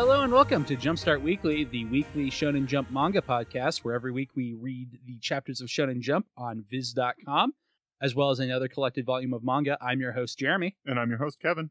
[0.00, 4.30] Hello and welcome to Jumpstart Weekly, the weekly Shonen Jump manga podcast, where every week
[4.34, 7.52] we read the chapters of Shonen Jump on Viz.com,
[8.00, 9.76] as well as another collected volume of manga.
[9.78, 10.74] I'm your host, Jeremy.
[10.86, 11.68] And I'm your host, Kevin.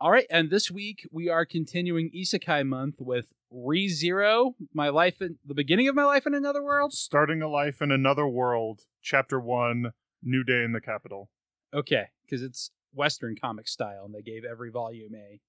[0.00, 5.36] All right, and this week we are continuing Isekai month with ReZero, my life in
[5.44, 6.94] the beginning of my life in another world.
[6.94, 11.28] Starting a life in another world, chapter one, New Day in the Capital.
[11.74, 15.40] Okay, because it's Western comic style, and they gave every volume a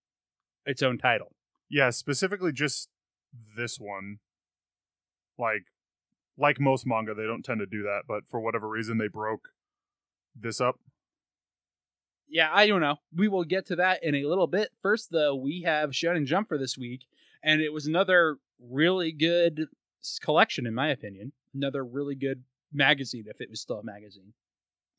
[0.70, 1.32] its own title.
[1.70, 2.90] Yeah, specifically just
[3.56, 4.20] this one.
[5.38, 5.66] Like,
[6.38, 9.50] like most manga, they don't tend to do that, but for whatever reason, they broke
[10.40, 10.80] this up.
[12.28, 12.98] Yeah, I don't know.
[13.16, 14.70] We will get to that in a little bit.
[14.82, 17.06] First, though, we have Shonen Jump for this week,
[17.44, 19.68] and it was another really good
[20.22, 21.32] collection, in my opinion.
[21.54, 24.34] Another really good magazine, if it was still a magazine.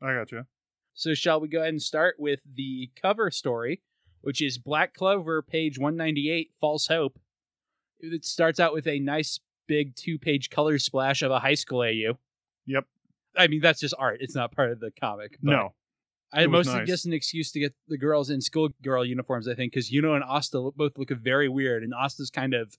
[0.01, 0.47] I gotcha.
[0.95, 3.83] So, shall we go ahead and start with the cover story,
[4.27, 7.17] which is Black Clover, page 198, False Hope.
[8.01, 9.39] It starts out with a nice
[9.69, 12.19] big two page color splash of a high school AU.
[12.67, 12.87] Yep.
[13.39, 14.19] I mean, that's just art.
[14.21, 15.39] It's not part of the comic.
[15.41, 15.75] but No.
[16.33, 16.89] I mostly nice.
[16.89, 20.25] just an excuse to get the girls in schoolgirl uniforms, I think, because Yuno and
[20.25, 22.77] Asta look, both look very weird, and Asta's kind of.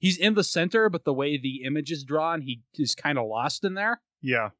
[0.00, 3.26] He's in the center, but the way the image is drawn, he is kind of
[3.26, 4.00] lost in there.
[4.22, 4.50] Yeah.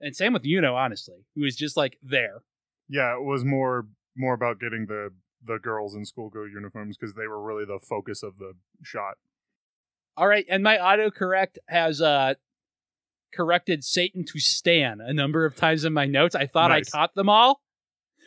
[0.00, 2.42] And same with Yuno, honestly, who is just like there.
[2.88, 3.86] Yeah, it was more
[4.20, 5.10] more about getting the
[5.44, 9.14] the girls in schoolgirl uniforms because they were really the focus of the shot.
[10.16, 12.34] All right, and my autocorrect has uh
[13.34, 16.34] corrected Satan to Stan a number of times in my notes.
[16.34, 16.92] I thought Nice.
[16.92, 17.62] I caught them all.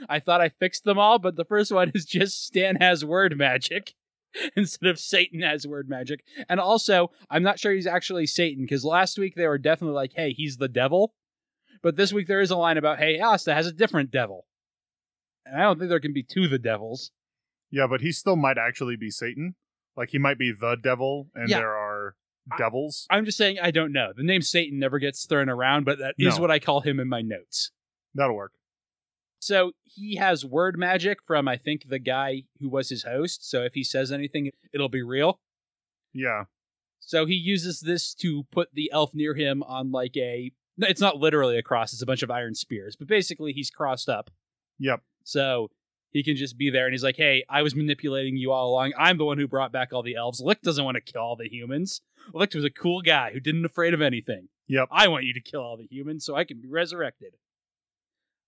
[0.09, 3.38] I thought I fixed them all, but the first one is just Stan has word
[3.38, 3.94] magic
[4.56, 6.24] instead of Satan has word magic.
[6.50, 10.14] And also, I'm not sure he's actually Satan because last week they were definitely like,
[10.16, 11.14] "Hey, he's the devil,"
[11.82, 14.46] but this week there is a line about, "Hey, Asta has a different devil."
[15.46, 17.12] And I don't think there can be two the devils.
[17.72, 19.56] Yeah, but he still might actually be Satan.
[19.98, 21.59] Like he might be the devil, and Yeah.
[21.59, 22.16] there are
[22.58, 23.06] devils.
[23.09, 24.12] I'm just saying I don't know.
[24.16, 26.42] The name Satan never gets thrown around, but that is No.
[26.42, 27.72] what I call him in my notes.
[28.16, 28.53] That'll work.
[29.40, 33.50] So he has word magic from I think the guy who was his host.
[33.50, 35.40] So if he says anything, it'll be real.
[36.14, 36.46] Yeah.
[37.00, 40.52] So he uses this to put the elf near him on like a.
[40.78, 42.96] no, It's not literally a cross; it's a bunch of iron spears.
[42.96, 44.30] But basically, he's crossed up.
[44.80, 45.02] Yep.
[45.23, 45.69] So
[46.11, 48.94] he can just be there, and he's like, "Hey, I was manipulating you all along.
[48.97, 50.41] I'm the one who brought back all the elves.
[50.41, 52.01] Licht doesn't want to kill all the humans.
[52.34, 54.50] Licht was a cool guy who didn't afraid of anything.
[54.67, 54.89] Yep.
[54.91, 57.35] I want you to kill all the humans so I can be resurrected."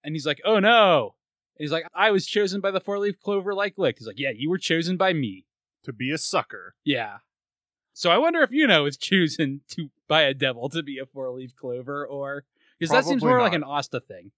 [0.03, 1.15] And he's like, "Oh no!"
[1.57, 4.19] And he's like, "I was chosen by the four leaf clover like Licht." He's like,
[4.19, 5.45] "Yeah, you were chosen by me."
[5.83, 6.73] To be a sucker.
[6.83, 7.17] Yeah.
[7.93, 11.05] So I wonder if you know is chosen to by a devil to be a
[11.05, 12.43] four leaf clover, or
[12.79, 14.31] because that seems more like an Asta thing.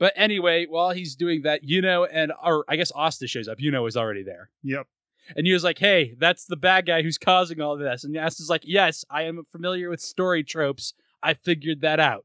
[0.00, 3.60] But anyway, while he's doing that, you know, and or I guess Asta shows up.
[3.60, 4.88] You know, is already there, Yep.
[5.36, 8.48] and he was like, "Hey, that's the bad guy who's causing all this." And Asta's
[8.50, 10.94] like, "Yes, I am familiar with story tropes.
[11.22, 12.24] I figured that out."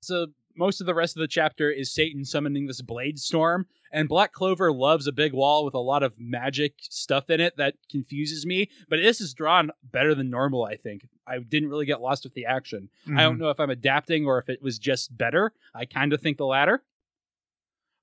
[0.00, 4.08] So most of the rest of the chapter is Satan summoning this blade storm, and
[4.08, 7.74] Black Clover loves a big wall with a lot of magic stuff in it that
[7.90, 8.68] confuses me.
[8.88, 11.06] But this is drawn better than normal, I think.
[11.26, 12.88] I didn't really get lost with the action.
[13.06, 13.40] I don't Mhm.
[13.40, 15.52] know if I'm adapting or if it was just better.
[15.74, 16.82] I kind of think the latter.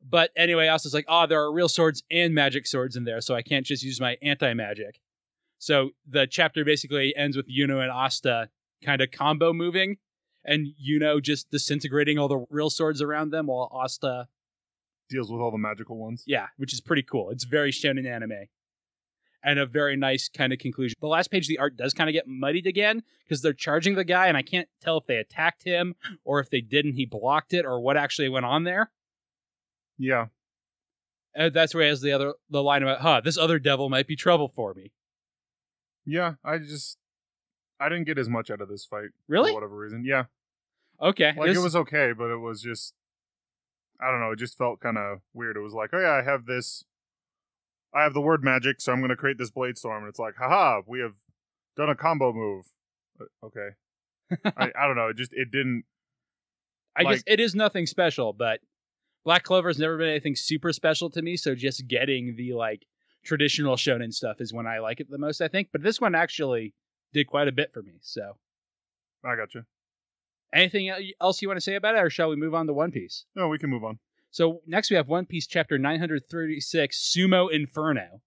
[0.08, 3.36] But anyway, Asta's like, oh, there are real swords and magic swords in there, so
[3.36, 5.00] I can't just use my anti magic.
[5.58, 8.50] So the chapter basically ends with Yuno and Asta
[8.84, 9.98] kind of combo moving,
[10.46, 14.28] and Yuno just disintegrating all the real swords around them while Asta,
[15.10, 16.24] Deals with all the magical ones.
[16.28, 17.32] yeah, which is pretty cool.
[17.32, 18.46] It's very shonen anime.
[19.42, 20.96] And a very nice kind of conclusion.
[21.00, 24.04] The last page the art does kind of get muddied again because they're charging the
[24.04, 27.54] guy, and I can't tell if they attacked him or if they didn't, he blocked
[27.54, 28.92] it, or what actually went on there.
[30.00, 30.28] Yeah.
[31.36, 34.08] And that's where he has the other the line about, huh, this other devil might
[34.08, 34.92] be trouble for me.
[36.06, 36.34] Yeah.
[36.44, 36.98] I just
[37.80, 39.52] I didn't get as much out of this fight Really?
[39.52, 40.04] for whatever reason.
[40.06, 40.24] Yeah.
[41.02, 41.34] Okay.
[41.38, 42.94] Like this- it was okay, but it was just
[44.02, 45.58] I don't know, it just felt kind of weird.
[45.58, 46.86] It was like, "Oh yeah, I have this
[47.94, 50.20] I have the word magic, so I'm going to create this blade storm." And it's
[50.20, 51.16] like, "Haha, we have
[51.76, 52.66] done a combo move."
[53.20, 53.70] Uh, Okay.
[54.58, 55.84] I, I don't know, it just it didn't
[56.96, 58.62] I guess it is nothing special, but
[59.26, 62.86] Black Clover's never been anything super special to me, so just getting the like
[63.24, 65.70] traditional shonen stuff is when I like it the most, I think.
[65.72, 66.74] But this one actually
[67.14, 67.94] did quite a bit for me.
[68.02, 68.38] So
[69.26, 69.64] I got you.
[70.54, 72.92] anything else you want to say about it, or shall we move on to One
[72.92, 73.26] Piece?
[73.36, 74.00] No, we can move on.
[74.32, 78.22] So next we have One Piece chapter 936, Sumo Inferno.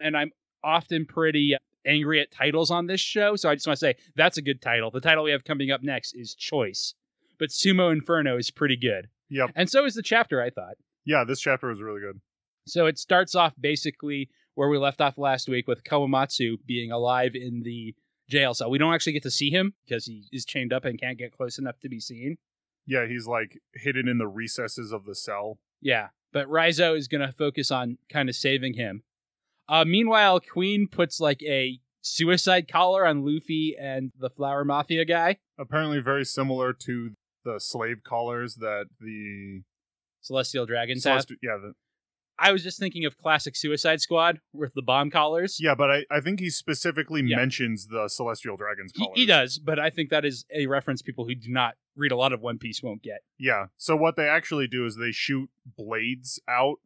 [0.00, 0.30] And I'm
[0.62, 4.38] often pretty angry at titles on this show, so I just want to say that's
[4.38, 4.90] a good title.
[4.90, 6.94] The title we have coming up next is Choice.
[7.38, 9.08] But Sumo Inferno is pretty good.
[9.30, 9.50] Yep.
[9.54, 10.74] And so is the chapter, I thought.
[11.04, 12.20] Yeah, this chapter was really good.
[12.66, 17.32] So it starts off basically where we left off last week with Kawamatsu being alive
[17.34, 17.94] in the
[18.28, 18.70] jail cell.
[18.70, 21.32] We don't actually get to see him because he is chained up and can't get
[21.32, 22.36] close enough to be seen.
[22.86, 25.58] Yeah, he's like hidden in the recesses of the cell.
[25.80, 29.02] Yeah, but Raizo is going to focus on kind of saving him.
[29.68, 35.38] Uh, meanwhile, Queen puts like a suicide collar on Luffy and the Flower Mafia guy,
[35.58, 37.12] Apparently, very similar to
[37.46, 39.62] the slave collars that the
[40.20, 41.24] Celestial Dragons have.
[41.42, 41.72] Yeah, the,
[42.38, 45.58] I was just thinking of classic Suicide Squad with the bomb collars.
[45.58, 47.36] yeah, but I, I think he specifically Yeah.
[47.36, 49.16] mentions the celestial dragons He, collars.
[49.18, 52.16] he does, but I think that is a reference people who do not read a
[52.16, 53.20] lot of One Piece won't get.
[53.38, 53.66] Yeah.
[53.78, 55.48] So what they actually do is they shoot
[55.78, 56.76] blades out.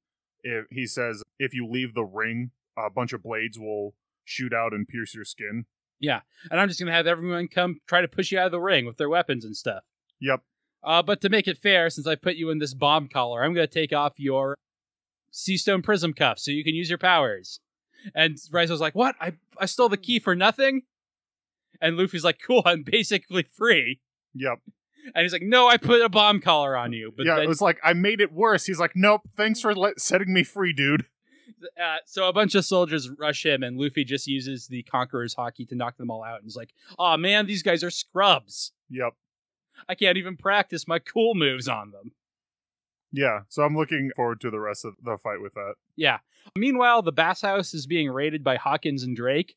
[0.45, 4.73] If he says if you leave the ring, a bunch of blades will shoot out
[4.73, 5.65] and pierce your skin.
[5.99, 6.21] Yeah.
[6.51, 8.61] And I'm just going to have everyone come try to push you out of the
[8.61, 9.85] ring with their weapons and stuff.
[10.21, 10.43] Yep.
[10.82, 13.53] Uh, but to make it fair, since I put you in this bomb collar, I'm
[13.55, 14.56] going to take off your
[15.31, 17.61] Sea Stone Prism cuff so you can use your powers.
[18.15, 19.15] And Raizo's like, What?
[19.21, 20.82] I, I stole the key for nothing?
[21.81, 24.00] And Luffy's like, Cool, I'm basically free.
[24.35, 24.59] Yep.
[25.15, 27.12] And he's like, No, I put a bomb collar on you.
[27.15, 28.67] But yeah, then, it was like I made it worse.
[28.67, 31.05] He's like, "Nope, thanks for let- setting me free, dude."
[31.83, 35.69] uh, so a bunch of soldiers rush him, and Luffy just uses the Conqueror's Haki
[35.69, 36.37] to knock them all out.
[36.37, 38.73] And he's like, Oh man, these guys are scrubs.
[38.91, 39.15] Yep.
[39.88, 42.12] I can't even practice my cool moves on them.
[43.12, 43.41] Yeah.
[43.49, 45.75] So I'm looking forward to the rest of the fight with that.
[45.97, 46.19] Yeah.
[46.56, 49.56] Meanwhile, the Bass House is being raided by Hawkins and Drake,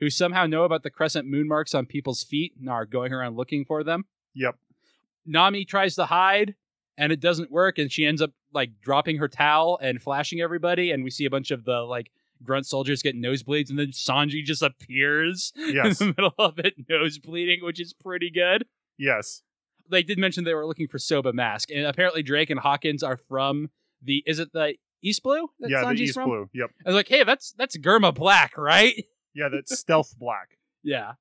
[0.00, 3.36] who somehow know about the crescent moon marks on people's feet and are going around
[3.36, 4.04] looking for them.
[4.34, 4.56] Yep.
[5.26, 6.54] Nami tries to hide,
[6.98, 10.90] and it doesn't work, and she ends up like dropping her towel and flashing everybody,
[10.90, 12.10] and we see a bunch of the like
[12.42, 16.00] grunt soldiers get nosebleeds, and then Sanji just appears Yes.
[16.00, 18.64] in the middle of it, nosebleeding, which is pretty good.
[18.98, 19.42] yes.
[19.90, 23.16] They did mention they were looking for Soba Mask, and apparently Drake and Hawkins are
[23.16, 23.70] from
[24.02, 25.48] the is it the East Blue?
[25.60, 26.28] yeah, Sanji's the East from?
[26.28, 26.50] Blue.
[26.54, 26.70] Yep.
[26.86, 29.04] I was like, hey, that's that's Germa Black, right?
[29.36, 30.50] Yeah, that's stealth black.
[30.84, 31.14] yeah.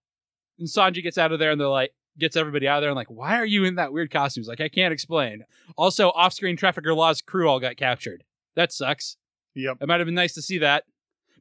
[0.59, 2.95] And Sanji gets out of there and they're like gets everybody out of there and
[2.95, 4.41] like, why are you in that weird costume?
[4.43, 5.43] He's like, I can't explain.
[5.77, 8.23] Also, off screen Trafalgar law's crew all got captured.
[8.55, 9.17] That sucks.
[9.55, 9.77] Yep.
[9.81, 10.83] It might have been nice to see that.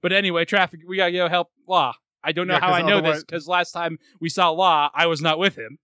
[0.01, 1.93] But anyway, traffic we gotta go help Law.
[2.25, 5.09] I don't know Yeah, how I know this because last time we saw Law, I
[5.09, 5.79] was not with him.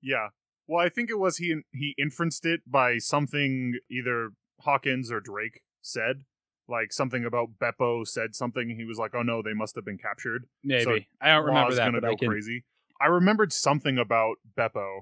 [0.00, 0.28] Yeah.
[0.70, 4.30] Well, I think it was he he inferenced it by something either
[4.60, 6.22] Hawkins or Drake said,
[6.68, 8.76] like something about Bepo said something.
[8.76, 10.84] He was like, "Oh no, they must have been captured." Maybe.
[10.84, 12.64] So I don't remember Law's that, gonna but go I can crazy.
[13.00, 15.00] I remembered something about Bepo,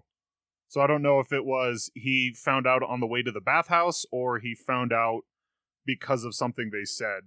[0.69, 3.43] so I don't know if it was he found out on the way to the
[3.43, 5.25] bathhouse or he found out
[5.85, 7.25] because of something they said.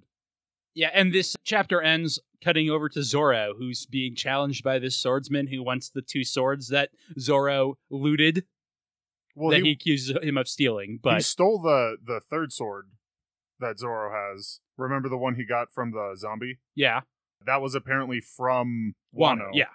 [0.74, 5.48] Yeah, and this chapter ends cutting over to Zoro, who's being challenged by this swordsman
[5.48, 6.90] who wants the two swords that
[7.20, 8.46] Zoro looted
[9.36, 11.00] Well, that he, he, accuses him of stealing.
[11.02, 12.90] but he stole the the third sword
[13.60, 14.60] that Zoro has.
[14.78, 16.60] Remember the one he got from the zombie?
[16.74, 17.02] yeah,
[17.46, 19.42] That was apparently from Wano.
[19.42, 19.50] Wano.
[19.54, 19.66] Yeah,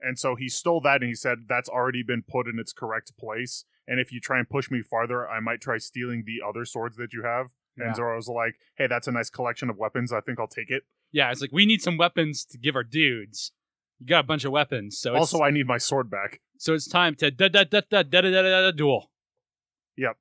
[0.00, 3.12] And so he stole that and he said that's already been put in its correct
[3.16, 3.64] place.
[3.86, 6.96] And if you try and push me farther, I might try stealing the other swords
[6.96, 7.52] that you have.
[7.78, 7.86] Yeah.
[7.86, 10.12] And Zoro's like, hey, that's a nice collection of weapons.
[10.12, 10.84] I think I'll take it.
[11.12, 11.30] yeah.
[11.30, 13.52] It's like we need some weapons to give our dudes.
[13.98, 16.40] You got a bunch of weapons, so it's, also, I need my sword back.
[16.58, 19.10] so it's time to da da da da da da da da duel.
[19.96, 20.16] Yep.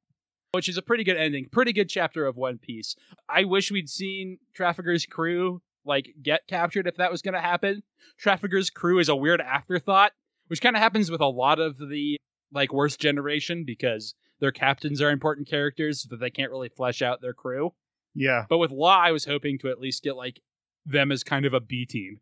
[0.53, 2.95] Which is a pretty good ending, pretty good chapter of One Piece.
[3.27, 7.83] I wish we'd seen Trafalgar's crew like get captured if that was going to happen.
[8.17, 10.13] Trafalgar's crew is a weird afterthought,
[10.47, 12.17] which kind of happens with a lot of the
[12.53, 17.21] like worst generation because their captains are important characters, but they can't really flesh out
[17.21, 17.73] their crew.
[18.13, 18.45] Yeah.
[18.49, 20.41] But with Law, I was hoping to at least get like
[20.85, 22.19] them as kind of a B team.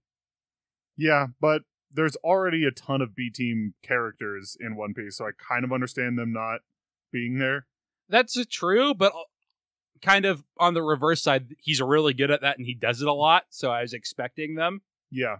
[0.97, 1.27] Yeah.
[1.41, 5.17] But there's already a ton of B team characters in One Piece.
[5.17, 6.61] So I kind of understand them not
[7.11, 7.67] being there.
[8.09, 9.19] That's uh, true, but uh,
[10.01, 13.07] kind of on the reverse side, he's really good at that and he does it
[13.07, 13.43] a lot.
[13.49, 14.81] So I was expecting them.
[15.11, 15.37] Yeah.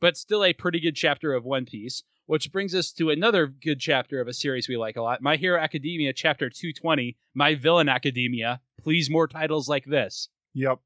[0.00, 2.02] but still a pretty good chapter of One Piece.
[2.32, 5.36] Which brings us to another good chapter of a series we like a lot My
[5.36, 8.62] Hero Academia, chapter 220, My Villain Academia.
[8.80, 10.30] Please, more titles like this.
[10.54, 10.78] Yep.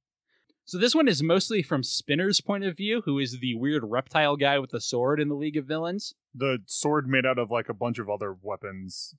[0.64, 4.36] So, this one is mostly from Spinner's point of view, who is the weird reptile
[4.36, 6.16] guy with the sword in the League of Villains.
[6.34, 9.14] The sword made out of like a bunch of other weapons,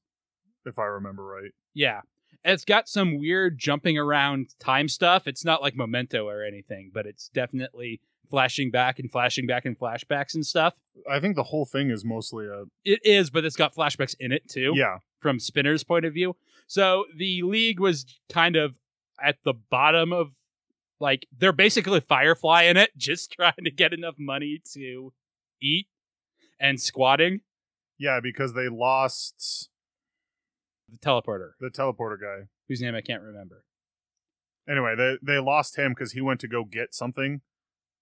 [0.65, 1.51] if I remember right.
[1.73, 2.01] Yeah.
[2.43, 5.27] It's got some weird jumping around time stuff.
[5.27, 9.77] It's not like Memento or anything, but it's definitely flashing back and flashing back and
[9.77, 10.75] flashbacks and stuff.
[11.09, 12.63] I think the whole thing is mostly a.
[12.85, 14.73] It is, but it's got flashbacks in it too.
[14.75, 14.97] Yeah.
[15.19, 16.35] from Spinner's point of view.
[16.67, 18.77] So the league was kind of
[19.23, 20.31] at the bottom of
[20.99, 25.13] like they're basically Firefly in it, just trying to get enough money to
[25.61, 25.87] eat
[26.59, 27.41] and squatting
[27.99, 29.69] Yeah, because they lost
[30.89, 32.47] the teleporter, the teleporter guy.
[32.67, 33.63] whose name I can't remember.
[34.69, 37.41] Anyway, they they lost him because he went to go get something.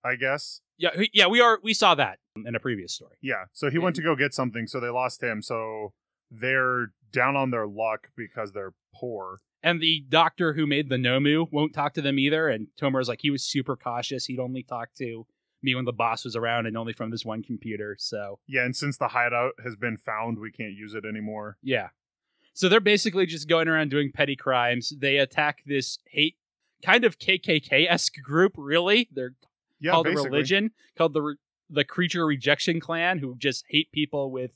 [0.05, 0.61] I guess.
[0.77, 3.17] Yeah, yeah, we are we saw that in a previous story.
[3.21, 3.45] Yeah.
[3.53, 5.41] So he went to go get something, so they lost him.
[5.41, 5.93] So
[6.29, 9.39] they're down on their luck because they're poor.
[9.63, 12.49] And the doctor who made the Nomu won't talk to them either.
[12.49, 14.25] And Tomura's like he was super cautious.
[14.25, 15.25] He'd only talk to
[15.63, 17.95] me when the boss was around and only from this one computer.
[17.97, 21.57] So Yeah, and since the hideout has been found, we can't use it anymore.
[21.63, 21.89] yeah.
[22.53, 24.93] So they're basically just going around doing petty crimes.
[24.97, 26.37] They attack this hate
[26.83, 29.09] kind of KKK esque group, really.
[29.11, 29.33] They're
[29.79, 31.35] Yeah, called a religion called the re-
[31.69, 34.51] the creature rejection clan who just hate people with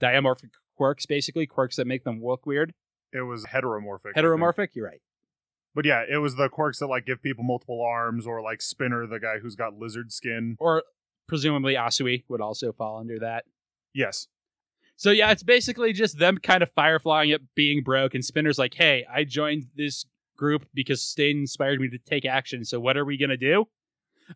[0.00, 2.72] diamorphic quirks basically quirks that make them look weird
[3.12, 4.14] It was heteromorphic.
[4.16, 5.00] Heteromorphic you're right
[5.74, 9.06] But yeah, it was the quirks that like give people multiple arms, or like Spinner,
[9.06, 10.56] the guy who's got lizard skin.
[10.58, 10.82] or
[11.28, 13.44] presumably asui would also fall under that
[13.94, 14.26] Yes.
[14.96, 18.74] so yeah it's basically just them kind of fireflying it being broke and spinner's like
[18.74, 20.04] hey i joined this
[20.36, 23.66] group because stain inspired me to take action so what are we gonna do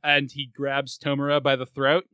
[0.02, 2.04] and he grabs tomura by the throat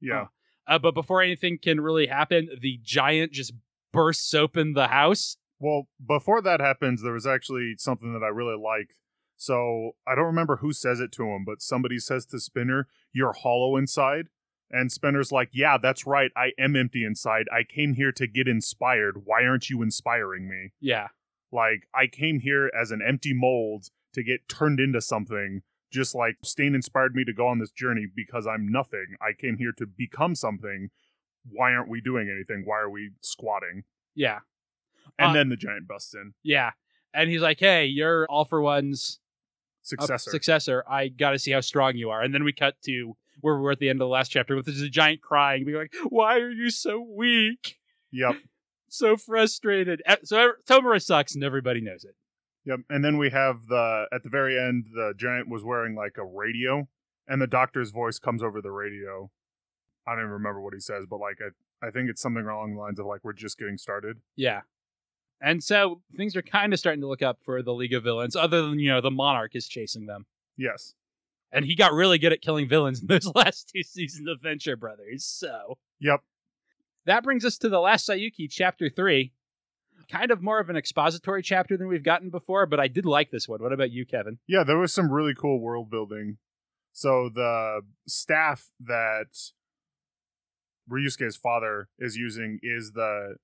[0.00, 0.26] Yeah.
[0.66, 3.52] uh, but before anything can really happen the giant just
[3.92, 8.56] bursts open the house Well, before that happens, there was actually something that I really
[8.56, 8.94] liked.
[9.36, 13.32] So I don't remember who says it to him, but somebody says to Spinner, "You're
[13.32, 14.28] hollow inside."
[14.70, 16.30] And Spinner's like, "Yeah, that's right.
[16.36, 17.46] I am empty inside.
[17.52, 19.24] I came here to get inspired.
[19.24, 21.08] Why aren't you inspiring me?" yeah
[21.50, 26.36] Like, I came here as an empty mold to get turned into something, just like
[26.44, 29.16] Stain inspired me to go on this journey because I'm nothing.
[29.20, 30.90] I came here to become something.
[31.50, 32.62] Why aren't we doing anything?
[32.66, 33.84] Why are we squatting?
[34.14, 34.40] yeah
[35.18, 36.34] And Uh, then the giant busts in.
[36.42, 36.72] Yeah.
[37.14, 39.18] And he's like, hey, you're all for one's
[39.82, 40.30] Successor.
[40.30, 40.84] successor.
[40.88, 42.20] I got to see how strong you are.
[42.20, 44.54] And then we cut to where we were at the end of the last chapter
[44.56, 47.78] with this giant crying, being like, why are you so weak?
[48.12, 48.34] yep.
[48.90, 50.02] So frustrated.
[50.24, 52.14] So Tomura sucks and everybody knows it.
[52.68, 52.80] Yep.
[52.90, 56.24] And then we have the, at the very end, the giant was wearing like a
[56.24, 56.86] radio,
[57.26, 59.30] and the doctor's voice comes over the radio.
[60.06, 62.74] I don't even remember what he says, but like, I, I think it's something along
[62.74, 64.18] the lines of like, we're just getting started.
[64.36, 64.60] Yeah.
[65.40, 68.36] And so things are kind of starting to look up for the League of Villains,
[68.36, 70.26] other than, you know, the Monarch is chasing them.
[70.58, 70.94] Yes.
[71.52, 74.76] And he got really good at killing villains in those last two seasons of Venture
[74.76, 75.24] Brothers.
[75.24, 76.20] So Yep.
[77.06, 79.32] that brings us to the last Saiyuki, chapter three.
[80.10, 83.30] Kind of more of an expository chapter than we've gotten before, but I did like
[83.30, 83.62] this one.
[83.62, 84.38] What about you, Kevin?
[84.46, 86.38] Yeah, there was some really cool world building.
[86.92, 89.26] So the staff that
[90.90, 93.36] Ryusuke's father is using is the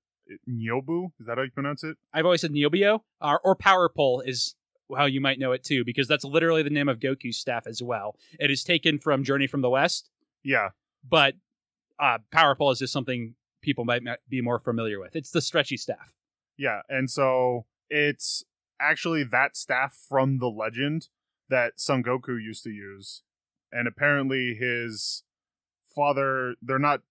[0.49, 1.11] Nyobu.
[1.19, 1.97] Is that how you pronounce it?
[2.13, 4.55] I've always said Niobio, or, or Power Pole is
[4.95, 7.81] how you might know it too, because that's literally the name of Goku's staff as
[7.81, 8.15] well.
[8.39, 10.09] It is taken from Journey from the West,
[10.43, 10.69] Yeah.
[11.07, 11.35] but
[11.99, 15.15] uh, Power Pole is just something people might be more familiar with.
[15.15, 16.13] It's the stretchy staff.
[16.57, 18.43] Yeah, and so it's
[18.79, 21.07] actually that staff from the legend
[21.49, 23.21] that Son Goku used to use.
[23.71, 25.23] And apparently his
[25.93, 27.01] father, they're not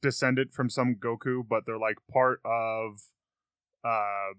[0.00, 3.02] descended from Son Goku, but they're like part of
[3.84, 4.34] uh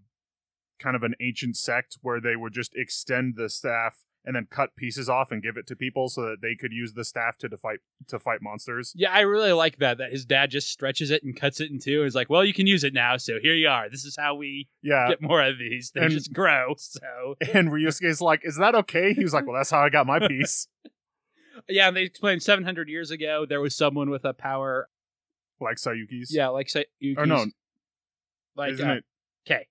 [0.80, 4.76] kind of an ancient sect where they would just extend the staff and then cut
[4.76, 7.50] pieces off and give it to people so that they could use the staff to
[7.58, 8.92] fight to fight monsters.
[8.96, 10.00] Yeah, I really like that.
[10.00, 12.04] That his dad just stretches it and cuts it in two.
[12.04, 13.90] He's like, "Well, you can use it now, so here you are.
[13.90, 15.08] This is how we Yeah.
[15.10, 15.92] get more of these.
[15.94, 19.56] They and- just grow." So And Ryusuke's like, "Is that okay?" He was like, "Well,
[19.56, 20.68] that's how I got my piece."
[21.70, 24.90] yeah, and they explained 700 years ago there was someone with a power.
[25.62, 26.34] like Saiyuki's.
[26.34, 27.46] Yeah, like say, Or no,
[28.56, 29.06] like isn't uh, it?
[29.46, 29.68] K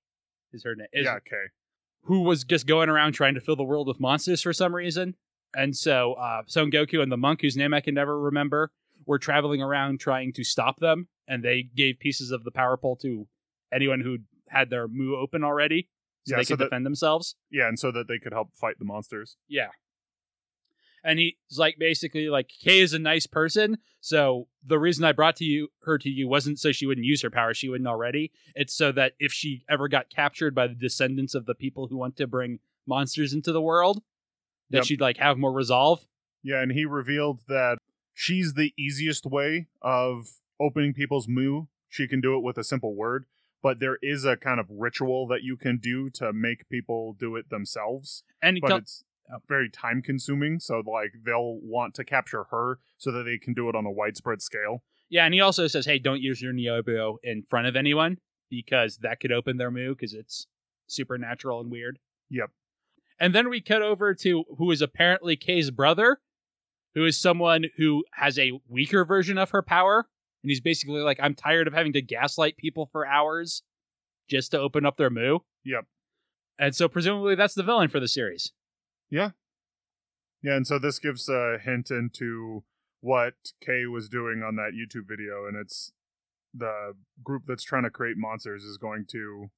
[0.52, 0.86] is her name.
[0.92, 1.44] Is, yeah, okay.
[2.04, 5.14] Who was just going around trying to fill the world with monsters for some reason.
[5.56, 8.70] And so uh, Son Goku and the monk, whose name I can never remember,
[9.06, 11.08] were traveling around trying to stop them.
[11.28, 13.26] And they gave pieces of the power pole to
[13.72, 14.18] anyone who
[14.48, 15.88] had their Mu open already
[16.26, 17.36] so Yeah, they so could that- defend themselves.
[17.50, 19.36] Yeah, and so that they could help fight the monsters.
[19.48, 19.68] Yeah.
[21.04, 25.36] And he's like basically like Kay is a nice person, so the reason I brought
[25.36, 28.32] to you her to you wasn't so she wouldn't use her power, she wouldn't already.
[28.54, 31.98] It's so that if she ever got captured by the descendants of the people who
[31.98, 34.02] want to bring monsters into the world,
[34.70, 34.84] that Yep.
[34.86, 36.06] she'd like have more resolve.
[36.42, 37.78] Yeah, and he revealed that
[38.14, 41.66] she's the easiest way of opening people's mu.
[41.88, 43.26] She can do it with a simple word,
[43.62, 47.36] but there is a kind of ritual that you can do to make people do
[47.36, 48.24] it themselves.
[48.42, 53.10] And But it's Uh, very time consuming, so like they'll want to capture her so
[53.10, 54.82] that they can do it on a widespread scale.
[55.08, 58.18] yeah, and he also says, "Hey, don't use your Neobo in front of anyone
[58.50, 60.46] because that could open their Mu because it's
[60.88, 62.50] supernatural and weird." Yep.
[63.18, 66.18] And then we cut over to who is apparently Kay's brother,
[66.94, 70.06] who is someone who has a weaker version of her power.
[70.42, 73.62] And he's basically like, I'm tired of having to gaslight people for hours
[74.28, 75.38] just to open up their Mu.
[75.64, 75.86] Yep.
[76.58, 78.52] And so presumably that's the villain for the series.
[79.10, 79.30] Yeah,
[80.42, 82.64] Yeah, and so this gives a hint into
[83.00, 85.92] what Kay was doing on that YouTube video, and it's
[86.52, 89.48] the group that's trying to create monsters is going to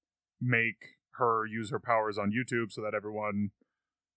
[0.40, 3.50] make her use her powers on YouTube so that everyone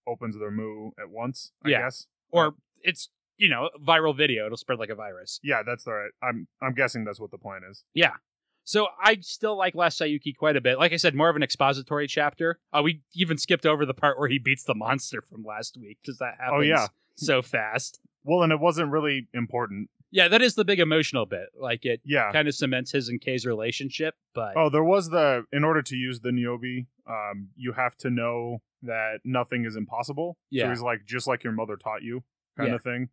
[0.06, 1.52] opens their Mu at once.
[1.64, 1.80] I Yeah.
[1.82, 2.06] guess.
[2.30, 4.46] Or it's you know viral video.
[4.46, 5.40] It'll spread like a virus.
[5.42, 6.10] Yeah, that's the right.
[6.22, 7.84] I'm I'm guessing that's what the plan is.
[7.94, 8.16] Yeah.
[8.64, 10.78] So I still like Last Saiyuki quite a bit.
[10.78, 12.58] Like I said, more of an expository chapter.
[12.72, 15.98] Uh, we even skipped over the part where he beats the monster from last week
[16.02, 16.86] because that happens Oh, yeah.
[17.16, 18.00] so fast.
[18.22, 19.90] Well, and it wasn't really important.
[20.12, 21.48] Yeah, that is the big emotional bit.
[21.58, 22.30] Like it Yeah.
[22.32, 25.96] kind of cements his and Kay's relationship, but Oh, there was the in order to
[25.96, 30.34] use the Niobe, um, you have to know that nothing is impossible.
[30.52, 30.68] So Yeah.
[30.70, 32.22] he's like just like your mother taught you,
[32.56, 32.74] kind Yeah.
[32.76, 33.08] of thing.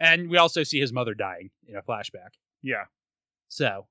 [0.00, 2.30] and we also see his mother dying in a flashback.
[2.62, 2.84] Yeah.
[3.48, 3.86] So,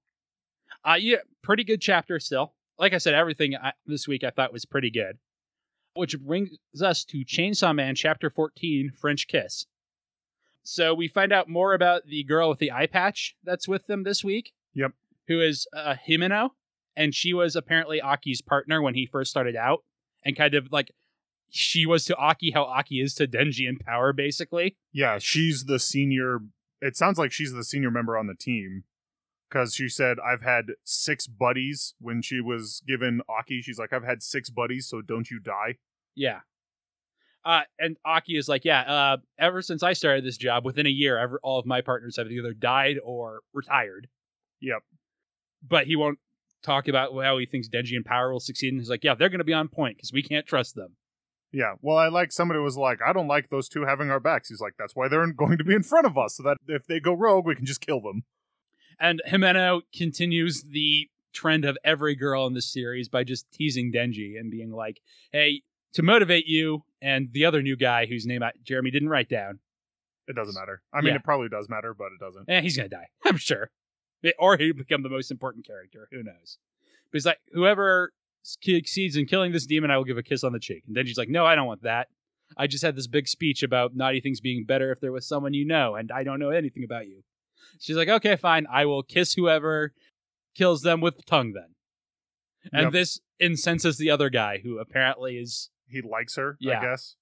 [0.86, 2.54] uh, yeah, pretty good chapter still.
[2.78, 5.18] Like I said, everything I, this week I thought was pretty good.
[5.96, 6.50] Which brings
[6.82, 9.68] us to Chainsaw Man chapter 14, French Kiss.
[10.64, 14.04] So we find out more about the girl with the eye patch that's with them
[14.04, 14.54] this week.
[14.74, 14.94] Yep.
[15.28, 16.50] Who is uh, Himeno,
[16.96, 19.84] and she was apparently Aki's partner when he first started out,
[20.26, 20.92] and kind of like
[21.50, 24.76] she was to Aki how Aki is to Denji in power, basically.
[24.92, 26.40] Yeah, she's the senior.
[26.82, 28.84] It sounds like she's the senior member on the team
[29.54, 33.62] because she said, I've had six buddies when she was given Aki.
[33.62, 35.76] She's like, I've had six buddies, so don't you die.
[36.16, 36.40] Yeah.
[37.46, 40.90] Uh, and Aki is like, yeah, uh, ever since I started this job, within a
[40.90, 44.08] year, ever, all of my partners have either died or retired.
[44.62, 44.80] Yep.
[45.68, 46.20] But he won't
[46.64, 48.70] talk about how he thinks Denji and Power will succeed.
[48.70, 50.96] And he's like, yeah, they're going to be on point because we can't trust them.
[51.52, 54.50] Yeah, well, I like somebody was like, I don't like those two having our backs.
[54.50, 56.88] He's like, that's why they're going to be in front of us, so that if
[56.88, 58.24] they go rogue, we can just kill them.
[59.00, 64.40] And Himeno continues the trend of every girl in this series by just teasing Denji
[64.40, 65.02] and being like,
[65.32, 65.62] hey,
[65.94, 69.60] to motivate you and the other new guy whose name I, Jeremy didn't write down,
[70.28, 70.82] It doesn't matter.
[70.94, 71.16] I mean, Yeah.
[71.16, 72.50] it probably does matter, but it doesn't.
[72.50, 73.08] eh, he's gonna die.
[73.26, 73.72] I'm sure,
[74.40, 76.08] or he'll become the most important character.
[76.12, 76.58] Who knows?
[77.12, 80.54] But he's like, whoever succeeds in killing this demon, I will give a kiss on
[80.54, 80.84] the cheek.
[80.88, 82.08] And she's like, no, I don't want that.
[82.58, 85.54] I just had this big speech about naughty things being better if there was someone
[85.54, 87.24] you know, and I don't know anything about you.
[87.80, 88.66] She's like, okay, fine.
[88.72, 89.94] I will kiss whoever
[90.56, 91.76] kills them with tongue then.
[92.72, 92.92] And Yep.
[92.94, 96.80] this incenses the other guy, who apparently is He likes her, Yeah.
[96.80, 97.16] I guess.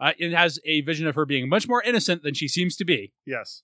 [0.00, 2.84] uh, it has a vision of her being much more innocent than she seems to
[2.84, 3.12] be.
[3.24, 3.62] Yes.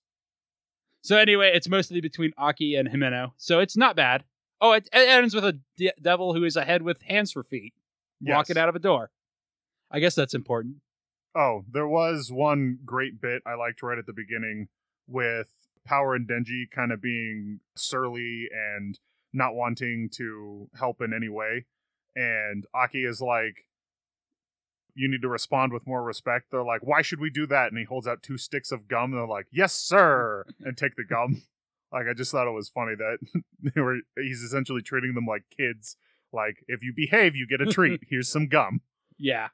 [1.03, 4.25] So anyway, it's mostly between Aki and Himeno, so it's not bad.
[4.61, 7.75] Oh, it, it ends with a de- devil who is ahead with hands for feet,
[8.21, 8.35] Yes.
[8.37, 9.11] walking out of a door.
[9.91, 10.77] I guess that's important.
[11.35, 14.69] Oh, there was one great bit I liked right at the beginning
[15.07, 15.49] with
[15.89, 18.99] Power and Denji kind of being surly and
[19.33, 21.65] not wanting to help in any way.
[22.15, 23.65] And Aki is like,
[24.95, 26.47] you need to respond with more respect.
[26.51, 27.69] They're like, why should we do that?
[27.69, 29.13] And he holds out two sticks of gum.
[29.13, 30.45] They're like, yes, sir.
[30.61, 31.43] And take the gum.
[31.93, 33.19] like, I just thought it was funny that
[33.75, 35.97] they were, he's essentially treating them like kids.
[36.33, 38.03] Like, if you behave, you get a treat.
[38.11, 38.81] Here's some gum.
[39.17, 39.49] Yeah.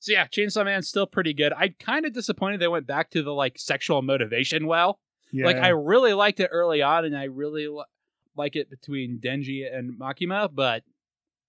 [0.00, 1.52] So yeah, Chainsaw Man's still pretty good.
[1.52, 4.98] I'm kind of disappointed they went back to the like sexual motivation well.
[5.32, 5.46] Yeah.
[5.46, 7.84] Like I really liked it early on, and I really li-
[8.36, 10.82] like it between Denji and Makima, but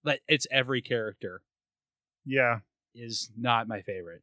[0.03, 1.41] but it's every character
[2.25, 2.59] yeah.
[2.95, 4.21] is not my favorite.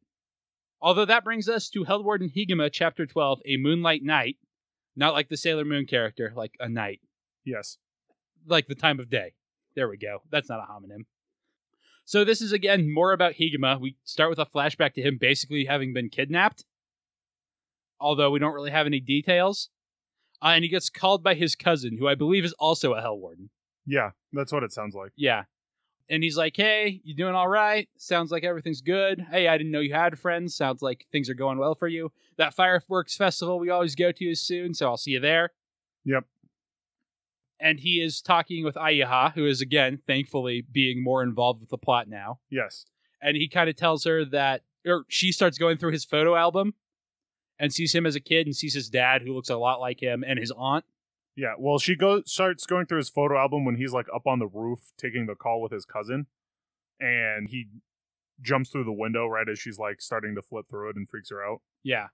[0.81, 4.37] Although that brings us to Hellwarden Higuma, Chapter 12, A Moonlight Night.
[4.95, 7.01] Not like the Sailor Moon character, like a night,
[7.43, 7.77] Yes.
[8.47, 9.33] like the time of day.
[9.75, 10.19] There we go.
[10.31, 11.05] That's not a homonym.
[12.05, 13.79] So this is again more about Higuma.
[13.79, 16.63] We start with a flashback to him basically having been kidnapped,
[18.05, 19.69] although we don't really have any details.
[20.39, 23.17] Uh, and he gets called by his cousin, who I believe is also a Hell
[23.17, 23.49] Warden.
[23.87, 25.11] Yeah, that's what it sounds like.
[25.15, 25.45] Yeah.
[26.07, 27.89] And he's like, hey, you doing all right?
[27.97, 29.25] Sounds like everything's good.
[29.31, 30.55] Hey, I didn't know you had friends.
[30.55, 32.11] Sounds like things are going well for you.
[32.37, 35.49] That fireworks festival we always go to is soon, so I'll see you there.
[36.03, 36.25] Yep.
[37.59, 41.77] And he is talking with Ayaha, who is, again, thankfully being more involved with the
[41.79, 42.37] plot now.
[42.51, 42.85] Yes.
[43.19, 46.75] And he kind of tells her that, or she starts going through his photo album
[47.59, 50.01] and sees him as a kid and sees his dad, who looks a lot like
[50.01, 50.85] him, and his aunt.
[51.35, 51.53] Yeah.
[51.57, 54.47] Well, she goes starts going through his photo album when he's like up on the
[54.47, 56.27] roof taking the call with his cousin,
[56.99, 57.67] and he
[58.41, 61.29] jumps through the window right as she's like starting to flip through it and freaks
[61.29, 61.61] her out.
[61.83, 62.07] Yeah.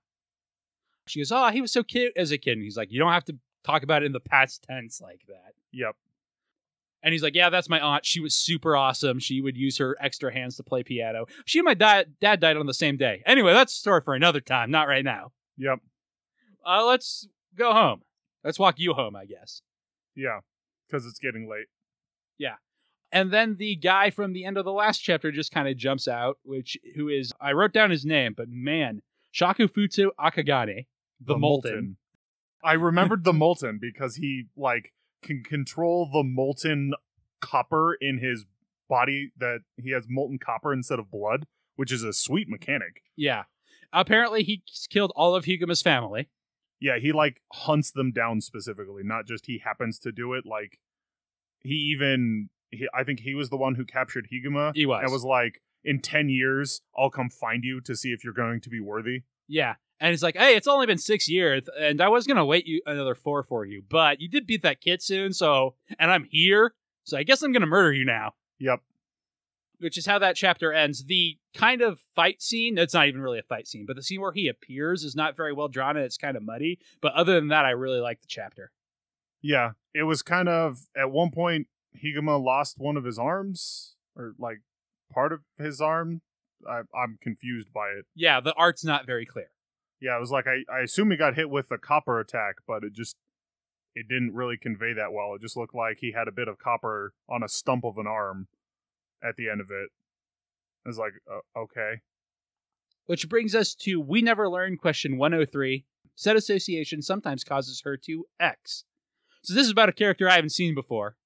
[1.06, 2.52] She goes, Oh, he was so cute as a kid.
[2.52, 5.22] And he's like, You don't have to talk about it in the past tense like
[5.28, 5.54] that.
[5.72, 5.96] Yep.
[7.02, 8.06] And he's like, Yeah, that's my aunt.
[8.06, 9.18] She was super awesome.
[9.18, 11.26] She would use her extra hands to play piano.
[11.44, 13.22] She and my di- dad died on the same day.
[13.26, 15.32] Anyway, that's a story for another time, not right now.
[15.56, 15.78] Yep.
[16.64, 18.02] Uh, let's go home.
[18.44, 19.62] Let's walk you home, I guess.
[20.14, 20.40] Yeah.
[20.86, 21.66] Because it's getting late.
[22.38, 22.54] Yeah.
[23.10, 26.08] And then the guy from the end of the last chapter just kind of jumps
[26.08, 29.02] out, which who is I wrote down his name, but man,
[29.34, 30.86] Shakufutsu Akagane,
[31.20, 31.96] the, molten.
[32.64, 36.92] I remembered the molten because he like can control the molten
[37.40, 38.44] copper in his
[38.88, 43.02] body that he has molten copper instead of blood, which is a sweet mechanic.
[43.16, 43.44] Yeah.
[43.92, 46.28] Apparently he's killed all of Higuma's family.
[46.80, 50.44] Yeah, he like hunts them down specifically, not just he happens to do it.
[50.46, 50.78] Like
[51.60, 55.02] he even he, I think he was the one who captured Higuma He was.
[55.02, 58.60] and was like, in ten years, I'll come find you to see if you're going
[58.62, 59.22] to be worthy.
[59.46, 59.74] Yeah.
[60.02, 62.82] And he's like, hey, it's only been six years, and I was gonna wait you
[62.86, 66.74] another four for you, but you did beat that kid soon, so and I'm here,
[67.04, 68.32] so I guess I'm gonna murder you now.
[68.58, 68.80] Yep.
[69.78, 71.04] Which is how that chapter ends.
[71.04, 74.20] The kind of fight scene, it's not even really a fight scene, but the scene
[74.20, 76.80] where he appears is not very well drawn and it's kind of muddy.
[77.00, 78.72] But other than that, I really like the chapter.
[79.40, 84.34] Yeah, it was kind of at one point Higuma lost one of his arms or
[84.36, 84.62] like
[85.12, 86.22] part of his arm.
[86.68, 88.06] I, I'm confused by it.
[88.16, 89.46] Yeah, the art's not very clear.
[90.02, 92.82] Yeah, it was like I, I assume he got hit with a copper attack, but
[92.82, 93.14] it just
[93.94, 95.34] it didn't really convey that well.
[95.34, 98.08] It just looked like he had a bit of copper on a stump of an
[98.08, 98.48] arm
[99.22, 99.90] at the end of it.
[100.84, 102.00] I was like, uh, okay,
[103.06, 105.84] Which brings us to We Never Learn question 103.
[106.16, 108.84] Said association sometimes causes her to X.
[109.44, 111.16] So this is about a character I haven't seen before.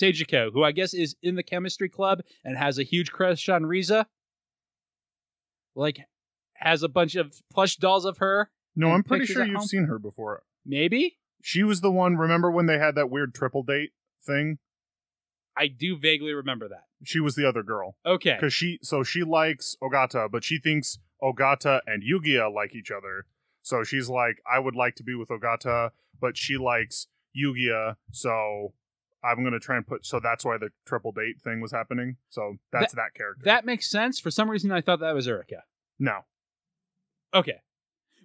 [0.00, 3.62] Seijiko, who I guess is in the chemistry club and has a huge crush on
[3.62, 4.04] Rizu.
[5.74, 6.00] Like,
[6.60, 8.50] has a bunch of plush dolls of her.
[8.76, 9.66] no, I'm pretty sure you've home?
[9.66, 10.42] seen her before.
[10.64, 11.18] Maybe?
[11.42, 12.16] She was the one.
[12.16, 13.90] Remember when they had that weird triple date
[14.24, 14.58] thing?
[15.56, 16.84] I do vaguely remember that.
[17.02, 17.96] She was the other girl.
[18.06, 18.34] Okay.
[18.34, 23.26] because she so she likes Ogata, but she thinks Ogata and Yuiga like each other.
[23.62, 28.72] So she's like, I would like to be with Ogata, but she likes Yuiga, so
[29.24, 30.04] I'm gonna try and put.
[30.06, 32.16] So that's why the triple date thing was happening.
[32.30, 33.42] So that's that, character.
[33.44, 34.18] That makes sense.
[34.20, 35.62] For some reason, I thought that was Uruka.
[35.98, 36.20] no,
[37.34, 37.60] Okay.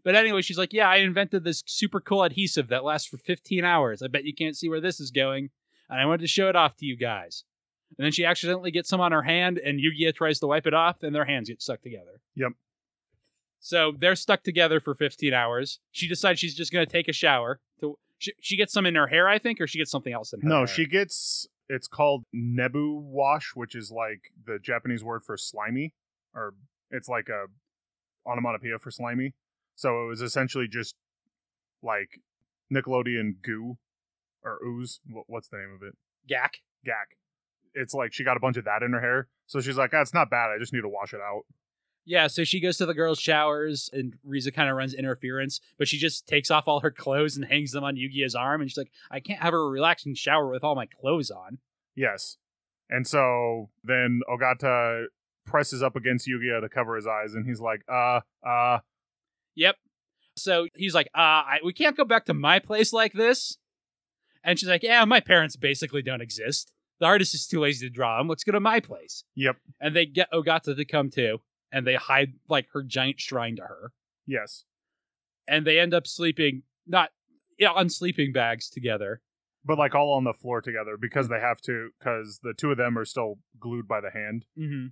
[0.03, 3.63] But anyway, she's like, Yeah, I invented this super cool adhesive that lasts for 15
[3.65, 4.01] hours.
[4.01, 5.49] I bet you can't see where this is going.
[5.89, 7.43] And I wanted to show it off to you guys.
[7.97, 10.73] And then she accidentally gets some on her hand, and Yuiga tries to wipe it
[10.73, 12.19] off, and their hands get stuck together.
[12.35, 12.53] Yep.
[13.59, 15.79] So they're stuck together for 15 hours.
[15.91, 17.59] She decides she's just going to take a shower.
[17.79, 20.33] To, she, she gets some in her hair, I think, or she gets something else
[20.33, 20.49] in her hair.
[20.49, 20.67] no, hair.
[20.67, 21.47] she gets.
[21.69, 25.93] It's called Nebu wash, which is like the Japanese word for slimy,
[26.33, 26.53] or
[26.91, 27.45] it's like a
[28.27, 29.33] onomatopoeia for slimy.
[29.75, 30.95] So it was essentially just
[31.83, 32.21] like
[32.73, 33.77] Nickelodeon goo
[34.43, 34.99] or ooze.
[35.27, 35.95] What's the name of it?
[36.29, 36.61] Gak.
[36.85, 37.17] Gak.
[37.73, 39.27] It's like she got a bunch of that in her hair.
[39.47, 40.51] So she's like, ah, it's not bad.
[40.51, 41.43] I just need to wash it out.
[42.07, 45.87] Yeah, so she goes to the girls' showers, and Rizu kind of runs interference, but
[45.87, 48.77] she just takes off all her clothes and hangs them on Yuiga's arm, and she's
[48.77, 51.57] like, I can't have a relaxing shower with all my clothes on.
[51.95, 52.37] Yes.
[52.91, 55.05] And so then Ogata
[55.45, 58.79] presses up against Yuiga to cover his eyes, and he's like, uh, uh,
[59.55, 59.75] Yep.
[60.37, 63.57] So he's like, uh, I, we can't go back to my place like this.
[64.43, 66.73] And she's like, yeah, my parents basically don't exist.
[66.99, 68.27] The artist is too lazy to draw them.
[68.27, 69.23] Let's go to my place.
[69.35, 71.39] yep, And they get Ogata to come too,
[71.71, 73.91] and they hide like her giant shrine to her.
[74.27, 74.65] yes.
[75.47, 77.11] And they end up sleeping, not
[77.59, 79.21] yeah, on sleeping bags together.
[79.63, 82.77] But like all on the floor together because they have to, because the two of
[82.77, 84.45] them are still glued by the hand.
[84.59, 84.87] Mm-hmm.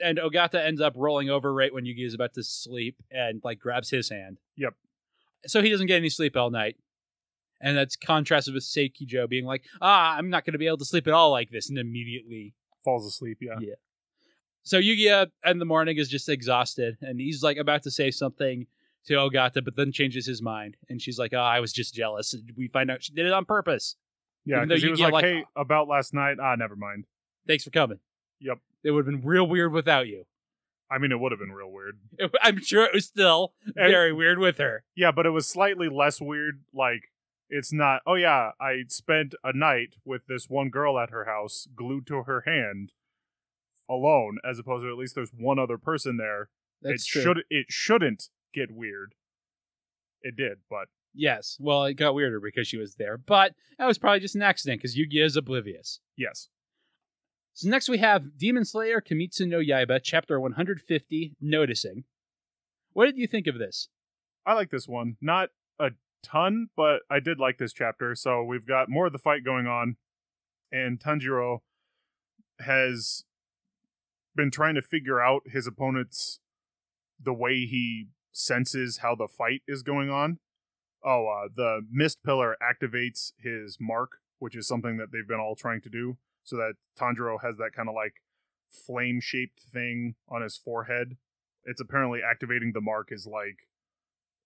[0.00, 3.58] And Ogata ends up rolling over right when Yugi is about to sleep and like
[3.60, 4.38] grabs his hand.
[4.56, 4.74] Yep.
[5.46, 6.76] So he doesn't get any sleep all night.
[7.60, 10.84] And that's contrasted with Sekijo being like, ah, I'm not going to be able to
[10.84, 11.68] sleep at all like this.
[11.70, 12.54] And immediately.
[12.84, 13.58] Falls asleep, yeah.
[13.60, 13.74] Yeah.
[14.64, 18.66] So Yugi in the morning is just exhausted and he's like about to say something
[19.06, 20.76] to Ogata, but then changes his mind.
[20.88, 22.32] And she's like, oh, I was just jealous.
[22.34, 23.96] And we find out she did it on purpose.
[24.46, 27.04] Yeah, because he was like, like- hey, about last night, ah, never mind.
[27.46, 27.98] Thanks for coming.
[28.40, 28.58] Yep.
[28.84, 30.24] It would have been real weird without you.
[30.90, 31.98] I mean, it would have been real weird.
[32.42, 34.84] I'm sure it was still And- very weird with her.
[34.94, 36.62] Yeah, but it was slightly less weird.
[36.72, 37.04] Like,
[37.48, 41.66] it's not, oh yeah, I spent a night with this one girl at her house,
[41.74, 42.92] glued to her hand,
[43.88, 46.48] alone, as opposed to at least there's one other person there.
[46.82, 47.22] That's it true.
[47.22, 49.14] should it shouldn't get weird.
[50.22, 51.56] It did, but Yes.
[51.60, 54.80] Well, it got weirder because she was there, but that was probably just an accident
[54.80, 56.00] because Yugi is oblivious.
[56.16, 56.48] yes.
[57.56, 62.02] So next we have Demon Slayer Kimetsu no Yaiba, chapter 150, Noticing.
[62.94, 63.88] What did you think of this?
[64.44, 65.18] I like this one.
[65.20, 68.16] Not a ton, but I did like this chapter.
[68.16, 69.98] So we've got more of the fight going on,
[70.72, 71.58] and Tanjiro
[72.58, 73.22] has
[74.34, 76.40] been trying to figure out his opponent's
[77.22, 80.40] the way he senses how the fight is going on.
[81.04, 85.54] Oh, uh, the mist pillar activates his mark, which is something that they've been all
[85.54, 86.16] trying to do.
[86.44, 88.14] So that Tanjiro has that kind of like
[88.70, 91.16] flame shaped thing on his forehead.
[91.64, 93.68] It's apparently activating the mark is like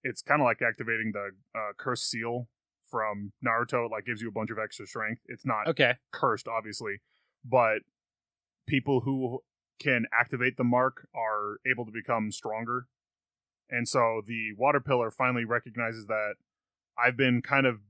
[0.05, 2.49] it's kind of like activating the uh, cursed seal
[2.89, 3.87] from Naruto.
[3.87, 5.23] It, like gives you a bunch of extra strength.
[5.27, 5.95] It's not Okay.
[6.13, 7.01] cursed, obviously,
[7.45, 7.81] but
[8.67, 9.41] people who
[9.81, 12.87] can activate the mark are able to become stronger.
[13.71, 16.35] And so the water pillar finally recognizes that
[16.97, 17.81] I've been kind of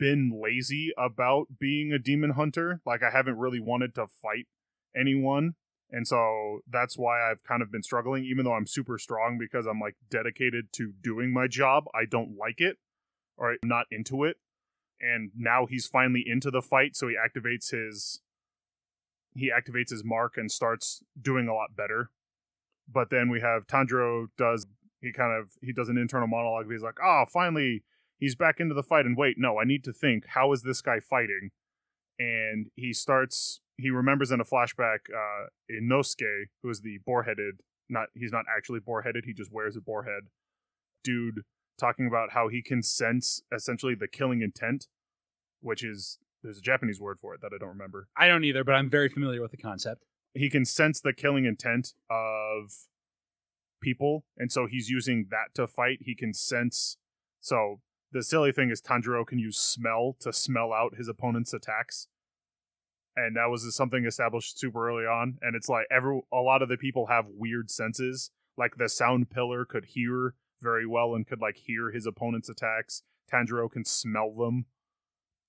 [0.00, 2.80] been lazy about being a demon hunter.
[2.86, 4.46] Like I haven't really wanted to fight
[4.96, 5.54] anyone.
[5.90, 9.66] And so that's why I've kind of been struggling, even though I'm super strong because
[9.66, 11.84] I'm like dedicated to doing my job.
[11.94, 12.78] I don't like it
[13.36, 14.38] or I'm not into it.
[15.00, 18.20] And now he's finally into the fight, so he activates his
[19.34, 22.10] he activates his mark and starts doing a lot better.
[22.90, 24.66] But then we have Tanjiro does
[25.00, 26.70] he kind of he does an internal monologue.
[26.70, 27.82] He's like, "Oh, finally
[28.20, 30.26] he's back into the fight." And wait, no, I need to think.
[30.28, 31.50] How is this guy fighting?
[32.18, 33.60] And he starts.
[33.76, 37.62] He remembers in a flashback uh, Inosuke, who is the boar-headed.
[37.88, 39.24] Not he's not actually boar-headed.
[39.26, 40.28] He just wears a boar head.
[41.02, 41.40] Dude,
[41.78, 44.86] talking about how he can sense essentially the killing intent,
[45.60, 48.64] which is there's a Japanese word for it that I don't remember I don't either,
[48.64, 50.04] but I'm very familiar with the concept.
[50.34, 52.70] he can sense the killing intent of
[53.80, 56.98] people and so he's using that to fight he can sense
[57.40, 57.80] so
[58.12, 62.08] the silly thing is tanjiro can use smell to smell out his opponent's attacks.
[63.16, 65.38] And that was something established super early on.
[65.42, 68.30] And it's like every a lot of the people have weird senses.
[68.56, 73.02] Like the sound pillar could hear very well and could like hear his opponent's attacks.
[73.32, 74.66] Tanjiro can smell them.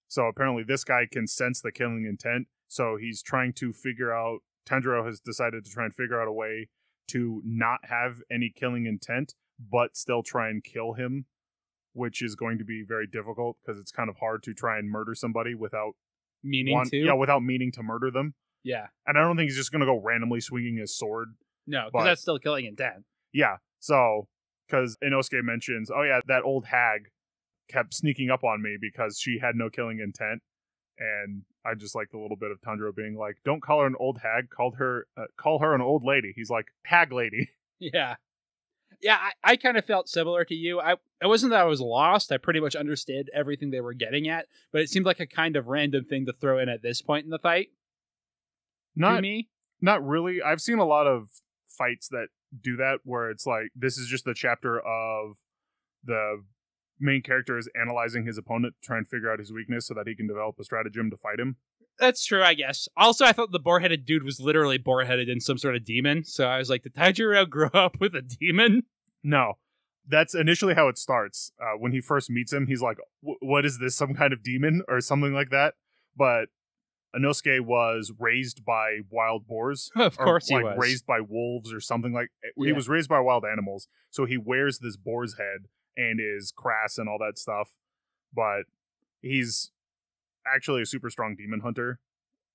[0.08, 2.48] So apparently this guy can sense the killing intent.
[2.68, 6.34] So he's trying to figure out Tanjiro has decided to try and figure out a
[6.34, 6.70] way
[7.10, 11.26] to not have any killing intent, but still try and kill him,
[11.94, 14.90] which is going to be very difficult because it's kind of hard to try and
[14.90, 15.94] murder somebody without
[16.44, 16.98] Meaning want- to?
[16.98, 18.34] yeah, without meaning to murder them.
[18.64, 18.88] Yeah.
[19.06, 21.36] And I don't think he's just going to go randomly swinging his sword.
[21.68, 23.06] No, because that's still killing intent.
[23.34, 24.28] Yeah, so
[24.68, 27.10] because Inosuke mentions, oh yeah, that old hag
[27.70, 30.42] kept sneaking up on me because she had no killing intent.
[30.98, 33.96] And I just like the little bit of Tanjiro being like, "Don't call her an
[34.00, 34.50] old hag.
[34.50, 37.50] Call her, uh, call her an old lady." He's like, "Hag lady."
[37.80, 38.16] Yeah.
[39.02, 40.80] Yeah, I, I kind of felt similar to you.
[40.80, 42.32] I it wasn't that I was lost.
[42.32, 45.56] I pretty much understood everything they were getting at, but it seemed like a kind
[45.56, 47.70] of random thing to throw in at this point in the fight.
[48.96, 49.50] to Not me.
[49.82, 50.42] not really.
[50.42, 51.30] I've seen a lot of
[51.68, 52.28] fights that
[52.62, 55.38] do that where it's like this is just the chapter of
[56.04, 56.44] the
[57.00, 60.08] main character is analyzing his opponent to try and figure out his weakness so that
[60.08, 61.56] he can develop a stratagem to fight him.
[62.00, 62.88] That's true, I guess.
[62.98, 66.24] Also, I thought the boar-headed dude was literally boar-headed in some sort of demon.
[66.24, 68.84] So I was like, did Tanjiro grow up with a demon?
[69.24, 69.54] No,
[70.08, 71.52] that's initially how it starts.
[71.62, 73.96] Uh, when he first meets him, he's like, "What is this?
[73.96, 75.76] Some kind of demon or something like that?"
[76.18, 76.46] But
[77.16, 79.92] Inosuke was raised by wild boars.
[79.96, 80.78] Of or, course he like was.
[80.80, 82.30] raised by wolves or something like.
[82.58, 82.74] He Yeah.
[82.74, 87.08] was raised by wild animals, so he wears this boar's head and is crass and
[87.08, 87.76] all that stuff.
[88.34, 88.64] But
[89.22, 89.72] he's
[90.46, 92.00] actually a super strong demon hunter,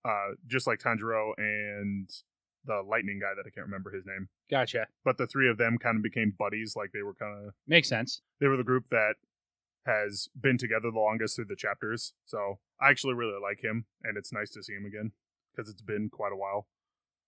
[0.05, 2.09] uh, just like Tanjiro and
[2.64, 4.29] the lightning guy that I can't remember his name.
[4.51, 4.87] Gotcha.
[5.05, 7.88] But the three of them kind of became buddies, like they were kind of Makes
[7.88, 8.22] sense.
[8.40, 9.14] they were the group that
[9.87, 12.12] has been together the longest through the chapters.
[12.25, 15.12] So I actually really like him, and it's nice to see him again
[15.55, 16.66] because it's been quite a while.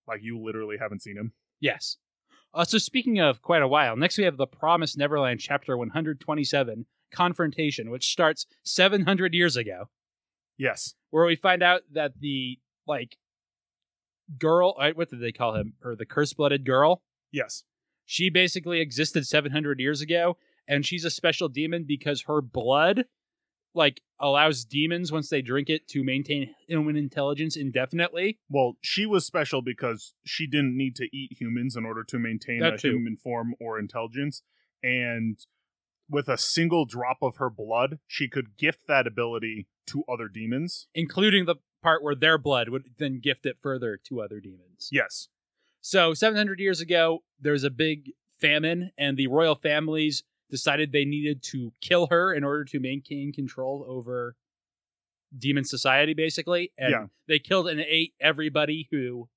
[0.09, 1.33] Like you literally haven't seen him.
[1.61, 1.99] Yes.
[2.55, 6.87] Uh, so speaking of quite a while, next we have the Promised Neverland chapter 127,
[7.13, 9.89] Confrontation, which starts 700 years ago,
[10.59, 10.95] Yes.
[11.11, 13.17] where we find out that the like
[14.39, 17.65] girl, uh, what did they call him, or the curse-blooded girl, Yes.
[18.05, 23.05] she basically existed 700 years ago, and she's a special demon because her blood
[23.75, 28.39] like allows demons once they drink it to maintain human intelligence indefinitely.
[28.51, 32.61] Well, she was special because she didn't need to eat humans in order to maintain
[32.61, 32.93] That a too.
[32.93, 34.43] human form or intelligence.
[34.83, 35.39] And
[36.09, 40.87] with a single drop of her blood, she could gift that ability to other demons.
[40.95, 44.89] including the part where their blood would then gift it further to other demons.
[44.91, 45.29] Yes.
[45.81, 51.05] So 700 years ago, there was a big famine, and the royal families decided they
[51.05, 54.35] needed to kill her in order to maintain control over
[55.37, 56.73] demon society, basically.
[56.79, 57.07] And Yeah.
[57.27, 59.29] they killed and ate everybody who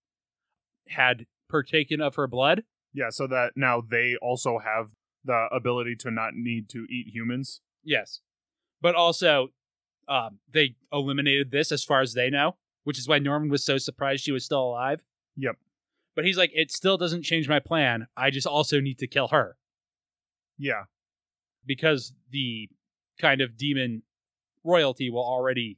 [0.88, 2.64] had partaken of her blood.
[2.94, 7.62] Yeah, so that now they also have the ability to not need to eat humans.
[7.84, 8.22] Yes.
[8.82, 9.50] But also,
[10.08, 13.78] um, they eliminated this as far as they know, which is why Norman was so
[13.78, 15.04] surprised she was still alive.
[15.38, 15.56] Yep.
[16.16, 18.08] But he's like, it still doesn't change my plan.
[18.18, 19.56] I just also need to kill her
[20.58, 20.84] Yeah.
[21.66, 22.70] because the
[23.20, 24.04] kind of demon
[24.64, 25.78] royalty will already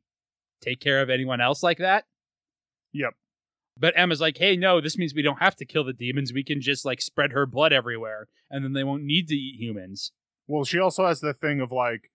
[0.62, 2.06] take care of anyone else like that.
[2.94, 3.14] Yep.
[3.78, 6.32] But Emma's like, hey, no, this means we don't have to kill the demons.
[6.32, 9.60] We can just like spread her blood everywhere, and then they won't need to eat
[9.60, 10.12] humans.
[10.48, 12.12] Well, she also has the thing of like,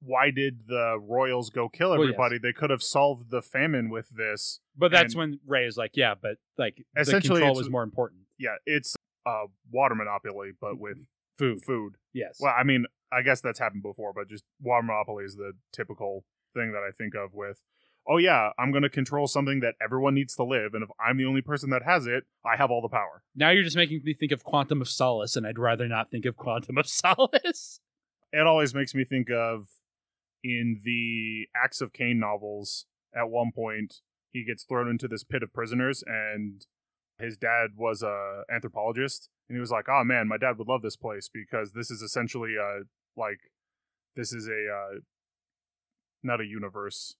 [0.00, 2.04] why did the royals go kill Well, yes.
[2.14, 2.38] everybody?
[2.38, 4.60] They could have solved the famine with this.
[4.76, 7.70] But that's And- when Ray is like, yeah, but like the Essentially, control it's- was
[7.70, 8.22] more important.
[8.38, 8.94] Yeah, it's
[9.26, 10.98] a water monopoly, but with
[11.38, 11.64] Food.
[11.64, 11.94] food.
[12.12, 12.38] Yes.
[12.40, 16.24] Well, I mean, I guess that's happened before, but just water monopoly is the typical
[16.54, 17.62] thing that I think of with.
[18.06, 21.16] Oh yeah, I'm going to control something that everyone needs to live, and if I'm
[21.16, 23.22] the only person that has it, I have all the power.
[23.34, 26.26] Now you're just making me think of Quantum of Solace, and I'd rather not think
[26.26, 27.80] of Quantum of Solace.
[28.32, 29.68] it always makes me think of
[30.42, 32.86] in the Acts of Caine novels.
[33.16, 34.00] At one point,
[34.32, 36.66] he gets thrown into this pit of prisoners, and
[37.18, 40.82] his dad was a anthropologist, and he was like, "Oh man, my dad would love
[40.82, 42.80] this place because this is essentially a
[43.18, 43.38] like
[44.16, 44.98] this is a uh,
[46.22, 47.16] not a universe,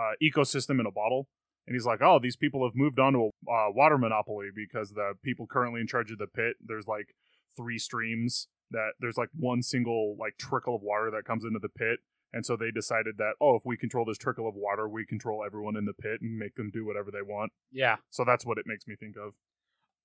[0.00, 1.28] uh, ecosystem in a bottle."
[1.66, 4.90] And he's like, "Oh, these people have moved on to a uh, water monopoly because
[4.92, 7.14] the people currently in charge of the pit, there's like
[7.56, 11.68] three streams that there's like one single like trickle of water that comes into the
[11.68, 11.98] pit
[12.32, 15.42] and so they decided that oh if we control this trickle of water we control
[15.44, 17.96] everyone in the pit and make them do whatever they want Yeah.
[18.10, 19.32] so that's what it makes me think of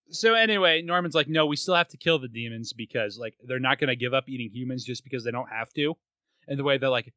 [0.09, 3.59] So anyway, Norman's like, no, we still have to kill the demons because like they're
[3.59, 5.95] not going to give up eating humans just because they don't have to,
[6.47, 7.13] and the way that like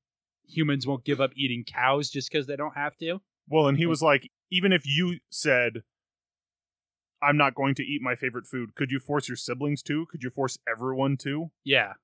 [0.48, 3.20] humans won't give up eating cows just because they don't have to.
[3.48, 5.82] well and he was like even if you said
[7.22, 10.22] i'm not going to eat my favorite food could you force your siblings to could
[10.22, 11.94] you force everyone to Yeah.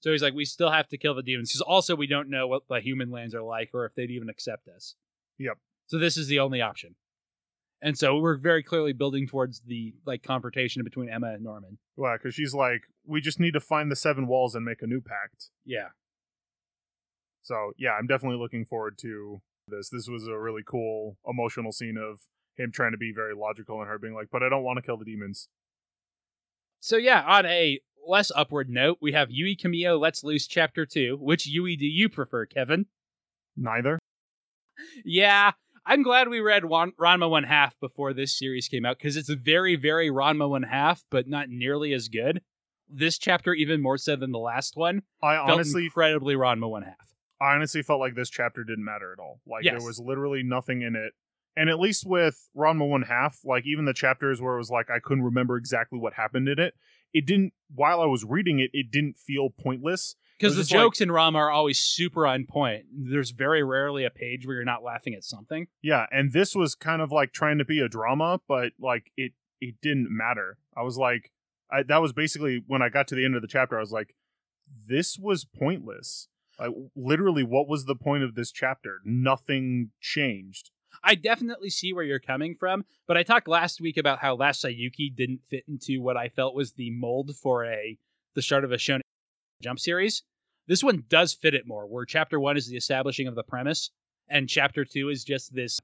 [0.00, 2.46] So he's like, we still have to kill the demons because also we don't know
[2.46, 4.94] what the human lands are like or if they'd even accept us.
[5.38, 5.58] Yep.
[5.88, 6.94] So this is the only option.
[7.82, 11.78] And so we're very clearly building towards the like confrontation between Emma and Norman.
[11.96, 14.86] well because she's like we just need to find the seven walls and make a
[14.86, 15.88] new pact Yeah.
[17.48, 19.88] So yeah, I'm definitely looking forward to this.
[19.88, 22.20] This was a really cool emotional scene of
[22.56, 24.82] him trying to be very logical and her being like, "But I don't want to
[24.82, 25.48] kill the demons."
[26.80, 31.16] So yeah, on a less upward note, we have Yui Kamio Let's Loose Chapter 2.
[31.16, 32.84] Which Yui do you prefer, Kevin?
[33.56, 33.98] Neither.
[35.02, 35.52] Yeah,
[35.86, 39.30] I'm glad we read Wan- Ranma One Half before this series came out because it's
[39.30, 42.42] very, very Ranma One Half, but not nearly as good.
[42.90, 46.82] This chapter, even more so than the last one, I felt honestly, incredibly Ranma One
[46.82, 47.07] Half.
[47.40, 49.40] I honestly felt like this chapter didn't matter at all.
[49.46, 49.78] Like Yes.
[49.78, 51.12] there was literally nothing in it.
[51.56, 54.90] And at least with Ranma One Half, like even the chapters where it was like
[54.90, 56.74] I couldn't remember exactly what happened in it,
[57.12, 57.52] it didn't.
[57.74, 60.14] While I was reading it, it didn't feel pointless.
[60.38, 62.84] Because the just like- jokes in Ranma are always super on point.
[62.92, 65.66] There's very rarely a page where you're not laughing at something.
[65.82, 69.32] Yeah, and this was kind of like trying to be a drama, but like it
[69.60, 70.58] it didn't matter.
[70.76, 71.32] I was like,
[71.72, 73.76] I, that was basically when I got to the end of the chapter.
[73.76, 74.14] I was like,
[74.86, 76.28] this was pointless.
[76.58, 79.00] Like literally, what was the point of this chapter?
[79.04, 80.70] Nothing changed.
[81.04, 84.64] I definitely see where you're coming from, but I talked last week about how Last
[84.64, 87.96] Saiyuki didn't fit into what I felt was the mold for a
[88.34, 89.00] the start of a shonen
[89.62, 90.22] jump series.
[90.66, 93.90] This one does fit it more, where chapter one is the establishing of the premise,
[94.28, 95.78] and chapter two is just this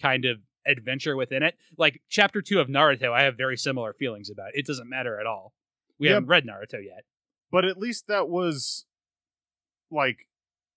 [0.00, 1.56] kind of adventure within it.
[1.76, 4.50] Like chapter two of Naruto, I have very similar feelings about.
[4.54, 5.52] It doesn't matter at all.
[5.98, 6.14] We Yeah.
[6.14, 7.04] haven't read Naruto yet.
[7.50, 8.86] But at least that was
[9.90, 10.26] like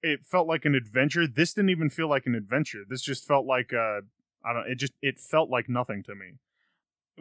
[0.02, 1.28] it felt like an adventure.
[1.28, 2.84] This didn't even feel like an adventure.
[2.88, 4.02] This just felt like uh
[4.46, 4.68] I don't.
[4.70, 6.34] It just it felt like nothing to me.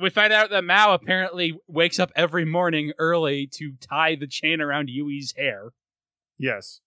[0.00, 4.60] We find out that Mao apparently wakes up every morning early to tie the chain
[4.60, 5.72] around Yui's hair,
[6.38, 6.80] Yes,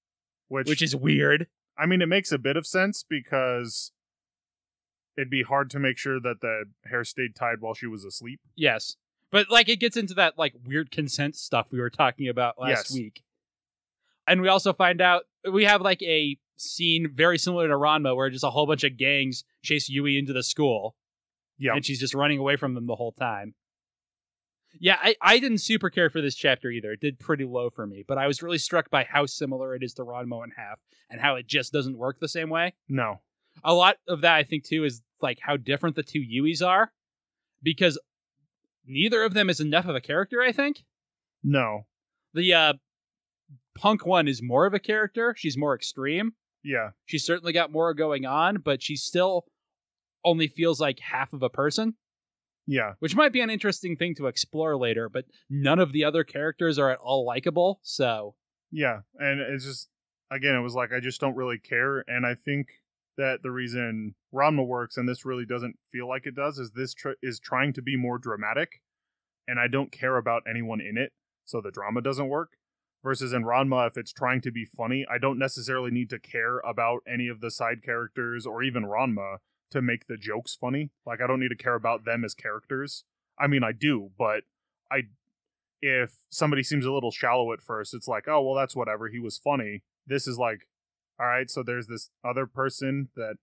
[0.48, 1.48] which which is weird.
[1.78, 3.92] I mean, it makes a bit of sense because
[5.18, 8.40] it'd be hard to make sure that the hair stayed tied while she was asleep.
[8.56, 8.98] Yes.
[9.32, 12.90] But like it gets into that like weird consent stuff we were talking about last
[12.90, 12.94] Yes.
[12.94, 13.24] week.
[14.28, 18.30] And we also find out we have like a scene very similar to Ranma where
[18.30, 20.96] just a whole bunch of gangs chase Yui into the school
[21.58, 23.54] Yeah, and she's just running away from them the whole time.
[24.80, 26.92] Yeah, I, I didn't super care for this chapter either.
[26.92, 29.84] It did pretty low for me, but I was really struck by how similar it
[29.84, 33.22] is to Ranma and Half and how it just doesn't work the same way no,
[33.64, 36.92] a lot of that I think too is like how different the two Yuis are,
[37.64, 38.00] because
[38.86, 40.42] neither of them is enough of a character.
[40.42, 40.84] I think
[41.44, 41.86] no,
[42.34, 42.74] the uh,
[43.76, 45.36] punk one is more of a character.
[45.38, 46.34] She's more extreme.
[46.64, 49.46] yeah, She's certainly got more going on, but she still
[50.24, 51.96] only feels like half of a person,
[52.66, 55.08] yeah, which might be an interesting thing to explore later.
[55.10, 57.80] But none of the other characters are at all likable.
[57.84, 58.36] So
[58.72, 59.02] yeah.
[59.20, 59.90] And it's just
[60.32, 62.68] again, it was like I just don't really care, and I think
[63.18, 66.94] that the reason Ranma works and this really doesn't feel like it does is this
[66.94, 68.82] tr- is trying to be more dramatic,
[69.48, 71.14] and I don't care about anyone in it,
[71.46, 72.54] so the drama doesn't work.
[73.06, 76.58] Versus in Ranma, if it's trying to be funny, I don't necessarily need to care
[76.62, 79.38] about any of the side characters or even Ranma
[79.70, 80.90] to make the jokes funny.
[81.06, 83.04] Like I don't need to care about them as characters.
[83.38, 84.42] I mean, I do, but
[84.92, 85.04] I
[85.84, 89.08] if somebody seems a little shallow at first, it's like, oh well, that's whatever.
[89.08, 89.84] He was funny.
[90.08, 90.68] This is like,
[91.20, 91.48] all right.
[91.48, 93.36] So there's this other person that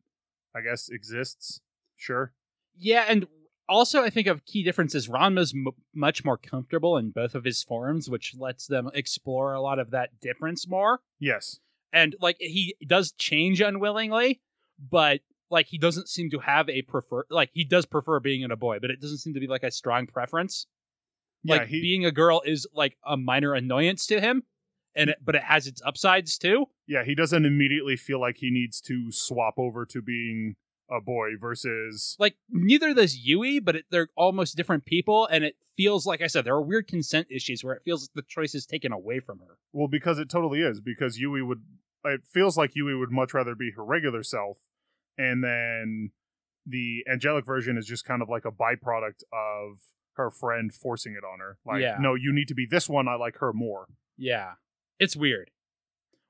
[0.56, 1.60] I guess exists.
[1.94, 2.32] Sure.
[2.76, 3.28] Yeah, and
[3.68, 7.44] also I think a key difference is Ranma's m- much more comfortable in both of
[7.44, 11.00] his forms, which lets them explore a lot of that difference more.
[11.20, 11.58] Yes.
[11.92, 14.40] And like he does change unwillingly,
[14.90, 18.50] but like he doesn't seem to have a prefer like he does prefer being in
[18.50, 20.66] a boy, but it doesn't seem to be like a strong preference.
[21.44, 21.56] Yeah.
[21.56, 24.44] like he, being a girl is like a minor annoyance to him,
[24.94, 26.66] and it, but it has its upsides too.
[26.86, 27.04] yeah.
[27.04, 30.54] He doesn't immediately feel like he needs to swap over to being
[30.92, 35.56] a boy versus Like neither does Yui, but it, they're almost different people, and it
[35.76, 38.54] feels like I said there are weird consent issues where it feels like the choice
[38.54, 39.58] is taken away from her.
[39.72, 40.80] Well, because it totally is.
[40.80, 41.62] Because Yui would,
[42.04, 44.58] it feels like Yui would much rather be her regular self,
[45.16, 46.10] and then
[46.66, 49.78] the angelic version is just kind of like a byproduct of
[50.16, 51.56] her friend forcing it on her.
[51.64, 51.96] Like, Yeah.
[51.98, 53.08] no, you need to be this one.
[53.08, 53.86] I like her more.
[54.18, 54.52] Yeah,
[54.98, 55.50] it's weird.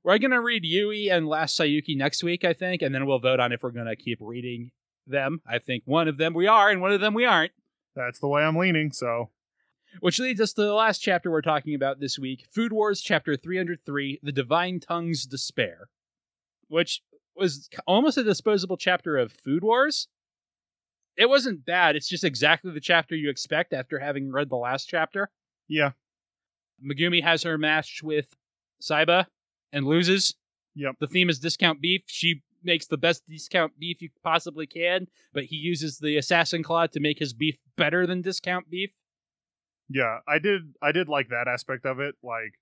[0.05, 3.39] We're gonna read Yui and Last Saiyuki next week, I think, and then we'll vote
[3.39, 4.73] on if we're gonna keep reading
[5.07, 5.41] them.
[5.47, 7.53] I think one of them we are, and one of them we aren't.
[7.95, 8.91] That's the way I'm leaning.
[8.91, 9.31] So,
[10.01, 13.37] Which leads us to the last chapter we're talking about this week Food Wars, Chapter
[13.37, 15.89] 303 The Divine Tongue's Despair,
[16.69, 17.03] which
[17.37, 20.09] was almost a disposable chapter of Food Wars.
[21.17, 24.87] It wasn't bad, it's just exactly the chapter you expect after having read the last
[24.87, 25.31] chapter.
[25.69, 25.93] yeah,
[26.85, 28.35] Megumi has her match with
[28.83, 29.27] Saiba
[29.73, 30.35] and loses.
[30.75, 30.97] Yep.
[31.01, 32.03] The theme is discount beef.
[32.07, 36.87] She makes the best discount beef you possibly can, but he uses the assassin claw
[36.87, 38.91] to make his beef better than discount beef.
[39.89, 40.19] yeah.
[40.29, 42.15] I did, I did like that aspect of it.
[42.23, 42.55] Like,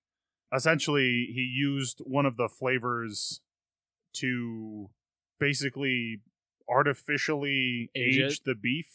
[0.55, 3.41] essentially, he used one of the flavors
[4.15, 4.91] to
[5.39, 6.21] basically
[6.69, 8.87] artificially Age age, the beef.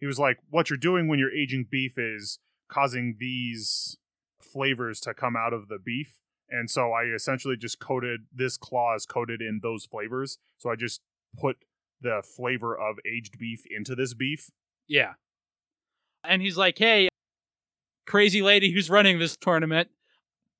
[0.00, 2.38] He was like, "What you're doing when you're aging beef is
[2.68, 3.96] causing these
[4.40, 6.18] flavors to come out of the beef."
[6.50, 10.38] And so I essentially just coated this claw is coated in those flavors.
[10.58, 11.00] So I just
[11.38, 11.56] put
[12.00, 14.50] the flavor of aged beef into this beef.
[14.86, 15.14] Yeah.
[16.22, 17.08] And he's like, hey,
[18.06, 19.88] crazy lady who's running this tournament,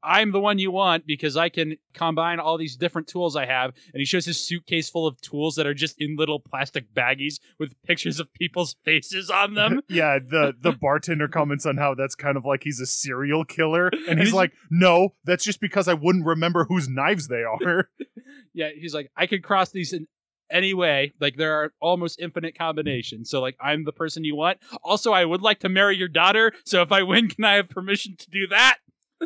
[0.05, 3.73] I'm the one you want because I can combine all these different tools I have.
[3.93, 7.41] And he shows his suitcase full of tools that are just in little plastic baggies
[7.59, 9.81] with pictures of people's faces on them.
[9.89, 13.89] yeah, the the bartender comments on how that's kind of like he's a serial killer,
[13.89, 17.43] and And he's he's- like, "No, that's just because I wouldn't remember whose knives they
[17.43, 17.89] are."
[18.55, 20.07] yeah, he's like, I could cross these in
[20.51, 21.13] any way.
[21.21, 23.31] Like, there are almost infinite combinations.
[23.31, 24.59] So, like, I'm the person you want.
[24.83, 26.53] Also, I would like to marry your daughter.
[26.65, 28.79] So, if I win, can I have permission to do that?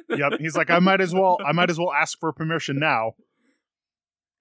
[0.08, 3.12] Yep, he's like, "I might as well, I might as well ask for permission now."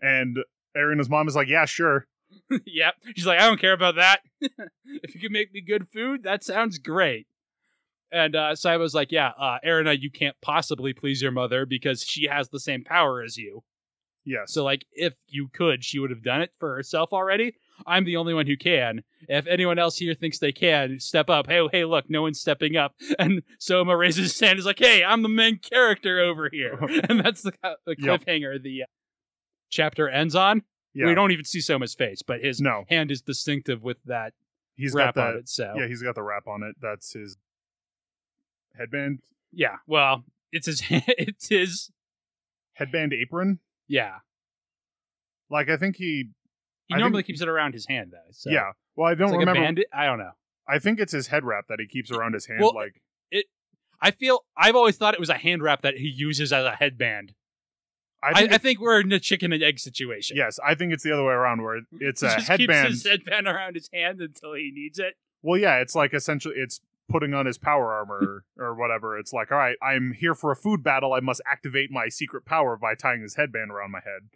[0.01, 0.37] And
[0.75, 2.07] Erina's mom is like, "Yeah, sure."
[2.65, 2.95] yep.
[3.15, 4.21] She's like, I don't care about that.
[4.41, 7.27] if you can make me good food, that sounds great.
[8.11, 12.27] And uh, Saiba's like, yeah, uh, Erina, you can't possibly please your mother because she
[12.27, 13.63] has the same power as you.
[14.23, 14.53] Yes.
[14.53, 17.55] So, like, if you could, she would have done it for herself already.
[17.85, 19.03] I'm the only one who can.
[19.29, 21.47] If anyone else here thinks they can, step up.
[21.47, 22.95] Hey, hey, look, no one's stepping up.
[23.19, 24.51] And Soma raises his hand.
[24.51, 26.73] and is like, hey, I'm the main character over here.
[27.09, 27.53] and that's the,
[27.85, 28.21] the Yep.
[28.21, 28.85] cliffhanger the uh,
[29.69, 30.63] chapter ends on.
[30.93, 31.05] yeah.
[31.07, 34.33] We don't even see Soma's face, but his no, hand is distinctive with that
[34.75, 35.39] he's wrap got on that.
[35.41, 35.49] it.
[35.49, 36.75] So Yeah, he's got the wrap on it.
[36.81, 37.37] That's his
[38.77, 39.19] headband,
[39.51, 40.81] yeah, well, it's his.
[40.89, 41.91] It's his.
[42.73, 43.59] headband apron.
[43.87, 44.17] Yeah,
[45.49, 46.29] Like I think he,
[46.87, 48.31] he I normally think- keeps it around his hand though.
[48.31, 48.71] So yeah.
[48.95, 49.61] Well, I don't like remember.
[49.61, 49.87] a bandit.
[49.93, 50.31] I don't know.
[50.67, 52.59] I think it's his head wrap that he keeps around his hand.
[52.61, 53.01] Well, like
[54.01, 56.71] I feel I've always thought it was a hand wrap that he uses as a
[56.75, 57.33] headband.
[58.21, 60.37] I I think, I, it- think we're in a chicken and egg situation.
[60.37, 62.87] yes, I think it's the other way around where it's he a just headband.
[62.89, 65.15] keeps his headband around his hand until he needs it.
[65.41, 66.79] Well, yeah, it's like essentially it's
[67.09, 69.17] putting on his power armor or whatever.
[69.17, 71.13] It's like, all right, I'm here for a food battle.
[71.13, 74.29] I must activate my secret power by tying this headband around my head.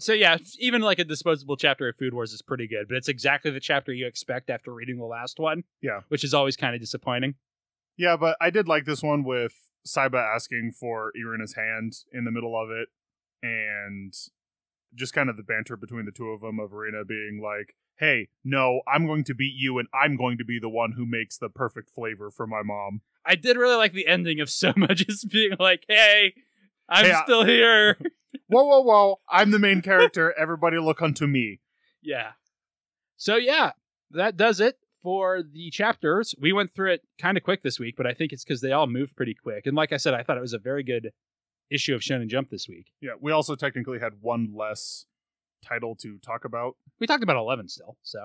[0.00, 3.08] So yeah, even like a disposable chapter of Food Wars is pretty good, but it's
[3.08, 5.62] exactly the chapter you expect after reading the last one.
[5.82, 6.00] Yeah.
[6.08, 7.34] which is always kind of disappointing.
[7.96, 9.52] Yeah, but I did like this one with
[9.86, 12.88] Saiba asking for Erina's hand in the middle of it,
[13.42, 14.12] and
[14.94, 18.28] just kind of the banter between the two of them of Irina being like, "Hey,
[18.44, 21.38] no, I'm going to beat you, and I'm going to be the one who makes
[21.38, 25.30] the perfect flavor for my mom." I did really like the ending of Soma just
[25.30, 26.34] being like, "Hey,
[26.88, 27.98] I'm Hey, I- still here."
[28.50, 29.20] whoa, whoa, whoa!
[29.28, 30.34] I'm the main character.
[30.38, 31.60] Everybody, look unto me.
[32.02, 32.32] yeah.
[33.16, 33.72] So yeah,
[34.12, 36.34] that does it for the chapters.
[36.38, 38.72] We went through it kind of quick this week, but I think it's because they
[38.72, 39.66] all moved pretty quick.
[39.66, 41.12] And like I said, I thought it was a very good
[41.70, 42.86] issue of Shonen Jump this week.
[43.00, 45.04] Yeah, we also technically had one less
[45.62, 46.76] title to talk about.
[46.98, 48.24] We talked about 11 still, so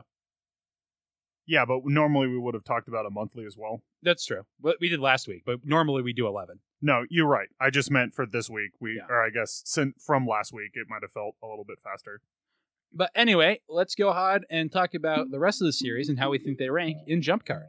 [1.45, 3.81] Yeah, but normally we would have talked about a monthly as well.
[4.01, 4.43] that's true.
[4.61, 6.59] What we did last week, but normally we do 11.
[6.81, 7.47] No, you're right.
[7.59, 8.71] I just meant for this week.
[8.79, 9.07] We, Yeah.
[9.09, 12.21] or I guess sin- from last week, it might have felt a little bit faster.
[12.93, 15.31] But anyway, let's go ahead and talk about mm.
[15.31, 17.65] the rest of the series and how we think they rank in Jump Card.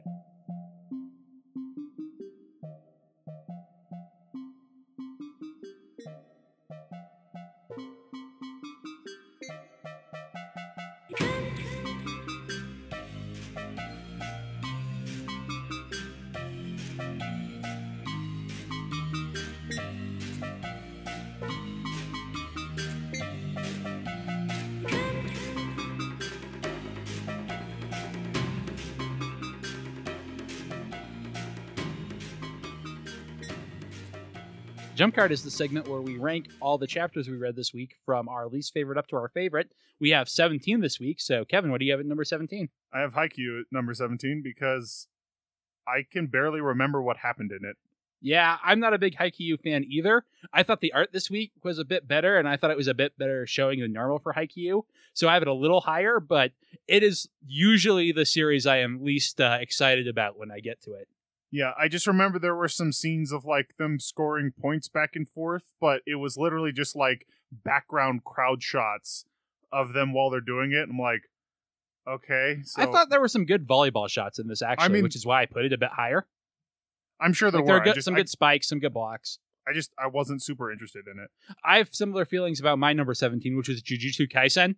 [34.97, 37.97] Jump Card is the segment where we rank all the chapters we read this week
[38.03, 39.71] from our least favorite up to our favorite.
[39.99, 41.21] We have 17 this week.
[41.21, 42.67] So, Kevin, what do you have at number 17?
[42.91, 45.07] I have Haikyuu at number 17 because
[45.87, 47.75] I can barely remember what happened in it.
[48.21, 50.25] Yeah, I'm not a big Haikyuu fan either.
[50.51, 52.87] I thought the art this week was a bit better, and I thought it was
[52.87, 54.81] a bit better showing than normal for Haikyuu.
[55.13, 56.53] So I have it a little higher, but
[56.87, 60.93] it is usually the series I am least uh, excited about when I get to
[60.93, 61.07] it.
[61.51, 65.27] Yeah, I just remember there were some scenes of like them scoring points back and
[65.29, 69.25] forth, but it was literally just like background crowd shots
[69.71, 70.89] of them while they're doing it.
[70.89, 71.21] I'm like,
[72.07, 72.59] okay.
[72.63, 75.25] So I thought there were some good volleyball shots in this, actually, mean- which is
[75.25, 76.27] why I put it a bit higher.
[77.19, 77.81] I'm sure there Like, were.
[77.81, 79.39] I good, just, some I, good spikes, some good blocks.
[79.67, 81.29] I just I wasn't super interested in it.
[81.65, 84.75] I have similar feelings about my number 17, which was Jujutsu Kaisen.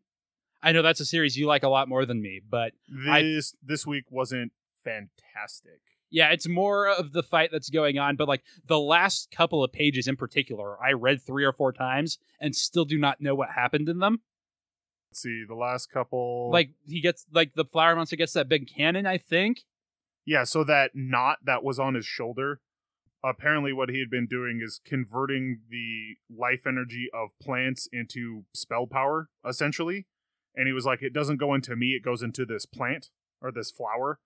[0.63, 2.73] I know that's a series you like a lot more than me, but
[3.09, 4.51] I- This this week wasn't
[4.83, 5.81] fantastic.
[6.09, 8.15] Yeah, it's more of the fight that's going on.
[8.15, 12.17] But like the last couple of pages in particular, I read three or four times
[12.39, 14.21] and still do not know what happened in them.
[15.11, 18.67] Let's see, the last couple Like he gets, like the flower monster gets that big
[18.67, 19.61] cannon, I think.
[20.25, 22.61] Yeah, so that knot that was on his shoulder,
[23.23, 28.85] apparently what he had been doing is converting the life energy of plants into spell
[28.85, 30.05] power, essentially.
[30.55, 33.09] And he was like, it doesn't go into me, it goes into this plant
[33.41, 34.19] or this flower.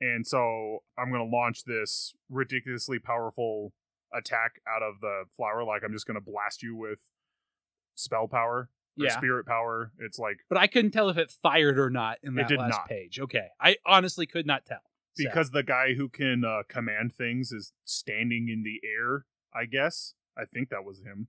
[0.00, 3.72] And so I'm going to launch this ridiculously powerful
[4.14, 5.64] attack out of the flower.
[5.64, 7.00] Like, I'm just going to blast you with
[7.94, 9.16] spell power or Yeah.
[9.16, 9.92] spirit power.
[9.98, 12.58] It's like, But I couldn't tell if it fired or not in It that did
[12.58, 12.88] last not.
[12.88, 13.20] page.
[13.20, 13.48] Okay.
[13.60, 14.80] I honestly could not tell.
[15.14, 19.26] So, because the guy who can uh, command things is standing in the air.
[19.52, 21.28] I guess I think that was him.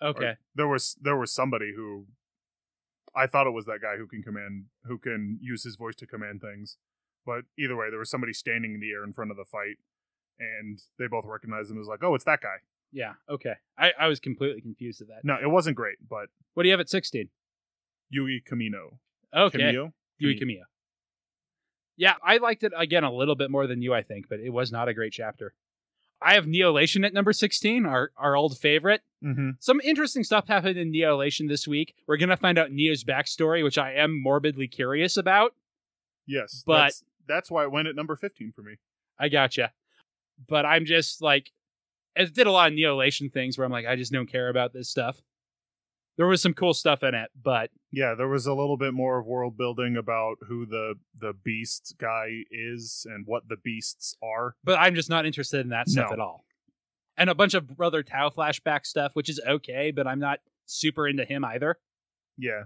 [0.00, 0.36] Or okay.
[0.54, 2.06] there was there was somebody who
[3.14, 6.06] I thought it was that guy who can command who can use his voice to
[6.06, 6.76] command things.
[7.24, 9.76] But either way, there was somebody standing in the air in front of the fight,
[10.40, 12.56] and they both recognized him as like, oh, it's that guy.
[12.92, 13.12] Yeah.
[13.28, 13.54] Okay.
[13.78, 15.24] I, I was completely confused at that.
[15.24, 17.28] No, it wasn't great, but What do you have at 16?
[18.10, 18.98] Yui Kamino.
[19.34, 19.58] Okay.
[19.58, 19.92] Kamio?
[20.18, 20.62] Yui Kami- Kamiya.
[21.96, 24.50] Yeah, I liked it again a little bit more than you, I think, but it
[24.50, 25.54] was not a great chapter.
[26.20, 29.02] I have Neolation at number 16, our, our old favorite.
[29.24, 29.50] Mm-hmm.
[29.60, 31.94] Some interesting stuff happened in Neolation this week.
[32.06, 35.54] We're going to find out Neo's backstory, which I am morbidly curious about.
[36.26, 38.76] Yes, But- that's, that's why it went at number fifteen for me.
[39.18, 39.72] I gotcha.
[40.48, 41.52] But I'm just like,
[42.16, 44.72] it did a lot of Neolation things where I'm like, I just don't care about
[44.72, 45.20] this stuff.
[46.18, 49.18] There was some cool stuff in it, but Yeah, there was a little bit more
[49.18, 54.54] of world building about who the the beast guy is and what the beasts are.
[54.64, 56.12] but I'm just not interested in that stuff No.
[56.14, 56.44] at all.
[57.16, 61.06] And a bunch of Brother Tao flashback stuff, which is okay, but I'm not super
[61.06, 61.78] into him either.
[62.36, 62.64] Yeah,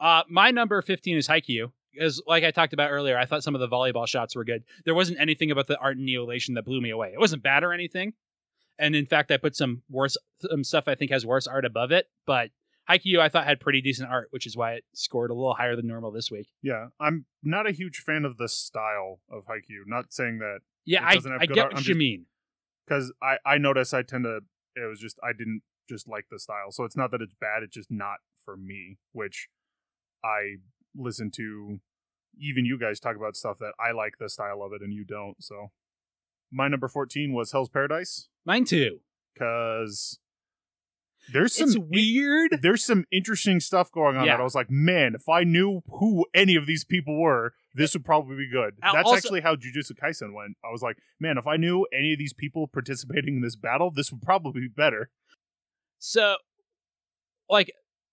[0.00, 1.72] Uh, my number 15 is Haikyuu.
[1.92, 4.64] Because, like I talked about earlier, I thought some of the volleyball shots were good.
[4.84, 7.10] There wasn't anything about the art and neolation that blew me away.
[7.12, 8.14] It wasn't bad or anything.
[8.78, 11.92] And in fact, I put some worse some stuff I think has worse art above
[11.92, 12.06] it.
[12.26, 12.50] But
[12.90, 15.76] Haikyuu, I thought had pretty decent art, which is why it scored a little higher
[15.76, 16.48] than normal this week.
[16.62, 16.88] yeah.
[16.98, 19.82] I'm not a huge fan of the style of Haikyuu.
[19.86, 21.72] Not saying that Yeah, It I, doesn't have I good get art.
[21.74, 22.26] what I'm you just- mean.
[22.86, 24.40] because I I notice I tend to.
[24.74, 26.70] It was just I didn't just like the style.
[26.72, 27.62] So it's not that it's bad.
[27.62, 28.96] It's just not for me.
[29.12, 29.48] Which
[30.24, 30.56] I
[30.96, 31.80] listen to.
[32.40, 35.04] Even you guys talk about stuff that I like the style of it and you
[35.04, 35.34] don't.
[35.42, 35.70] So
[36.50, 39.00] my number fourteen was Hell's Paradise Mine too.
[39.34, 40.18] because
[41.32, 42.58] there's some It's weird.
[42.62, 44.32] there's some interesting stuff going on Yeah.
[44.36, 47.92] that I was like, man, if I knew who any of these people were, this
[47.94, 48.74] would probably be good.
[48.82, 50.56] Al- That's also- actually how Jujutsu Kaisen went.
[50.64, 53.90] I was like, man, if I knew any of these people participating in this battle,
[53.90, 55.10] this would probably be better.
[55.98, 56.36] So,
[57.48, 57.70] like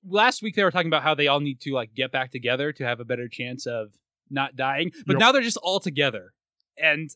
[0.07, 2.71] last week, they were talking about how they all need to like get back together
[2.73, 3.93] to have a better chance of
[4.29, 4.91] not dying.
[5.05, 5.19] But Yep.
[5.19, 6.33] now they're just all together,
[6.77, 7.09] and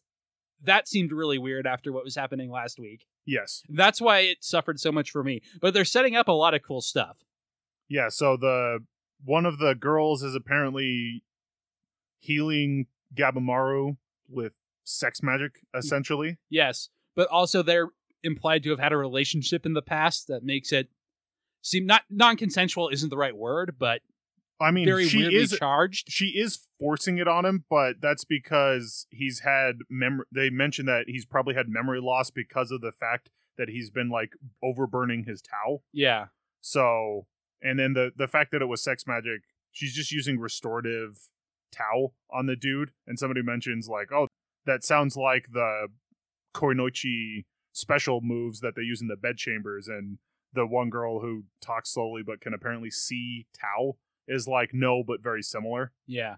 [0.63, 3.05] that seemed really weird after what was happening last week.
[3.25, 3.63] Yes.
[3.69, 5.41] That's why it suffered so much for me.
[5.61, 7.23] But they're setting up a lot of cool stuff.
[7.89, 8.79] Yeah, so the
[9.25, 11.23] one of the girls is apparently
[12.19, 13.97] healing Gabimaru
[14.29, 14.53] with
[14.83, 16.37] sex magic, essentially.
[16.49, 17.89] Yes, but also they're
[18.23, 20.89] implied to have had a relationship in the past that makes it
[21.63, 24.01] seem not non-consensual isn't the right word, but
[24.61, 26.11] I mean, very she weirdly is charged.
[26.11, 30.25] she is forcing it on him, but that's because he's had memory.
[30.31, 34.09] They mentioned that he's probably had memory loss because of the fact that he's been
[34.09, 34.33] like
[34.63, 35.81] overburning his tao.
[35.91, 36.27] Yeah,
[36.61, 37.25] So,
[37.61, 39.41] and then the the fact that it was sex magic,
[39.71, 41.29] she's just using restorative
[41.71, 42.91] towel on the dude.
[43.07, 44.27] And somebody mentions like, oh,
[44.65, 45.87] that sounds like the
[46.55, 49.87] Kunoichi special moves that they use in the bed chambers.
[49.87, 50.19] And
[50.53, 53.95] the one girl who talks slowly but can apparently see tao
[54.27, 55.91] is like, no, but very similar.
[56.07, 56.35] yeah.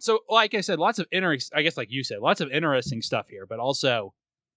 [0.00, 1.56] So, like I said, lots of interesting.
[1.56, 4.12] I guess, like you said, lots of interesting stuff here, but also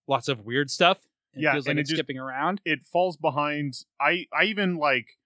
[0.07, 0.97] lots of weird stuff.
[1.33, 2.59] It Yeah, feels like it's just- skipping around.
[2.65, 5.17] it falls behind i i even like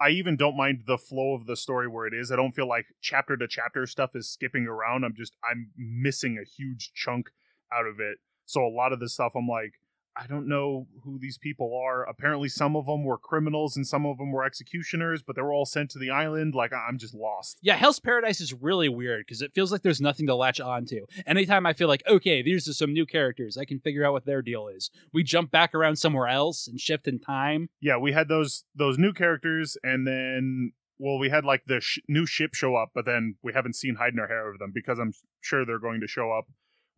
[0.00, 2.66] i even don't mind the flow of the story where it is i don't feel
[2.66, 7.30] like chapter to chapter stuff is skipping around i'm just i'm missing a huge chunk
[7.72, 9.74] out of it so a lot of the stuff i'm like
[10.16, 14.04] i don't know who these people are apparently some of them were criminals and some
[14.06, 17.14] of them were executioners but they were all sent to the island like i'm just
[17.14, 20.60] lost Yeah, Hell's Paradise is really weird because it feels like there's nothing to latch
[20.60, 21.06] onto.
[21.26, 24.24] Anytime I feel like, okay, these are some new characters, I can figure out what
[24.26, 24.90] their deal is.
[25.12, 27.68] We jump back around somewhere else and shift in time.
[27.80, 31.98] yeah we had those those new characters and then well we had like the sh-
[32.08, 34.98] new ship show up but then we haven't seen hide nor hair of them because
[34.98, 36.46] i'm sure they're going to show up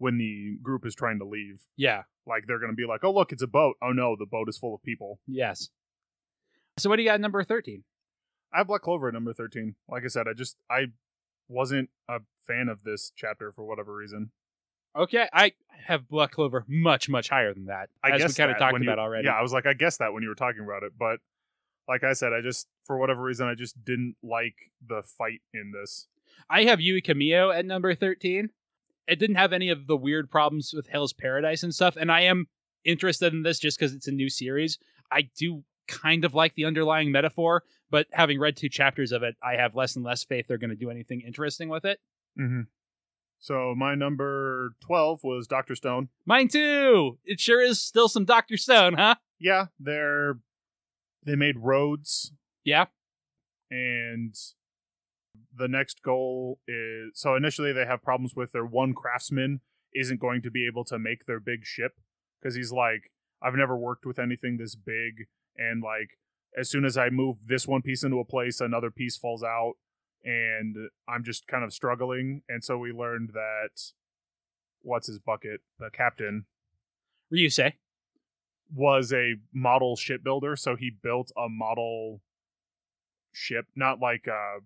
[0.02, 3.12] when the group is trying to leave Yeah, like they're going to be like oh
[3.12, 5.68] look it's a boat oh no the boat is full of people yes.
[6.78, 7.84] So, what do you got at number 13?
[8.54, 10.86] i have black clover at number 13 like i said i just i
[11.48, 14.30] wasn't a fan of this chapter for whatever reason
[14.94, 15.52] Okay, I
[15.86, 17.88] have Black Clover much, much higher than that.
[18.04, 19.24] i guess we kind of talked you- about already.
[19.26, 21.18] yeah i was like i guess that when you were talking about it but
[21.88, 25.72] like i said i just for whatever reason i just didn't like the fight in
[25.78, 26.08] this
[26.50, 28.50] I have Yui Kamio at number 13.
[29.08, 32.22] It didn't have any of the weird problems with Hell's Paradise and stuff, and I
[32.22, 32.46] am
[32.84, 34.78] interested in this just because it's a new series.
[35.10, 39.36] I do kind of like the underlying metaphor, but having read two chapters of it,
[39.42, 41.98] I have less and less faith they're going to do anything interesting with it.
[42.38, 42.62] mm-hmm.
[43.40, 47.18] so my number 12 was dr stone Mine too!
[47.24, 48.56] It sure is still some Dr.
[48.56, 49.16] Stone, huh?
[49.40, 50.38] yeah they're
[51.24, 52.32] they made roads
[52.64, 52.86] Yeah.
[53.70, 54.34] and
[55.56, 59.60] the next goal is so initially they have problems with their one craftsman
[59.94, 61.92] isn't going to be able to make their big ship
[62.40, 63.10] because he's like
[63.42, 65.26] i've never worked with anything this big
[65.56, 66.18] and like
[66.58, 69.74] as soon as i move this one piece into a place another piece falls out
[70.24, 70.76] and
[71.08, 73.92] i'm just kind of struggling and so we learned that
[74.80, 76.46] what's his bucket the captain
[77.32, 77.72] Ryusui.
[78.74, 82.20] was a model shipbuilder, so he built a model
[83.32, 84.58] ship, not like a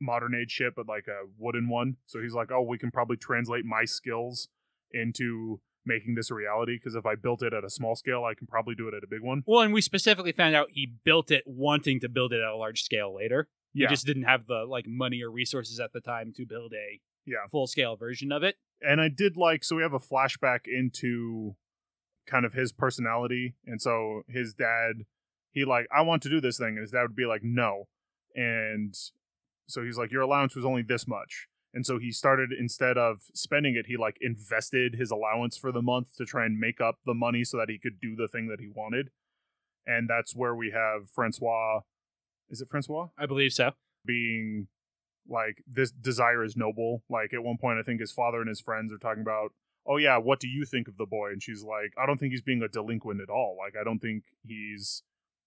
[0.00, 1.96] modern age ship, but like a wooden one.
[2.06, 4.48] So he's like, "Oh, we can probably translate my skills
[4.92, 8.34] into making this a reality because if I built it at a small scale, I
[8.34, 10.92] can probably do it at a big one." Well, and we specifically found out he
[11.04, 13.48] built it wanting to build it at a large scale later.
[13.72, 16.72] Yeah, He just didn't have the like money or resources at the time to build
[16.72, 17.46] a yeah.
[17.50, 18.56] full scale version of it.
[18.82, 21.54] And I did like so we have a flashback into
[22.26, 25.04] kind of his personality, and so his dad,
[25.52, 27.88] he like, "I want to do this thing," and his dad would be like, "No,"
[28.34, 28.94] and
[29.70, 33.22] so he's like, "Your allowance was only this much." And so he started instead of
[33.34, 36.96] spending it, he like invested his allowance for the month to try and make up
[37.06, 39.10] the money so that he could do the thing that he wanted.
[39.86, 41.80] And that's where we have Francois.
[42.48, 43.08] Is it Francois?
[43.16, 43.70] I believe so.
[44.04, 44.66] being
[45.28, 47.02] like this desire is noble.
[47.08, 49.52] Like at one point, I think his father and his friends are talking about,
[49.86, 51.30] oh yeah, what do you think of the boy?
[51.30, 53.56] And she's like, I don't think he's being a delinquent at all.
[53.56, 55.04] Like I don't think he's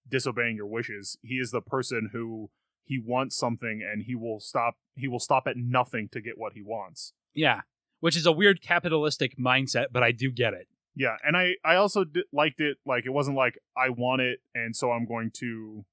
[0.07, 1.17] disobeying your wishes.
[1.21, 2.49] He is the person who
[2.83, 4.75] he wants something and he will stop.
[4.95, 7.13] He will stop at nothing to get what he wants.
[7.33, 7.61] Yeah.
[7.99, 10.67] Which is a weird capitalistic mindset, but I do get it.
[10.95, 12.77] Yeah, and I I also di- liked it.
[12.85, 15.85] Like it wasn't like I want it, and so I'm going to.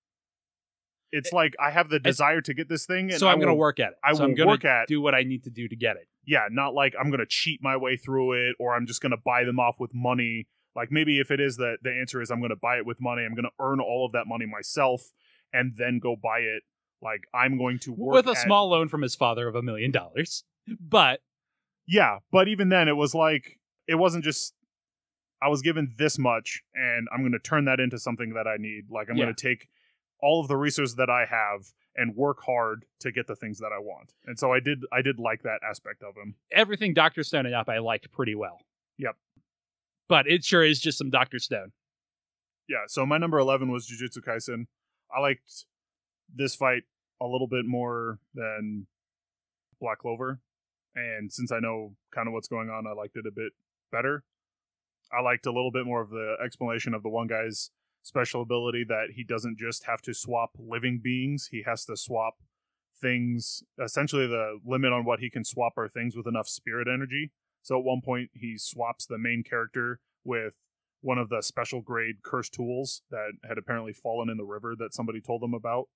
[1.13, 3.49] It's eh, like I have the desire to get this thing, and so I'm going
[3.49, 3.99] to work at it.
[4.05, 5.97] I so will I'm gonna work at- do what I need to do to get
[5.97, 6.07] it.
[6.27, 9.45] yeah, not like I'm gonna cheat my way through it or I'm just gonna buy
[9.45, 10.47] them off with money.
[10.77, 13.25] Like maybe if it is that the answer is I'm gonna buy it with money,
[13.25, 15.13] I'm gonna earn all of that money myself
[15.53, 16.63] and then go buy it.
[17.03, 19.63] Like I'm going to work With a at- small loan from his father of a
[19.63, 20.45] million dollars.
[20.81, 21.21] But
[21.87, 24.55] Yeah, but even then it was like it wasn't just
[25.43, 28.91] I was given this much and I'm gonna turn that into something that I need.
[28.91, 29.25] Like I'm Yeah.
[29.25, 29.69] gonna take
[30.21, 33.73] all of the resources that I have and work hard to get the things that
[33.73, 34.13] I want.
[34.27, 36.35] And so I did I did like that aspect of him.
[36.53, 37.23] everything Dr.
[37.23, 38.61] Stone and up I liked pretty well.
[38.99, 39.17] Yep.
[40.09, 41.39] But it sure is just some Dr.
[41.39, 41.73] Stone.
[42.69, 44.67] Yeah, so my number 11 was Jujutsu Kaisen.
[45.13, 45.65] I liked
[46.35, 46.83] this fight
[47.21, 48.87] a little bit more than
[49.81, 50.41] Black Clover,
[50.95, 53.53] and since I know kind of what's going on, I liked it a bit
[53.93, 54.25] better.
[55.13, 57.71] I liked a little bit more of the explanation of the one guy's
[58.03, 62.35] special ability that he doesn't just have to swap living beings, he has to swap
[63.01, 63.63] things.
[63.83, 67.33] Essentially, the limit on what he can swap are things with enough spirit energy.
[67.63, 70.55] So at one point, he swaps the main character with
[71.03, 74.95] one of the special grade cursed tools that had apparently fallen in the river that
[74.95, 75.89] somebody told them about.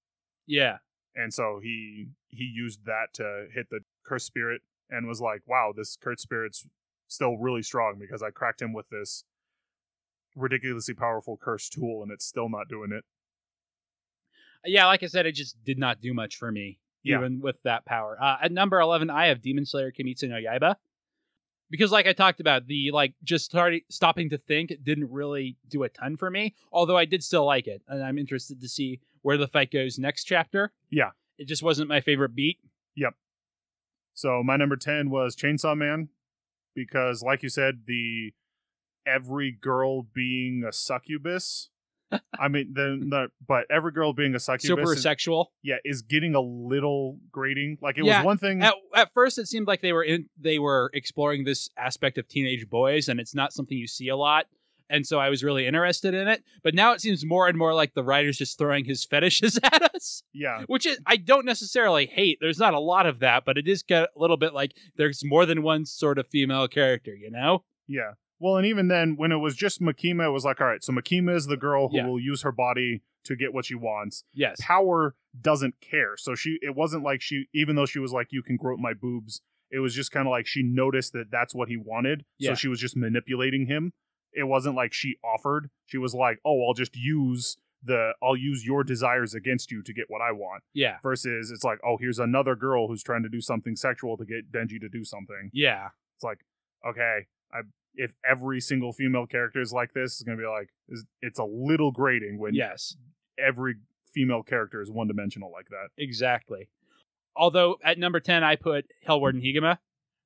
[0.46, 0.78] Yeah.
[1.14, 5.72] And so he he used that to hit the cursed spirit and was like, "Wow,
[5.76, 6.66] this cursed spirit's
[7.08, 9.24] still really strong because I cracked him with this
[10.34, 13.04] ridiculously powerful cursed tool and it's still not doing it."
[14.64, 17.18] Yeah, like I said, it just did not do much for me, Yeah.
[17.18, 18.16] even with that power.
[18.20, 20.76] Uh, at number 11, I have Demon Slayer Kimetsu no Yaiba.
[21.70, 25.82] Because, like I talked about, the like just starting stopping to think didn't really do
[25.82, 26.54] a ton for me.
[26.72, 29.98] Although I did still like it, and I'm interested to see where the fight goes
[29.98, 30.70] next chapter.
[30.90, 31.10] Yeah.
[31.38, 32.58] it just wasn't my favorite beat.
[32.94, 33.14] Yep.
[34.12, 36.10] So my number 10 was Chainsaw Man
[36.74, 38.32] because like you said the
[39.06, 41.70] every girl being a succubus
[42.38, 45.52] I mean the, the but every girl being a succubus Super is, sexual.
[45.62, 49.38] yeah is getting a little grating like it Yeah, was one thing At, at first,
[49.38, 53.18] it seemed like they were in they were exploring this aspect of teenage boys, and
[53.18, 54.46] it's not something you see a lot.
[54.90, 56.42] And so I was really interested in it.
[56.62, 59.82] But now it seems more and more like the writer's just throwing his fetishes at
[59.94, 62.38] us, yeah which is I don't necessarily hate.
[62.40, 65.22] There's not a lot of that, but it is get a little bit like there's
[65.24, 67.64] more than one sort of female character, you know?
[67.86, 70.82] yeah well and even then when it was just Makima it was like all right
[70.82, 72.06] so Makima is the girl who Yeah.
[72.06, 74.56] will use her body to get what she wants Yes.
[74.60, 76.16] power doesn't care.
[76.16, 78.92] So she it wasn't like she even though she was like you can grow my
[78.94, 82.24] boobs, it was just kind of like she noticed that that's what he wanted.
[82.38, 82.50] Yeah.
[82.50, 83.92] So she was just manipulating him.
[84.34, 85.70] It wasn't like she offered.
[85.86, 89.92] She was like, "Oh, I'll just use the I'll use your desires against you to
[89.92, 90.98] get what I want." Yeah.
[91.02, 94.50] Versus it's like, "Oh, here's another girl who's trying to do something sexual to get
[94.50, 95.88] Denji to do something." Yeah.
[96.16, 96.44] It's like,
[96.86, 97.60] "Okay, I
[97.96, 100.70] if every single female character is like this, it's going to be like
[101.22, 102.96] it's a little grating when Yes.
[103.38, 103.76] every
[104.12, 106.68] female character is one-dimensional like that." Exactly.
[107.36, 109.78] Although at number 10, I put Hell Warden Higuma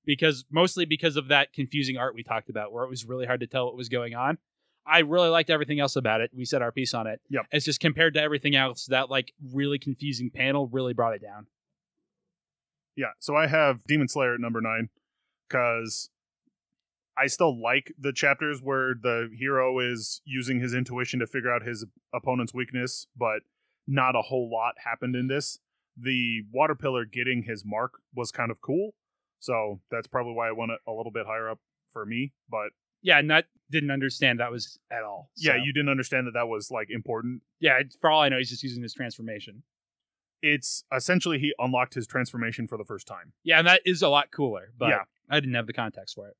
[0.08, 3.40] because mostly because of that confusing art we talked about, where it was really hard
[3.40, 4.38] to tell what was going on.
[4.86, 6.30] I really liked everything else about it.
[6.34, 7.20] We said our piece on it.
[7.28, 7.42] Yep.
[7.52, 11.46] It's just compared to everything else, that like really confusing panel really brought it down.
[12.96, 14.88] Yeah, so I have Demon Slayer at number nine
[15.46, 16.08] because
[17.18, 21.62] I still like the chapters where the hero is using his intuition to figure out
[21.62, 21.84] his
[22.14, 23.40] opponent's weakness, but
[23.86, 25.58] not a whole lot happened in this.
[26.00, 28.94] The water pillar getting his mark was kind of cool,
[29.40, 31.58] so that's probably why I went a, a little bit higher up
[31.92, 32.32] for me.
[32.50, 32.70] But
[33.02, 35.30] Yeah, and that didn't understand that was at all.
[35.36, 37.42] yeah, you didn't understand that that was like important.
[37.60, 39.62] Yeah, for all I know, he's just using his transformation.
[40.42, 43.32] It's essentially he unlocked his transformation for the first time.
[43.42, 45.02] Yeah, and that is a lot cooler, but Yeah.
[45.28, 46.36] I didn't have the context for it.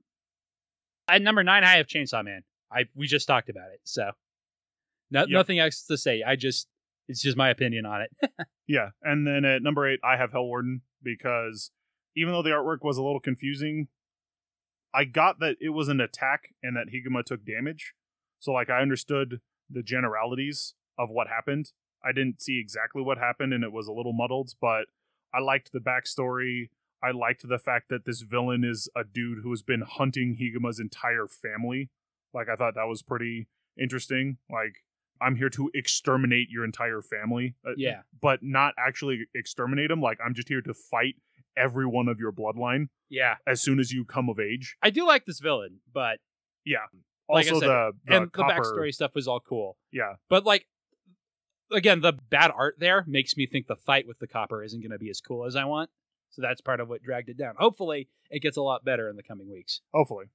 [1.09, 2.43] At number nine, I have Chainsaw Man.
[2.71, 4.11] I we just talked about it, so
[5.11, 5.29] no, Yep.
[5.31, 6.23] nothing else to say.
[6.23, 6.69] I just
[7.09, 8.11] it's just my opinion on it.
[8.71, 11.71] Yeah, and then at number eight, I have Hell Warden because
[12.19, 13.87] even though the artwork was a little confusing,
[14.93, 17.95] I got that it was an attack and that Higuma took damage.
[18.41, 19.41] So like I understood
[19.71, 21.73] the generalities of what happened.
[22.05, 24.87] I didn't see exactly what happened and it was a little muddled, but
[25.33, 26.71] I liked the backstory.
[27.03, 30.81] I liked the fact that this villain is a dude who has been hunting Higuma's
[30.81, 31.91] entire family.
[32.35, 33.47] Like I thought that was pretty
[33.81, 34.39] interesting.
[34.51, 34.83] Like
[35.21, 37.55] I'm here to exterminate your entire family.
[37.65, 40.01] Uh, yeah, but not actually exterminate them.
[40.01, 41.15] Like I'm just here to fight
[41.59, 43.35] every one of your bloodline yeah.
[43.47, 44.77] as soon as you come of age.
[44.83, 46.19] I do like this villain, but
[46.65, 46.79] Yeah.
[47.29, 49.77] Like I Also said, the, the and copper, the backstory stuff was all cool.
[49.93, 50.15] Yeah.
[50.31, 50.67] But like
[51.73, 54.93] again, the bad art there makes me think the fight with the copper isn't going
[54.93, 55.91] to be as cool as I want.
[56.31, 57.55] So that's part of what dragged it down.
[57.59, 59.81] Hopefully, it gets a lot better in the coming weeks.
[59.95, 60.27] Hopefully.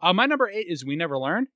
[0.00, 1.48] Uh, my number eight is We Never Learn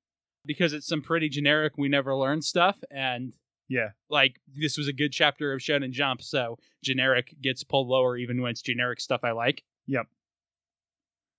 [0.45, 2.79] because it's some pretty generic We Never Learn stuff.
[2.91, 3.33] And
[3.69, 3.89] Yeah.
[4.09, 6.23] like, this was a good chapter of Shonen Jump.
[6.23, 9.65] So generic gets pulled lower even when it's generic stuff I like.
[9.87, 10.07] Yep.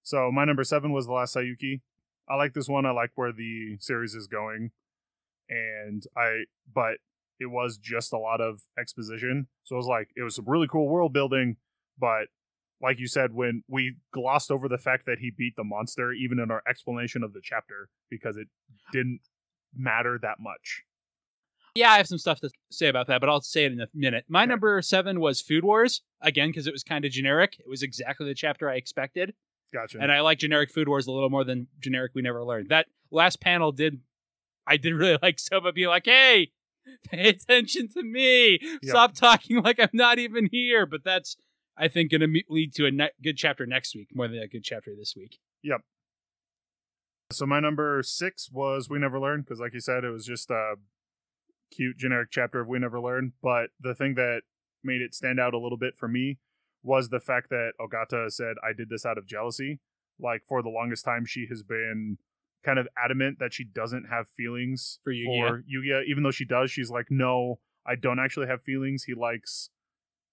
[0.04, 1.82] So my number seven was the last Saiyuki.
[2.30, 2.86] I like this one.
[2.86, 4.72] I like where the series is going.
[5.50, 6.98] And I but
[7.40, 9.48] it was just a lot of exposition.
[9.64, 11.58] So it was like it was some really cool world building,
[12.00, 12.28] but
[12.82, 16.40] like you said, when we glossed over the fact that he beat the monster, even
[16.40, 18.48] in our explanation of the chapter, because it
[18.92, 19.22] didn't
[19.76, 20.84] matter that much.
[21.78, 23.88] Yeah, I have some stuff to say about that, but I'll say it in a
[23.94, 24.26] minute.
[24.28, 24.50] My Okay.
[24.50, 27.58] number seven was Food Wars, again, because it was kind of generic.
[27.60, 29.34] It was exactly the chapter I expected.
[29.74, 30.00] Gotcha.
[30.02, 32.70] And I like generic Food Wars a little more than generic We Never Learned.
[32.70, 34.00] That last panel did,
[34.66, 36.52] I did really like Soma being like, hey,
[37.10, 38.60] Pay attention to me.
[38.62, 38.80] Yep.
[38.86, 40.86] Stop talking like I'm not even here.
[40.86, 41.36] But that's,
[41.78, 44.48] I think, going to lead to a ne- good chapter next week more than a
[44.48, 45.38] good chapter this week.
[45.64, 45.82] Yep.
[47.34, 50.50] So my number six was We Never Learned because, like you said, it was just
[50.50, 50.76] a
[51.72, 53.34] cute generic chapter of We Never Learn.
[53.42, 54.42] But the thing that
[54.84, 56.38] made it stand out a little bit for me
[56.84, 59.80] was the fact that Ogata said, "I did this out of jealousy."
[60.20, 62.18] Like for the longest time, she has been
[62.64, 65.48] kind of adamant that she doesn't have feelings For Yuiga.
[65.50, 66.72] for Yuiga, even though she does.
[66.72, 69.04] She's like, "No, I don't actually have feelings.
[69.04, 69.70] He likes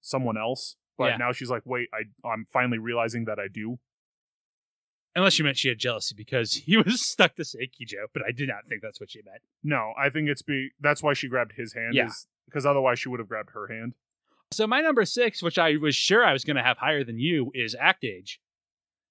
[0.01, 1.17] someone else." But Yeah.
[1.19, 3.79] now she's like, "Wait, I I'm finally realizing that I do."
[5.17, 8.49] Unless you meant she had jealousy because he was stuck to Sekijo, but I did
[8.49, 9.43] not think that's what she meant.
[9.63, 11.95] No, I think it's be that's why she grabbed his hand.
[11.95, 12.11] Yeah.
[12.47, 13.95] because otherwise she would have grabbed her hand.
[14.53, 17.19] So my number six, which I was sure I was going to have higher than
[17.19, 18.41] you, is Act Age.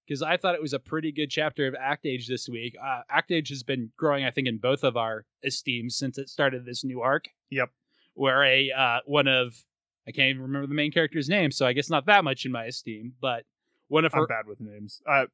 [0.08, 2.76] Because I thought it was a pretty good chapter of Act Age this week.
[2.82, 6.30] Uh, Act Age has been growing, I think, in both of our esteems since it
[6.30, 7.30] started this new arc.
[7.52, 7.70] Yep.
[8.14, 9.56] Where a uh, one of
[10.08, 12.52] I can't even remember the main character's name, so I guess not that much in
[12.52, 13.14] my esteem.
[13.22, 13.46] But
[13.88, 15.02] one of I'm her bad with names.
[15.10, 15.26] Uh,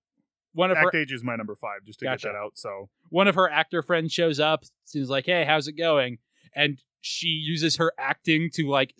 [0.53, 2.27] one of her Act Age is my number five, just to Gotcha.
[2.27, 2.57] get that out.
[2.57, 6.17] So one of her actor friends shows up, seems like, "Hey, how's it going?"
[6.55, 8.93] And she uses her acting to like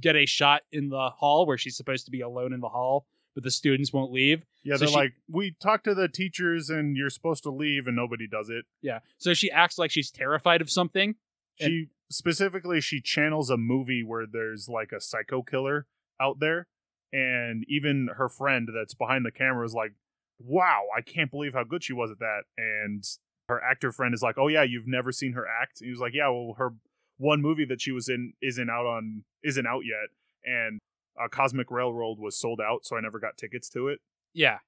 [0.00, 3.06] get a shot in the hall where she's supposed to be alone in the hall,
[3.34, 4.44] but the students won't leave.
[4.62, 7.86] yeah, So they're she- like, we talked to the teachers and you're supposed to leave,
[7.88, 8.64] and nobody does it.
[8.80, 11.16] Yeah, so she acts like she's terrified of something.
[11.60, 15.86] And- She specifically she channels a movie where there's like a psycho killer
[16.20, 16.68] out there,
[17.12, 19.92] and even her friend that's behind the camera is like,
[20.38, 23.04] "Wow, I can't believe how good she was at that." And
[23.48, 26.00] her actor friend is like, "Oh yeah, you've never seen her act?" And he was
[26.00, 26.74] like, "Yeah, well, her
[27.16, 30.10] one movie that she was in isn't out on isn't out yet,
[30.44, 30.78] and
[31.20, 34.00] uh, Cosmic Railroad was sold out, so I never got tickets to it."
[34.32, 34.58] Yeah.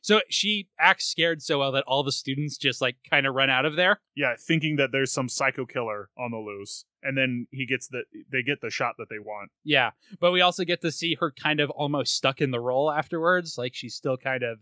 [0.00, 3.50] So she acts scared so well that all the students just like kind of run
[3.50, 4.00] out of there.
[4.14, 8.04] Yeah, thinking that there's some psycho killer on the loose, and then he gets the
[8.30, 9.50] they get the shot that they want.
[9.64, 9.90] Yeah.
[10.20, 13.58] But we also get to see her kind of almost stuck in the role afterwards.
[13.58, 14.60] Like she's still kind of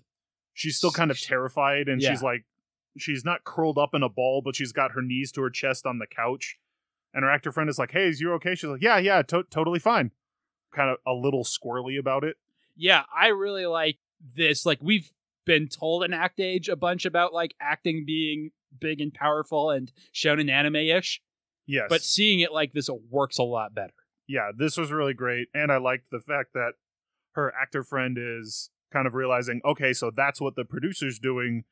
[0.57, 2.11] she's still kind of terrified and Yeah.
[2.11, 2.45] she's like
[2.99, 5.87] she's not curled up in a ball but she's got her knees to her chest
[5.87, 6.59] on the couch.
[7.15, 8.55] And her actor friend is like hey is you okay?
[8.55, 10.11] She's like yeah yeah to- totally fine.
[10.75, 12.37] Kind of a little squirrely about it.
[12.77, 13.99] Yeah, I really like
[14.35, 14.67] this.
[14.67, 15.11] Like we've
[15.47, 19.91] been told in Act Age a bunch about like acting being big and powerful and
[20.13, 21.23] shown in anime ish,
[21.67, 21.87] yes.
[21.89, 23.93] But seeing it like this works a lot better.
[24.27, 25.49] yeah this was really great.
[25.55, 26.73] And i liked the fact that
[27.33, 31.65] her actor friend is kind of realizing okay so that's what the producer's doing.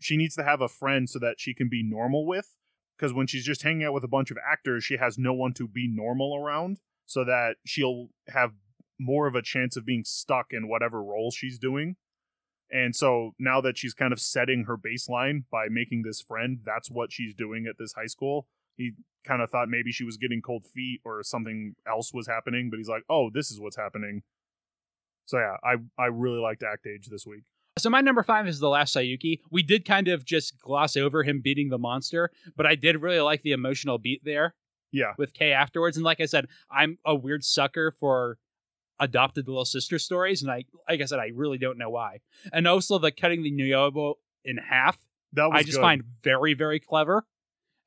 [0.00, 2.56] She needs to have a friend so that she can be normal with
[2.96, 5.52] because when she's just hanging out with a bunch of actors she has no one
[5.54, 8.52] to be normal around so that she'll have
[8.98, 11.96] more of a chance of being stuck in whatever role she's doing.
[12.70, 16.90] And so now that she's kind of setting her baseline by making this friend that's
[16.90, 18.46] what she's doing at this high school.
[18.76, 18.92] He
[19.26, 22.78] kind of thought maybe she was getting cold feet or something else was happening but
[22.78, 24.22] he's like oh this is what's happening
[25.26, 27.42] so yeah i i really liked act age this week
[27.78, 29.40] So my number five is the last Saiyuki.
[29.50, 33.20] We did kind of just gloss over him beating the monster, but I did really
[33.20, 34.54] like the emotional beat there
[34.92, 35.96] yeah with Kay afterwards.
[35.96, 38.36] And like I said, I'm a weird sucker for
[39.00, 42.20] adopted little sister stories, and I like I said, I really don't know why.
[42.52, 44.14] And also the cutting the Nyoibo
[44.44, 44.98] in half,
[45.32, 45.82] that was I just good.
[45.82, 47.24] find very, very clever.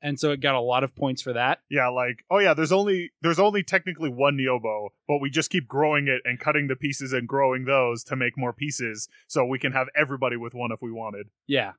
[0.02, 1.60] And so it got a lot of points for that.
[1.70, 5.66] yeah like oh yeah there's only there's only technically one Nyoibo but we just keep
[5.66, 9.58] growing it and cutting the pieces and growing those to make more pieces so we
[9.58, 11.72] can have everybody with one if we wanted Yeah.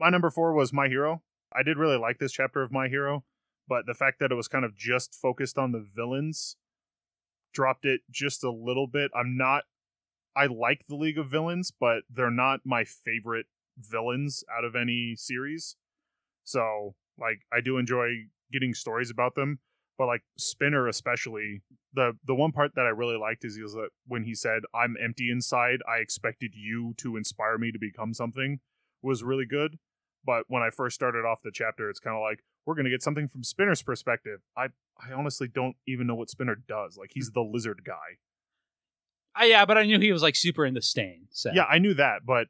[0.00, 1.22] my number four was my hero
[1.54, 3.24] i did really like this chapter of my hero
[3.68, 6.56] but the fact that it was kind of just focused on the villains
[7.52, 9.64] dropped it just a little bit i'm not
[10.36, 13.46] i like the league of villains but they're not my favorite
[13.78, 15.76] villains out of any series
[16.44, 18.08] so like i do enjoy
[18.52, 19.58] getting stories about them
[19.98, 21.62] but like spinner especially
[21.94, 24.96] the the one part that i really liked is, is that when he said i'm
[25.02, 28.60] empty inside i expected you to inspire me to become something
[29.02, 29.78] was really good.
[30.24, 32.90] But when i first started off the chapter it's kind of like we're going to
[32.90, 34.40] get something from spinner's perspective.
[34.56, 34.66] I
[34.98, 36.96] i honestly don't even know what spinner does.
[36.98, 38.18] Like he's the lizard guy.
[39.38, 41.28] I, yeah, but I knew he was like super into stain.
[41.30, 41.52] So.
[41.54, 42.48] Yeah i knew that but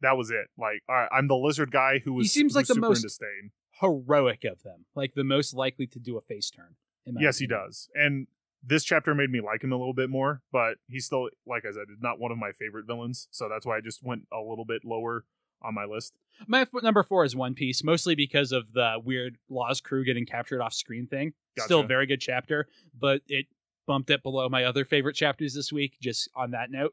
[0.00, 2.66] that was it like all right i'm the lizard guy who was He seems like
[2.66, 6.76] the most- stain heroic of them, like the most likely to do a face turn.
[7.04, 8.26] in my yes he does and
[8.66, 11.70] this chapter made me like him a little bit more but he's still like i
[11.70, 14.64] said not one of my favorite villains so that's why i just went a little
[14.64, 15.24] bit lower
[15.62, 16.14] on my list
[16.48, 20.26] My f- number four is One Piece, mostly because of the weird Law's crew getting
[20.26, 21.32] captured off screen thing.
[21.58, 22.68] Still a very good chapter,
[22.98, 23.46] but it
[23.86, 25.96] bumped it below my other favorite chapters this week.
[25.98, 26.92] Just on that note,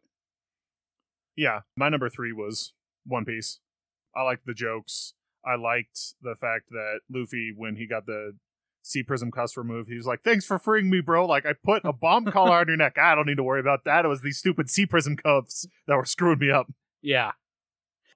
[1.36, 2.72] yeah my number three was
[3.06, 3.60] one piece
[4.16, 5.14] i liked the jokes
[5.46, 8.34] i liked the fact that luffy when he got the
[8.86, 9.88] sea Prism cuss removed.
[9.88, 11.26] He was like, "Thanks for freeing me, bro.
[11.26, 12.98] Like I put a bomb collar on your neck.
[12.98, 14.04] I don't need to worry about that.
[14.04, 16.68] It was these stupid sea Prism cuffs that were screwing me up."
[17.02, 17.32] Yeah.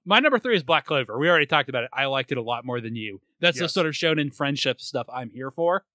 [0.06, 1.18] My number three is Black Clover.
[1.18, 1.90] We already talked about it.
[1.94, 3.22] I liked it a lot more than you.
[3.40, 5.86] That's the sort of shonen friendship stuff I'm here for.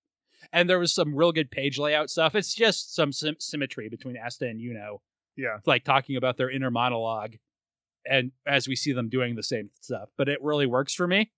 [0.54, 2.34] And there was some real good page layout stuff.
[2.34, 5.00] It's just some sym- symmetry between Asta and Yuno,
[5.36, 7.34] Yeah, It's like talking about their inner monologue,
[8.06, 10.08] and as we see them doing the same stuff.
[10.16, 11.30] But it really works for me.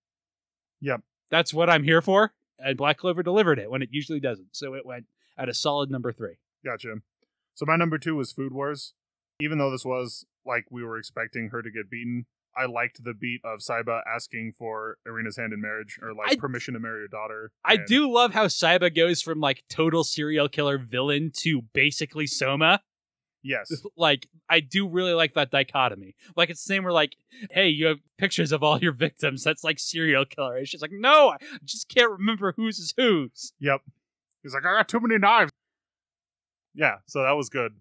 [0.81, 1.01] Yep.
[1.31, 2.33] That's what I'm here for.
[2.59, 4.49] And Black Clover delivered it when it usually doesn't.
[4.55, 5.05] So it went
[5.37, 6.35] at a solid number three.
[6.63, 6.95] gotcha.
[7.55, 8.93] So my number two was Food Wars.
[9.39, 12.25] Even though this was like we were expecting her to get beaten,
[12.57, 16.35] I liked the beat of Saiba asking for Erina's hand in marriage or like I-
[16.37, 17.51] permission to marry her daughter.
[17.65, 22.27] I And- do love how Saiba goes from like total serial killer villain to basically
[22.27, 22.81] Soma.
[23.45, 23.71] Yes.
[23.95, 26.15] like I do really like that dichotomy.
[26.35, 27.15] Like it's the same where like,
[27.51, 29.43] hey, you have pictures of all your victims.
[29.43, 30.57] That's like serial killer.
[30.57, 33.53] It's just like, no, I just can't remember whose is whose.
[33.59, 33.81] Yep.
[34.41, 35.51] He's like, I got too many knives.
[36.73, 37.71] Yeah, so that was good.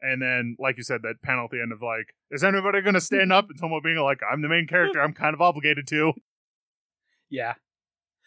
[0.00, 2.94] And then, like you said, that panel at the end of like, is anybody going
[2.94, 3.50] to stand up?
[3.50, 5.02] And someone being like, I'm the main character.
[5.02, 6.12] I'm kind of obligated to.
[7.30, 7.54] Yeah.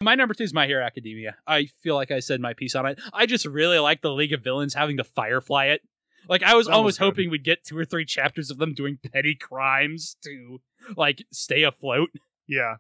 [0.02, 1.38] My number two is My Hero Academia.
[1.48, 3.00] I feel like I said my piece on it.
[3.14, 5.82] I just really like the League of Villains having to Firefly it.
[6.28, 7.06] Like I was That almost good.
[7.06, 10.62] hoping we'd get two or three chapters of them doing petty crimes to
[10.96, 12.10] like stay afloat.
[12.48, 12.76] Yeah.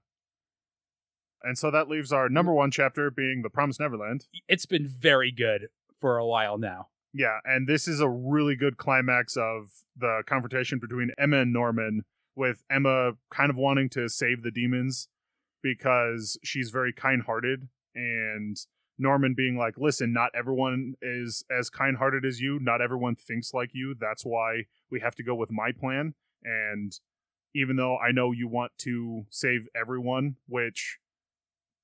[1.43, 4.27] And so that leaves our number one chapter being The Promised Neverland.
[4.47, 5.69] It's been very good
[5.99, 6.89] for a while now.
[7.13, 12.03] Yeah, and this is a really good climax of the confrontation between Emma and Norman,
[12.35, 15.09] with Emma kind of wanting to save the demons
[15.61, 18.55] because she's very kind hearted, and
[19.01, 23.53] Norman being like, listen, not everyone is as kind hearted as you, not everyone thinks
[23.53, 23.95] like you.
[23.99, 26.13] That's why we have to go with my plan.
[26.43, 26.93] And
[27.53, 30.99] even though I know you want to save everyone, which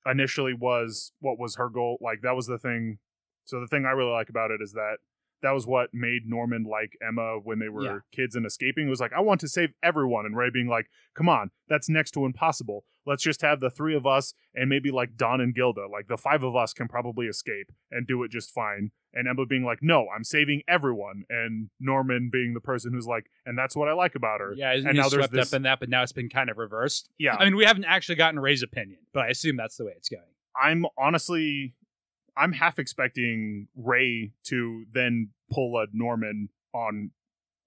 [0.06, 2.98] initially was what was her goal, like that was the thing.
[3.44, 4.98] So the thing I really like about it is that
[5.42, 7.98] that was what made Norman like Emma when they were Yeah.
[8.12, 8.86] kids and escaping.
[8.86, 10.26] It was like, I want to save everyone.
[10.26, 12.84] And Ray being like, come on, that's next to impossible.
[13.06, 15.86] Let's just have the three of us and maybe like Don and Gilda.
[15.90, 18.90] Like the five of us can probably escape and do it just fine.
[19.14, 21.24] And Emma being like, no, I'm saving everyone.
[21.30, 24.52] And Norman being the person who's like, and that's what I like about her.
[24.54, 26.50] Yeah, and he's now there's swept this- up in that, but now it's been kind
[26.50, 27.08] of reversed.
[27.18, 27.34] Yeah.
[27.38, 30.08] I mean, we haven't actually gotten Ray's opinion, but I assume that's the way it's
[30.10, 30.22] going.
[30.60, 31.74] I'm honestly,
[32.38, 37.10] I'm half expecting Ray to then pull a Norman on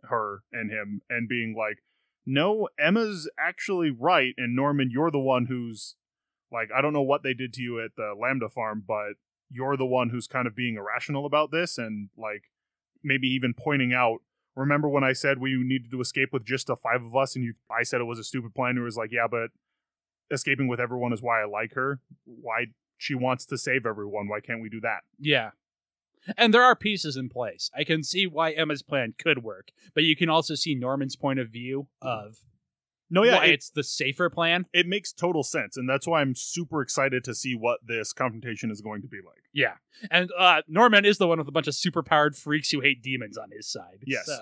[0.03, 1.83] her and him and being like,
[2.25, 4.33] no, Emma's actually right.
[4.37, 5.95] And Norman, you're the one who's
[6.51, 9.13] like, I don't know what they did to you at the Lambda farm, but
[9.49, 12.43] you're the one who's kind of being irrational about this and like
[13.03, 14.19] maybe even pointing out.
[14.55, 17.45] Remember when I said we needed to escape with just the five of us, and
[17.45, 17.53] you?
[17.69, 18.77] I said it was a stupid plan.
[18.77, 19.49] It was like, yeah, but
[20.29, 21.99] escaping with everyone is why I like her.
[22.25, 22.67] Why
[23.01, 24.27] she wants to save everyone.
[24.27, 24.99] Why can't we do that?
[25.17, 25.51] Yeah.
[26.37, 27.71] And there are pieces in place.
[27.75, 31.39] I can see why Emma's plan could work, but you can also see Norman's point
[31.39, 32.37] of view of
[33.09, 34.67] No, yeah, why it, it's the safer plan.
[34.71, 38.69] it makes total sense, and that's why I'm super excited to see what this confrontation
[38.69, 39.41] is going to be like.
[39.51, 39.73] Yeah.
[40.11, 43.35] And uh, Norman is the one with a bunch of superpowered freaks who hate demons
[43.35, 44.03] on his side.
[44.05, 44.27] Yes.
[44.27, 44.39] So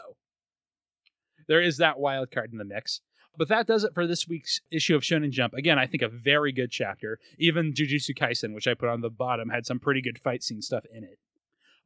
[1.47, 2.99] there is that wild card in the mix.
[3.39, 5.53] But that does it for this week's issue of Shonen Jump.
[5.53, 7.19] Again, I think a very good chapter.
[7.37, 10.61] Even Jujutsu Kaisen, which I put on the bottom, had some pretty good fight scene
[10.61, 11.19] stuff in it.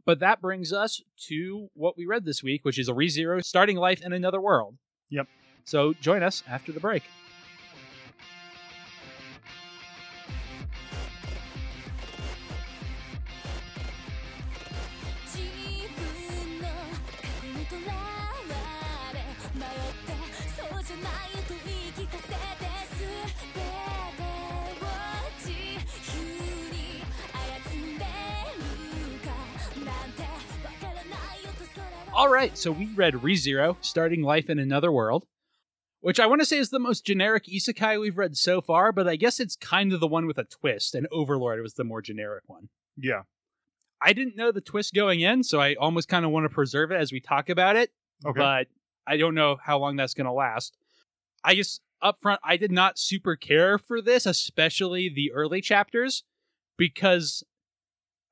[0.04, 3.78] But that brings us to what we read this week, which is a ReZero starting
[3.78, 4.78] life in another world.
[5.12, 5.28] Yep.
[5.64, 7.04] So join us after the break.
[32.16, 35.26] All right, so we read ReZero, starting life in another world,
[36.02, 39.08] which I want to say is the most generic isekai we've read so far, but
[39.08, 42.04] I guess it's kind of the one with a twist, and Overlord was the more
[42.04, 42.70] generic one.
[42.96, 43.24] Yeah,
[44.00, 46.92] I didn't know the twist going in, so I almost kind of want to preserve
[46.92, 47.90] it as we talk about it,
[48.24, 48.68] okay, but
[49.08, 50.78] I don't know how long that's going to last.
[51.44, 56.24] I guess up front, I did not super care for this, especially the early chapters,
[56.78, 57.44] because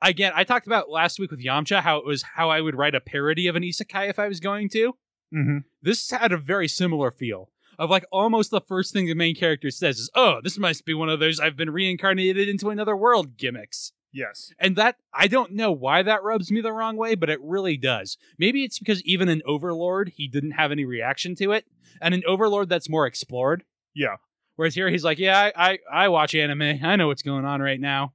[0.02, 2.96] again, I talked about last week with Yamcha how it was how I would write
[2.96, 4.94] a parody of an isekai if I was going to.
[5.34, 5.58] mm-hmm.
[5.82, 7.50] This had a very similar feel
[7.80, 10.94] of like almost the first thing the main character says is, "Oh, this must be
[10.94, 15.54] one of those I've been reincarnated into another world gimmicks." yes, And that I don't
[15.54, 18.18] know why that rubs me the wrong way, but it really does.
[18.38, 21.66] Maybe it's because even an Overlord, he didn't have any reaction to it,
[22.02, 23.64] and an Overlord that's more explored.
[23.96, 24.18] yeah,
[24.58, 26.80] Whereas here he's like, "Yeah, I I, I watch anime.
[26.84, 28.14] I know what's going on right now."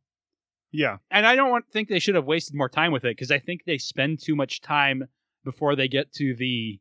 [0.73, 0.99] Yeah.
[1.11, 3.39] And I don't want, think they should have wasted more time with it because I
[3.39, 5.05] think they spend too much time
[5.45, 6.81] before they get to the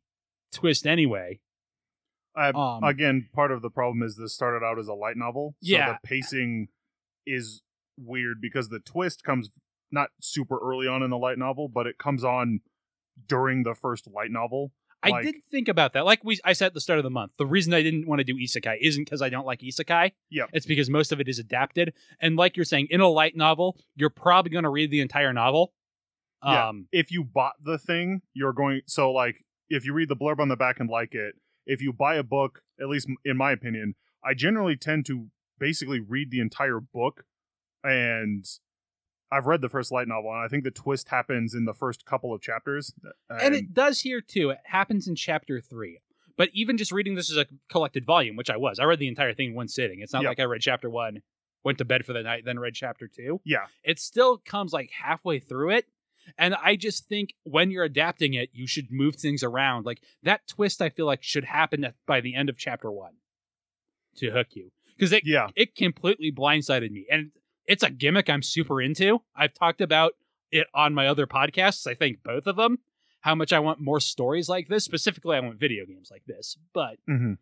[0.52, 1.40] twist anyway.
[2.36, 5.56] I, Um, again, part of the problem is this started out as a light novel.
[5.62, 5.94] So Yeah.
[5.94, 6.68] the pacing
[7.26, 7.62] is
[7.98, 9.50] weird because the twist comes
[9.92, 12.60] not super early on in the light novel, but it comes on
[13.28, 14.74] during the first light novel.
[15.06, 16.06] I Like- did think about that.
[16.06, 18.20] Like we, I said at the start of the month, the reason I didn't want
[18.20, 20.12] to do isekai isn't because I don't like isekai.
[20.30, 21.94] Yeah, It's because most of it is adapted.
[22.20, 25.32] And like you're saying, in a light novel, you're probably going to read the entire
[25.34, 25.74] novel.
[26.44, 26.70] Yeah.
[26.70, 30.40] Um, If you bought the thing, you're going so like if you read the blurb
[30.40, 31.36] on the back and like it,
[31.66, 35.28] if you buy a book, at least in my opinion, I generally tend to
[35.60, 37.24] basically read the entire book
[37.84, 38.46] and
[39.32, 42.06] I've read the first light novel and I think the twist happens in the first
[42.06, 42.94] couple of chapters.
[43.30, 44.52] Uh, and it does here too.
[44.52, 46.00] It happens in chapter three.
[46.38, 49.08] But even just reading this as a collected volume, which I was, I read the
[49.08, 50.02] entire thing in one sitting.
[50.02, 50.30] It's not Yeah.
[50.30, 51.22] like I read chapter one,
[51.64, 53.40] went to bed for the night, then read chapter two.
[53.46, 53.66] yeah.
[53.84, 55.86] It still comes like halfway through it.
[56.38, 59.86] And I just think when you're adapting it, you should move things around.
[59.86, 63.14] Like that twist, I feel like should happen by the end of chapter one
[64.18, 64.72] to hook you.
[64.98, 65.50] Because it, Yeah.
[65.56, 67.06] it completely blindsided me.
[67.12, 67.32] And
[67.68, 69.22] it's a gimmick I'm super into.
[69.36, 70.14] I've talked about
[70.52, 72.80] it on my other podcasts, I think both of them,
[73.22, 74.84] how much I want more stories like this.
[74.86, 76.58] Specifically, I want video games like this.
[76.74, 77.34] But hmm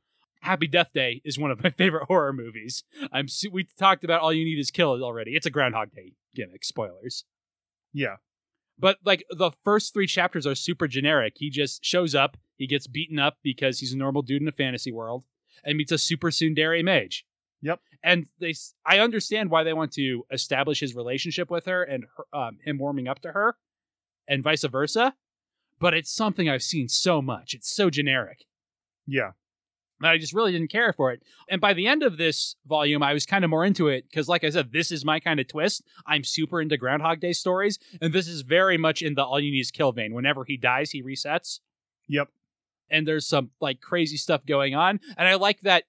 [0.42, 2.84] Happy Death Day is one of my favorite horror movies.
[3.14, 5.36] I'm su- we talked about All You Need Is Kill already.
[5.38, 6.66] It's a Groundhog Day gimmick.
[6.66, 7.24] Spoilers.
[7.94, 8.18] Yeah.
[8.78, 11.36] But like the first three chapters are super generic.
[11.38, 14.52] He just shows up, he gets beaten up because he's a normal dude in a
[14.52, 15.24] fantasy world,
[15.64, 17.26] and meets a super tsundere mage.
[17.62, 17.80] Yep.
[18.04, 18.54] And they,
[18.86, 22.78] I understand why they want to establish his relationship with her and her, um, him
[22.78, 23.56] warming up to her,
[24.28, 25.16] and vice versa.
[25.80, 27.54] But it's something I've seen so much.
[27.54, 28.46] It's so generic
[29.08, 29.32] Yeah.
[30.02, 31.24] that I just really didn't care for it.
[31.50, 34.28] And by the end of this volume, I was kind of more into it because,
[34.28, 35.82] like I said, this is my kind of twist.
[36.06, 39.52] I'm super into Groundhog Day stories, and this is very much in the all you
[39.52, 40.14] need is kill vein.
[40.14, 41.60] Whenever he dies, he resets,
[42.10, 42.28] Yep.
[42.90, 45.00] and there's some like crazy stuff going on.
[45.18, 45.84] And I like that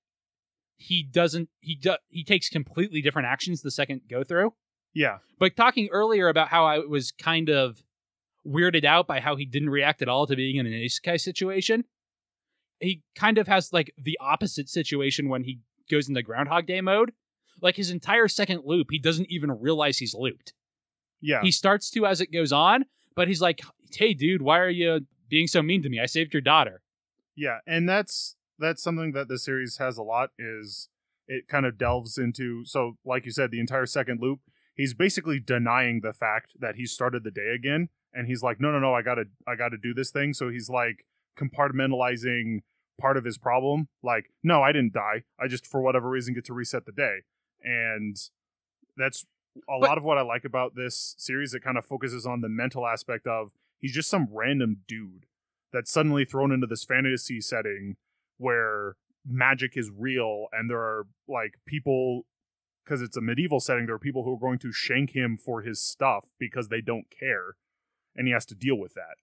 [0.85, 4.53] he doesn't he do, he takes completely different actions the second go through.
[4.93, 5.19] Yeah.
[5.39, 7.83] But talking earlier about how I was kind of
[8.47, 11.85] weirded out by how he didn't react at all to being in an isekai situation,
[12.81, 15.61] he kind of has like the opposite situation when he
[15.91, 17.13] goes into Groundhog Day mode.
[17.63, 20.53] Like his entire second loop, he doesn't even realize he's looped.
[21.23, 21.41] Yeah.
[21.41, 22.85] He starts to as it goes on,
[23.17, 23.63] but he's like,
[23.97, 25.99] "Hey, dude, why are you being so mean to me?
[25.99, 26.83] I saved your daughter."
[27.37, 30.89] Yeah, and that's that's something that the series has a lot is
[31.27, 34.41] it kind of delves into so like you said the entire second loop
[34.75, 38.71] he's basically denying the fact that he started the day again and he's like no
[38.71, 40.35] no no I got to I got to do this thing.
[40.35, 41.05] So he's like
[41.39, 42.61] compartmentalizing
[43.01, 45.25] part of his problem like no I didn't die.
[45.41, 47.19] I just for whatever reason get to reset the day.
[47.63, 48.17] And
[48.97, 49.25] that's
[49.69, 51.55] a But- lot of what I like about this series.
[51.55, 55.27] It kind of focuses on the mental aspect of he's just some random dude
[55.73, 57.97] that's suddenly thrown into this fantasy setting
[58.39, 58.97] where
[59.27, 62.23] magic is real and there are like people
[62.85, 65.63] because it's a medieval setting there are people who are going to shank him for
[65.63, 67.55] his stuff because they don't care
[68.15, 69.17] and he has to deal with that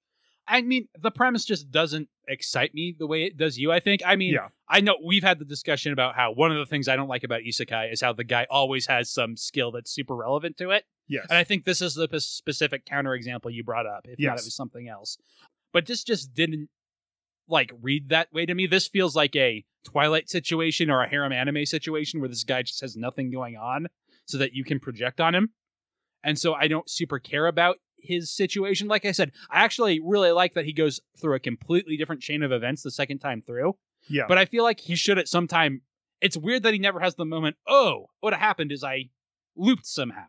[0.48, 3.72] I mean, the premise just doesn't excite me the way it does you.
[3.72, 4.02] I think.
[4.06, 6.88] I mean, yeah I know we've had the discussion about how one of the things
[6.88, 10.16] I don't like about isekai is how the guy always has some skill that's super
[10.16, 10.84] relevant to it.
[11.08, 14.06] yes And I think this is the p- specific counterexample you brought up.
[14.06, 15.18] If not, it was something else.
[15.74, 16.70] But this just didn't
[17.52, 18.68] like read that way to me.
[18.68, 22.82] This feels like a Twilight situation or a harem anime situation where this guy just
[22.82, 23.88] has nothing going on
[24.26, 25.50] so that you can project on him.
[26.24, 28.88] And so I don't super care about his situation.
[28.88, 32.44] Like I said, I actually really like that he goes through a completely different chain
[32.44, 33.76] of events the second time through.
[34.08, 35.82] yeah But I feel like he should at some time.
[36.22, 37.56] It's weird that he never has the moment.
[37.68, 39.10] Oh, what happened is I
[39.56, 40.26] looped somehow.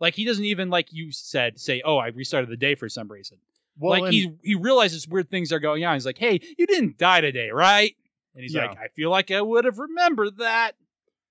[0.00, 3.10] Like he doesn't even like you said say, "Oh, I restarted the day for some
[3.10, 3.38] reason."
[3.78, 5.94] Well like and- he he realizes weird things are going on.
[5.94, 7.94] He's like, "Hey, you didn't die today, right?"
[8.34, 8.66] And he's Yeah.
[8.66, 10.72] like, "I feel like I would have remembered that."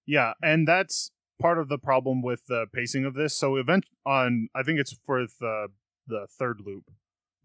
[0.06, 1.12] Yeah, and that's
[1.42, 3.36] part of the problem with the pacing of this.
[3.36, 5.68] So event on I think it's for the
[6.08, 6.92] the third loop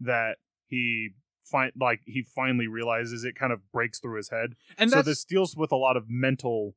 [0.01, 1.11] that he
[1.45, 4.55] find like he finally realizes it kind of breaks through his head.
[4.77, 6.75] And so this deals with a lot of mental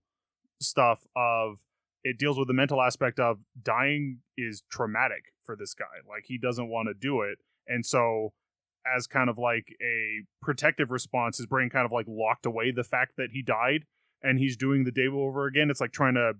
[0.61, 1.59] stuff of
[2.05, 5.85] it deals with the mental aspect of dying is traumatic for this guy.
[6.09, 7.39] Like he doesn't want to do it.
[7.66, 8.32] And so
[8.97, 12.84] as kind of like a protective response, his brain kind of like locked away the
[12.84, 13.84] fact that he died
[14.22, 15.70] and he's doing the day over again.
[15.70, 16.32] It's like trying to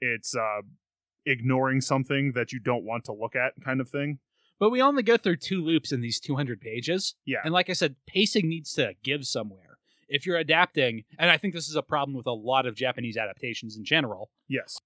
[0.00, 0.62] it's uh
[1.26, 4.18] ignoring something that you don't want to look at kind of thing.
[4.58, 7.14] but we only go through two loops in these 200 pages.
[7.26, 7.38] Yeah.
[7.44, 9.78] And like I said, pacing needs to give somewhere.
[10.08, 13.16] If you're adapting, and I think this is a problem with a lot of Japanese
[13.16, 14.78] adaptations in general, yes.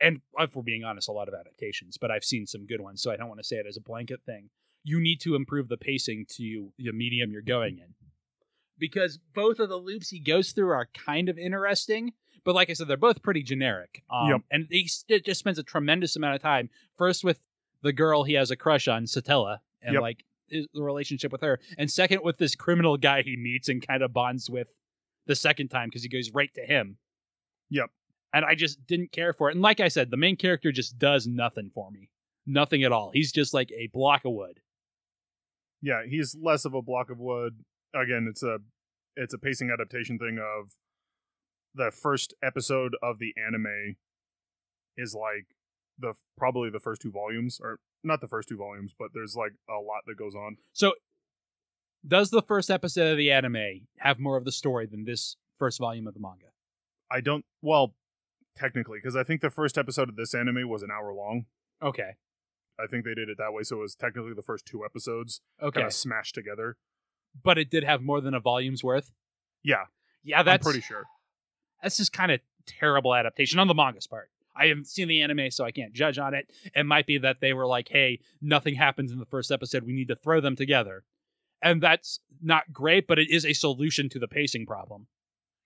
[0.00, 3.00] and if we're being honest, a lot of adaptations, but I've seen some good ones,
[3.00, 4.50] so I don't want to say it as a blanket thing.
[4.84, 7.94] You need to improve the pacing to the medium you're going in.
[8.78, 12.12] Because both of the loops he goes through are kind of interesting,
[12.44, 14.02] but like I said, they're both pretty generic.
[14.10, 14.40] Um, Yep.
[14.50, 17.40] And he s- it just spends a tremendous amount of time first with
[17.82, 20.02] the girl he has a crush on, Satella, and Yep.
[20.02, 23.86] like his, the relationship with her, and second with this criminal guy he meets and
[23.86, 24.74] kind of bonds with
[25.26, 26.98] the second time because he goes right to him.
[27.70, 27.90] Yep.
[28.34, 29.52] And I just didn't care for it.
[29.54, 32.10] And like I said, the main character just does nothing for me.
[32.44, 33.10] Nothing at all.
[33.14, 34.60] He's just like a block of wood.
[35.84, 37.58] Yeah, he's less of a block of wood.
[37.94, 38.58] Again, it's a
[39.16, 40.72] it's a pacing adaptation thing of
[41.74, 43.96] the first episode of the anime
[44.96, 45.46] is like
[45.98, 49.52] the probably the first two volumes or not the first two volumes, but there's like
[49.68, 50.56] a lot that goes on.
[50.72, 50.94] So,
[52.06, 55.78] does the first episode of the anime have more of the story than this first
[55.78, 56.46] volume of the manga?
[57.10, 57.94] I don't well
[58.56, 61.44] technically because I think the first episode of this anime was an hour long.
[61.82, 62.14] Okay.
[62.78, 65.40] I think they did it that way, so it was technically the first two episodes
[65.62, 65.76] Okay.
[65.80, 66.76] kind of smashed together.
[67.42, 69.12] But it did have more than a volume's worth.
[69.62, 69.84] Yeah,
[70.22, 71.04] Yeah, that's I'm pretty sure.
[71.82, 74.30] that's just kind of terrible adaptation on the manga's part.
[74.56, 76.50] I haven't seen the anime, so I can't judge on it.
[76.74, 79.82] It might be that they were like, "Hey, nothing happens in the first episode.
[79.84, 81.04] We need to throw them together,"
[81.60, 85.08] and that's not great, but it is a solution to the pacing problem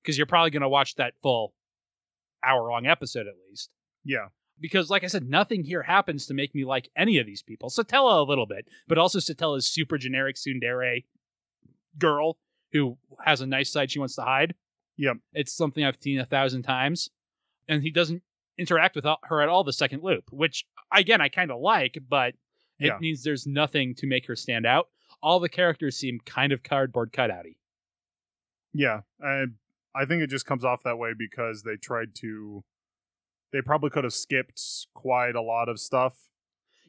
[0.03, 1.55] because you're probably going to watch that full
[2.43, 3.71] hour-long episode at least.
[4.05, 4.29] Yeah,
[4.61, 7.71] Because, like I said, nothing here happens to make me like any of these people.
[7.71, 11.05] Satella a little bit, but also Satella's super generic tsundere
[11.99, 12.39] girl
[12.73, 14.55] who has a nice side she wants to hide.
[14.97, 15.19] Yep.
[15.33, 17.09] It's something I've seen a thousand times.
[17.69, 18.23] And he doesn't
[18.59, 22.35] interact with her at all the second loop, which, again, I kind of like, but
[22.81, 22.99] it Yeah.
[23.01, 24.89] means there's nothing to make her stand out.
[25.23, 27.57] All the characters seem kind of cardboard cutouty.
[28.75, 29.01] yeah.
[29.23, 29.45] I
[29.95, 32.65] I think it just comes off that way because they tried to.
[33.53, 34.61] They probably could have skipped
[34.95, 36.29] quite a lot of stuff.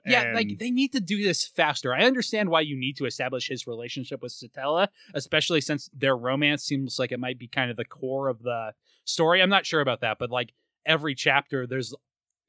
[0.05, 1.93] Yeah, like they need to do this faster.
[1.93, 6.63] I understand why you need to establish his relationship with Satella, especially since their romance
[6.63, 8.73] seems like it might be kind of the core of the
[9.05, 9.41] story.
[9.41, 10.53] I'm not sure about that, but like
[10.85, 11.93] every chapter, there's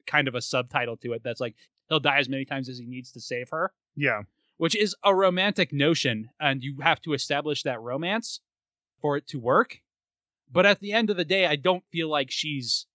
[0.07, 1.55] kind of a subtitle to it that's like
[1.89, 4.21] he'll die as many times as he needs to save her, yeah,
[4.57, 8.39] which is a romantic notion, and you have to establish that romance
[9.01, 9.79] for it to work.
[10.51, 12.85] But at the end of the day, I don't feel like she's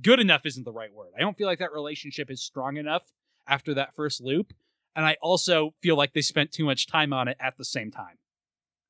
[0.00, 1.12] good enough, isn't the right word.
[1.16, 3.02] I don't feel like that relationship is strong enough
[3.46, 4.52] after that first loop.
[4.94, 7.90] And I also feel like they spent too much time on it at the same
[7.90, 8.18] time.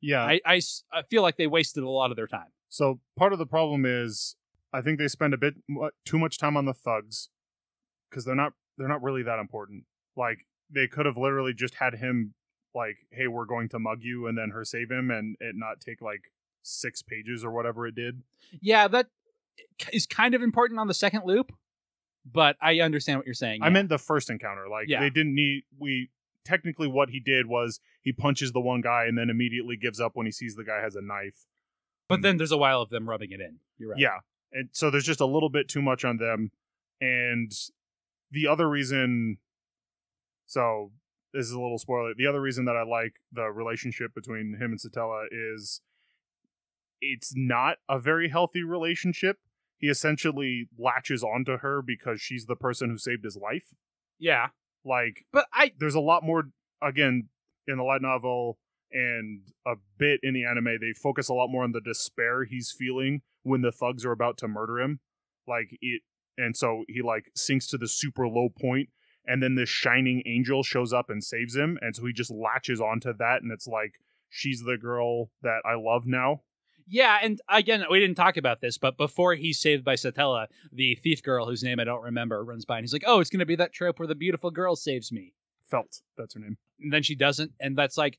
[0.01, 0.25] yeah.
[0.25, 0.61] I
[0.93, 2.49] I feel like they wasted a lot of their time.
[2.69, 4.37] So part of the problem is
[4.73, 5.55] I think they spend a bit
[6.05, 7.29] too much time on the thugs
[8.11, 9.85] because they're not they're not really that important.
[10.17, 12.35] Like they could have literally just had him
[12.75, 15.81] like, "Hey, we're going to mug you," and then her save him, and it not
[15.81, 18.23] take like six pages or whatever it did.
[18.61, 19.09] Yeah, that
[19.93, 21.53] is kind of important on the second loop,
[22.31, 23.63] but I understand what you're saying.
[23.63, 23.73] I yeah.
[23.73, 24.69] meant the first encounter.
[24.69, 25.01] Like Yeah.
[25.01, 26.11] they didn't need we
[26.45, 30.13] technically what he did was he punches the one guy and then immediately gives up
[30.15, 31.47] when he sees the guy has a knife.
[32.09, 33.59] but then there's a while of them rubbing it in.
[33.79, 33.99] You're right.
[33.99, 34.19] Yeah.
[34.53, 36.51] And so there's just a little bit too much on them.
[37.01, 37.51] And
[38.31, 39.39] the other reason
[40.47, 40.91] so
[41.33, 42.13] this is a little spoiler.
[42.15, 45.81] The other reason that I like the relationship between him and Satella is
[47.01, 49.39] it's not a very healthy relationship.
[49.83, 53.75] He essentially latches onto her because she's the person who saved his life.
[54.19, 54.49] Yeah.
[54.85, 56.45] Like But I there's a lot more
[56.81, 57.29] again
[57.67, 58.59] in the light novel
[58.93, 62.75] and a bit in the anime they focus a lot more on the despair he's
[62.77, 65.01] feeling when the thugs are about to murder him
[65.49, 66.03] like it
[66.37, 68.89] and so he like sinks to the super low point
[69.27, 72.81] and then this shining angel shows up and saves him and so he just latches
[72.81, 73.95] onto that and it's like
[74.29, 76.43] she's the girl that i love now
[76.87, 80.95] Yeah, and again, we didn't talk about this, but before he's saved by Satella, the
[80.97, 83.47] thief girl, whose name I don't remember, runs by and he's like, "Oh, it's gonna
[83.47, 85.33] be that trope where the beautiful girl saves me,"
[85.65, 88.19] felt that's her name and then she doesn't, and that's like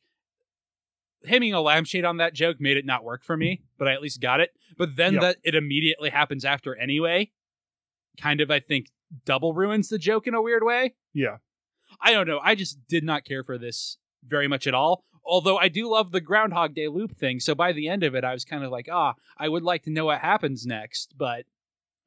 [1.26, 4.02] hanging a lampshade on that joke made it not work for me, but I at
[4.02, 4.52] least got it.
[4.77, 5.22] But then Yep.
[5.22, 7.31] that it immediately happens after anyway,
[8.18, 8.90] kind of I think
[9.26, 10.95] double ruins the joke in a weird way.
[11.14, 11.38] yeah
[12.02, 12.40] I don't know.
[12.40, 15.06] I just did not care for this very much at all.
[15.25, 18.23] Although I do love the Groundhog Day loop thing, so by the end of it,
[18.23, 21.13] I was kind of like, ah, I would like to know what happens next.
[21.17, 21.45] But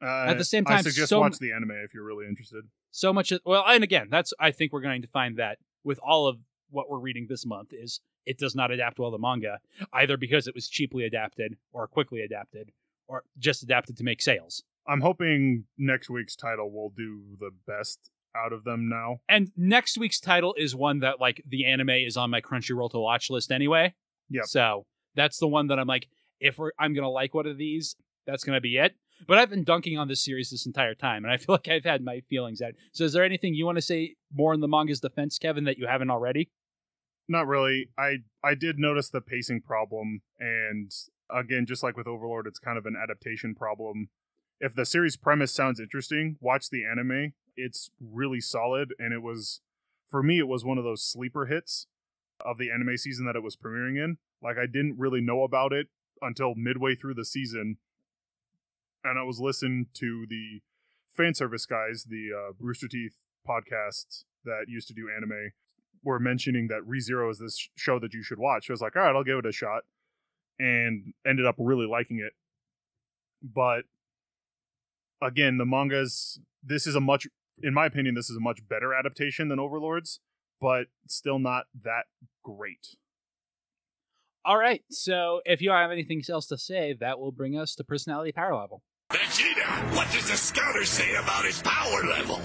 [0.03, 2.65] uh, At the same i time, suggest so- watch the anime if you're really interested
[2.97, 6.27] so much, well, and again, that's I think we're going to find that with all
[6.27, 6.39] of
[6.71, 9.59] what we're reading this month is it does not adapt well to manga,
[9.93, 12.73] either because it was cheaply adapted or quickly adapted
[13.07, 14.63] or just adapted to make sales.
[14.89, 18.11] i'm hoping next week's title will do the best
[18.45, 22.17] out of them now And next week's title is one that like the anime is
[22.17, 23.95] on my Crunchyroll to watch list anyway.
[24.29, 24.43] Yeah.
[24.45, 26.09] So that's the one that I'm like,
[26.41, 27.97] if we're, I'm gonna like one of these,
[28.27, 28.95] that's gonna be it.
[29.27, 31.85] But I've been dunking on this series this entire time, and I feel like I've
[31.85, 32.75] had my feelings out.
[32.93, 35.79] So, is there anything you want to say more in the manga's defense, Kevin, that
[35.79, 36.51] you haven't already?
[37.29, 37.89] Not really.
[37.99, 40.93] I I did notice the pacing problem, and
[41.31, 44.09] again, just like with Overlord, it's kind of an adaptation problem.
[44.61, 47.33] If the series premise sounds interesting, watch the anime.
[47.57, 49.61] It's really solid, and it was
[50.11, 51.87] for me, it was one of those sleeper hits
[52.45, 54.19] of the anime season that it was premiering in.
[54.43, 55.89] Like I didn't really know about it
[56.21, 57.79] until midway through the season,
[59.03, 60.61] and I was listening to the
[61.11, 63.17] fan service guys, the uh, Rooster Teeth
[63.49, 65.53] podcast that used to do anime,
[66.05, 68.67] were mentioning that ReZero is this show that you should watch.
[68.67, 69.83] So I was like, all right, I'll give it a shot,
[70.59, 72.33] and ended up really liking it.
[73.43, 73.85] But
[75.23, 76.39] again, the mangas.
[76.69, 77.29] This is a much,
[77.63, 80.21] in my opinion, this is a much better adaptation than Overlords,
[80.61, 82.05] but still not that
[82.43, 82.97] great.
[84.45, 84.83] All right.
[84.91, 88.55] So, if you have anything else to say, that will bring us to personality power
[88.55, 88.83] level.
[89.11, 92.41] Vegeta, what does the scouter say about his power level?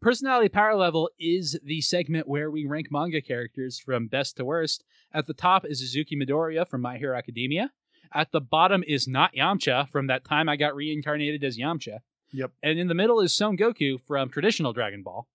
[0.00, 4.82] Personality power level is the segment where we rank manga characters from best to worst.
[5.12, 7.70] At the top is Izuku Midoriya from My Hero Academia.
[8.12, 11.98] At the bottom is not Yamcha from that time I got reincarnated as Yamcha.
[12.32, 12.52] Yep.
[12.62, 15.26] And in the middle is Son Goku from traditional Dragon Ball.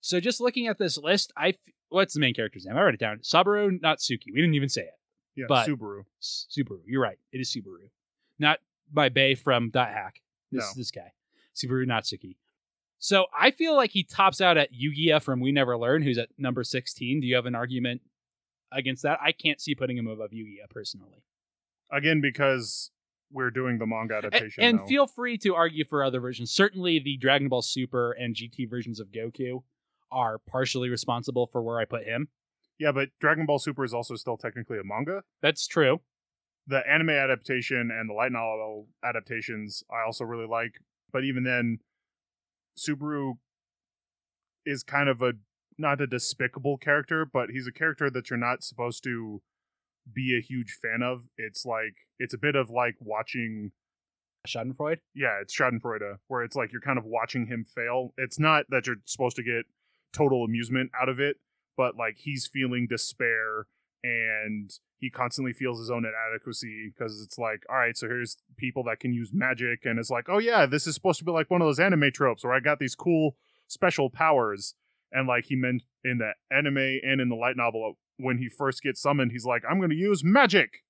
[0.00, 1.56] So just looking at this list, I f-
[1.88, 2.76] what's the main character's name?
[2.76, 3.18] I wrote it down.
[3.22, 4.26] Saburo Natsuki.
[4.32, 4.94] We didn't even say it.
[5.36, 6.04] Yeah, But- Subaru.
[6.22, 6.80] Subaru.
[6.86, 7.18] You're right.
[7.32, 7.90] It is Subaru,
[8.38, 8.58] not
[8.92, 10.20] by Bay from Dot Hack.
[10.50, 10.70] This No.
[10.80, 11.12] this guy,
[11.54, 12.36] Subaru Natsuki.
[12.98, 16.30] So I feel like he tops out at Yuiga from We Never Learn, who's at
[16.38, 17.20] number 16.
[17.20, 18.02] Do you have an argument
[18.72, 19.20] against that?
[19.22, 21.22] I can't see putting him above Yuiga personally.
[21.92, 22.90] Again, because
[23.30, 24.62] we're doing the manga adaptation.
[24.64, 24.86] and though.
[24.86, 26.50] feel free to argue for other versions.
[26.50, 29.62] Certainly, the Dragon Ball Super and GT versions of Goku
[30.10, 32.28] are partially responsible for where I put him.
[32.78, 35.22] yeah, but Dragon Ball Super is also still technically a manga.
[35.42, 36.00] That's true.
[36.66, 40.74] the anime adaptation and the light novel adaptations I also really like.
[41.12, 41.78] But even then,
[42.78, 43.34] Subaru
[44.64, 45.32] is kind of a
[45.78, 49.40] not a despicable character, but he's a character that you're not supposed to
[50.12, 51.28] be a huge fan of.
[51.36, 53.72] It's like it's a bit of like watching
[54.46, 54.98] Schadenfreude.
[55.14, 58.14] yeah, it's Schadenfreude, where it's like you're kind of watching him fail.
[58.16, 59.66] It's not that you're supposed to get
[60.12, 61.36] total amusement out of it,
[61.76, 63.66] but like he's feeling despair
[64.02, 68.84] and he constantly feels his own inadequacy because it's like, all right, so here's people
[68.84, 71.50] that can use magic, and it's like, oh yeah, this is supposed to be like
[71.50, 73.36] one of those anime tropes where I got these cool
[73.66, 74.74] special powers,
[75.12, 78.82] and like he meant in the anime and in the light novel when he first
[78.82, 80.84] gets summoned, he's like, I'm going to use magic,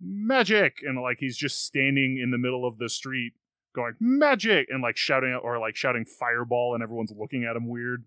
[0.00, 3.32] magic, and like he's just standing in the middle of the street
[3.74, 4.66] going magic!
[4.68, 8.04] and like shouting or like shouting fireball and everyone's looking at him weird.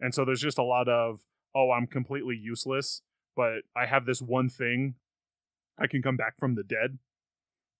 [0.00, 1.20] And so there's just a lot of
[1.54, 3.02] oh i'm completely useless
[3.36, 4.94] but i have this one thing.
[5.78, 6.98] I can come back from the dead.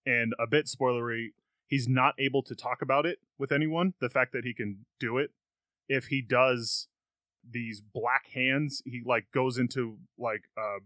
[0.05, 1.29] And a bit spoilery
[1.67, 5.17] he's not able to talk about it with anyone the fact that he can do
[5.17, 5.31] it.
[5.87, 6.87] If he does
[7.49, 10.77] these black hands he like goes into like a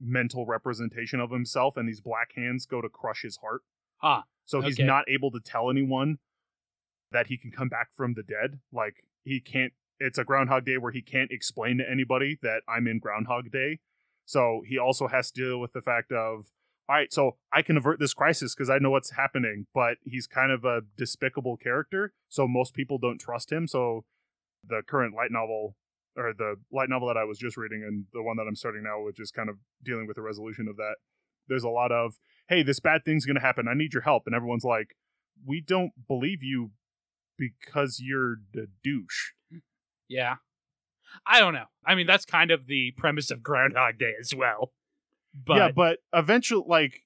[0.00, 3.62] mental representation of himself and these black hands go to crush his heart
[4.02, 6.18] Ah, so he's not able to tell anyone
[7.12, 8.58] that he can come back from the dead.
[8.72, 12.88] Like he can't it's a groundhog day where he can't explain to anybody that I'm
[12.88, 13.78] in groundhog day.
[14.26, 16.46] So he also has to deal with the fact of
[16.88, 20.26] all right, so I can avert this crisis because I know what's happening, but he's
[20.26, 23.68] kind of a despicable character, so most people don't trust him.
[23.68, 24.04] So
[24.66, 25.76] the current light novel
[26.16, 28.82] or the light novel that I was just reading and the one that I'm starting
[28.82, 30.96] now, which is kind of dealing with the resolution of that.
[31.48, 32.14] There's a lot of,
[32.48, 33.66] hey, this bad thing's gonna happen.
[33.68, 34.24] I need your help.
[34.26, 34.96] And everyone's like,
[35.46, 36.70] We don't believe you
[37.38, 39.32] because you're the douche.
[40.08, 40.36] yeah.
[41.26, 41.66] I don't know.
[41.84, 44.72] I mean, that's kind of the premise of Groundhog Day as well.
[45.34, 47.02] But yeah, but eventually like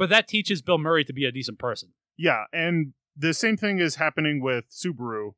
[0.00, 1.90] but that teaches Bill Murray to be a decent person.
[2.16, 5.32] Yeah, and the same thing is happening with Subaru,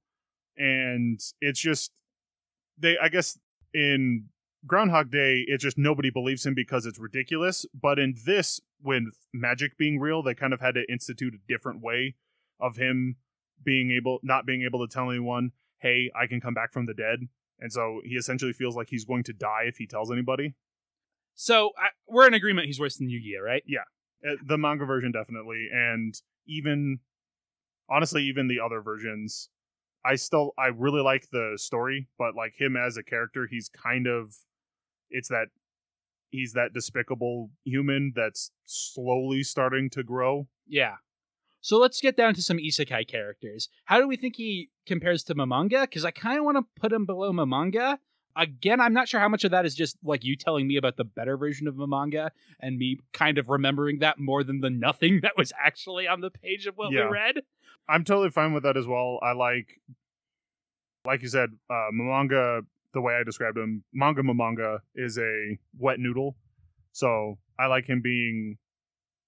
[0.56, 1.90] and it's just
[2.82, 2.98] they.
[2.98, 3.38] I guess
[3.72, 4.26] in
[4.66, 7.64] Groundhog Day, it's just nobody believes him because it's ridiculous.
[7.74, 11.80] But in this, with magic being real, they kind of had to institute a different
[11.80, 12.16] way
[12.60, 13.16] of him
[13.64, 16.94] being able, not being able to tell anyone, "Hey, I can come back from the
[16.94, 17.28] dead."
[17.58, 20.54] And so he essentially feels like he's going to die if he tells anybody.
[21.34, 23.62] So I, we're in agreement he's worse than Yuiga, right?
[23.66, 23.84] Yeah.
[24.28, 26.14] Uh, the manga version definitely and
[26.46, 27.00] even
[27.88, 29.48] honestly even the other versions
[30.04, 34.06] i still i really like the story but like him as a character he's kind
[34.06, 34.34] of
[35.10, 35.46] it's that
[36.30, 40.96] he's that despicable human that's slowly starting to grow Yeah.
[41.64, 43.68] So let's get down to some isekai characters.
[43.84, 45.82] How do we think he compares to Momonga?
[45.82, 47.98] Because I kind of want to put him below Momonga,
[48.34, 50.96] Again, I'm not sure how much of that is just like you telling me about
[50.96, 54.70] the better version of the manga and me kind of remembering that more than the
[54.70, 57.04] nothing that was actually on the page of what Yeah.
[57.04, 57.42] we read.
[57.88, 59.18] I'm totally fine with that as well.
[59.22, 59.80] I like,
[61.04, 62.62] like you said, uh, manga.
[62.94, 66.36] The way I described him, manga manga is a wet noodle.
[66.92, 68.58] So I like him being,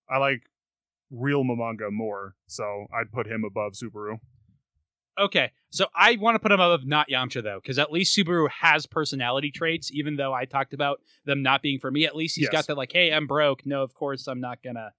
[0.08, 0.42] I like
[1.10, 2.34] real manga more.
[2.46, 4.18] So I'd put him above Subaru.
[5.18, 8.50] Okay, so I want to put him above not Yamcha though, because at least Subaru
[8.50, 9.90] has personality traits.
[9.92, 12.52] Even though I talked about them not being for me, at least he's Yes.
[12.52, 13.64] got that like, hey, I'm broke.
[13.64, 14.92] No, of course I'm not gonna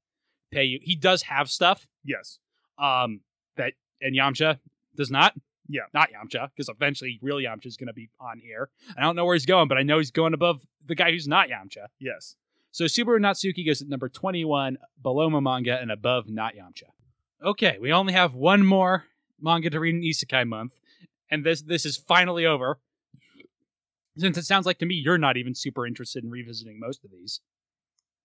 [0.52, 0.80] pay you.
[0.82, 1.86] He does have stuff.
[2.04, 2.40] Yes.
[2.80, 3.20] Um,
[3.58, 4.60] that and Yamcha
[4.96, 5.34] does not.
[5.68, 5.82] Yeah.
[5.96, 8.70] not Yamcha, because eventually real Yamcha is gonna be on here.
[8.96, 11.28] I don't know where he's going, but I know he's going above the guy who's
[11.28, 11.88] not Yamcha.
[12.00, 12.36] Yes.
[12.72, 16.90] So Subaru Natsuki goes at number 21, below Momonga and above Not Yamcha.
[17.44, 19.06] Okay, we only have one more
[19.40, 20.74] manga to read in Isekai month,
[21.32, 22.80] and this this is finally over.
[24.18, 27.12] Since it sounds like to me you're not even super interested in revisiting most of
[27.12, 27.42] these.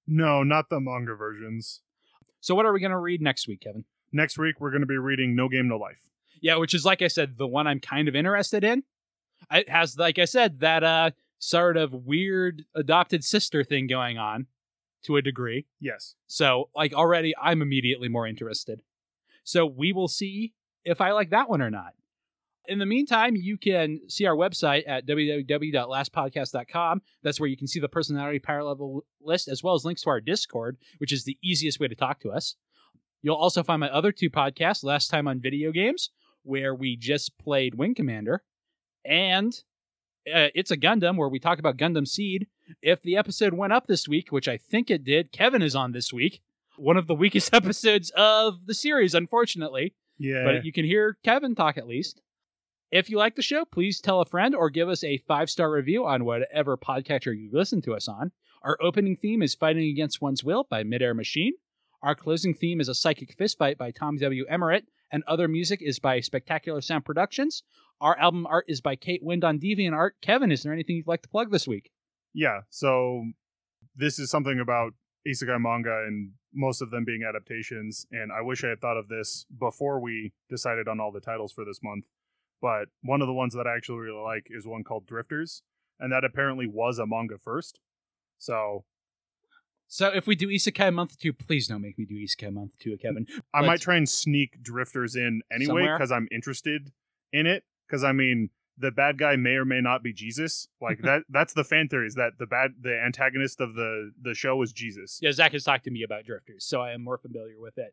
[0.06, 1.82] No, not the manga versions.
[2.40, 3.84] So what are we going to read next week, Kevin?
[4.12, 6.00] Next week we're going to be reading No Game No Life.
[6.40, 8.82] Yeah, which is like I said, the one I'm kind of interested in.
[9.50, 14.46] It has, like I said, that uh sort of weird adopted sister thing going on
[15.04, 15.66] to a degree.
[15.80, 16.14] Yes.
[16.26, 18.82] So, like, already I'm immediately more interested.
[19.44, 20.52] So, we will see
[20.84, 21.94] if I like that one or not.
[22.68, 27.02] In the meantime, you can see our website at www.lastpodcast.com.
[27.22, 30.10] That's where you can see the personality power level list as well as links to
[30.10, 32.54] our Discord, which is the easiest way to talk to us.
[33.22, 36.10] You'll also find my other two podcasts, Last Time on Video Games,
[36.42, 38.42] where we just played Wing Commander,
[39.04, 39.52] and
[40.32, 42.46] uh, It's a Gundam, where we talk about Gundam Seed.
[42.82, 45.92] If the episode went up this week, which I think it did, Kevin is on
[45.92, 46.40] this week.
[46.76, 49.94] One of the weakest episodes of the series, unfortunately.
[50.18, 50.44] Yeah.
[50.44, 52.20] But you can hear Kevin talk at least.
[52.90, 55.70] If you like the show, please tell a friend or give us a five star
[55.70, 58.32] review on whatever podcatcher you listen to us on.
[58.62, 61.54] Our opening theme is Fighting Against One's Will by Midair Machine.
[62.02, 64.46] Our closing theme is A Psychic Fistfight by Tom W.
[64.48, 67.62] Emmerich, and other music is by Spectacular Sound Productions.
[68.00, 70.16] Our album art is by Kate Wind on Deviant Art.
[70.22, 71.90] Kevin, is there anything you'd like to plug this week?
[72.32, 73.24] Yeah, so
[73.94, 74.94] this is something about
[75.28, 79.08] isekai manga and most of them being adaptations, and I wish I had thought of
[79.08, 82.06] this before we decided on all the titles for this month.
[82.62, 85.60] But one of the ones that I actually really like is one called Drifters,
[85.98, 87.78] and that apparently was a manga first.
[88.38, 88.84] So
[89.92, 92.96] So if we do Isekai Month 2, please don't make me do Isekai Month 2,
[92.98, 93.26] Kevin.
[93.52, 95.98] I Let's- might try and sneak Drifters in anyway Somewhere?
[95.98, 96.92] because I'm interested
[97.32, 97.64] in it.
[97.88, 100.68] Because I mean, the bad guy may or may not be Jesus.
[100.80, 101.24] Like that.
[101.28, 104.72] That's the fan theory is that the bad, the antagonist of the the show is
[104.72, 105.18] Jesus.
[105.20, 107.92] Yeah, Zach has talked to me about Drifters, so I am more familiar with it.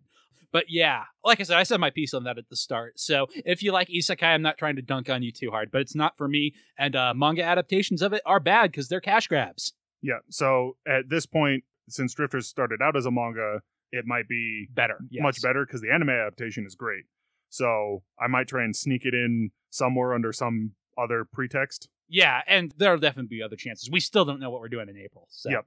[0.52, 3.00] But yeah, like I said, I said my piece on that at the start.
[3.00, 5.82] So if you like Isekai, I'm not trying to dunk on you too hard, but
[5.82, 6.54] it's not for me.
[6.78, 9.74] And uh, manga adaptations of it are bad because they're cash grabs.
[10.04, 10.20] Yeah.
[10.30, 13.62] So at this point, since Drifters started out as a manga,
[13.92, 15.24] it might be Better, yes.
[15.24, 17.06] much better because the anime adaptation is great.
[17.50, 21.88] So I might try and sneak it in somewhere under some other pretext.
[22.10, 23.90] Yeah, and there'll definitely be other chances.
[23.90, 25.28] We still don't know what we're doing in April.
[25.30, 25.50] So.
[25.50, 25.66] Yep.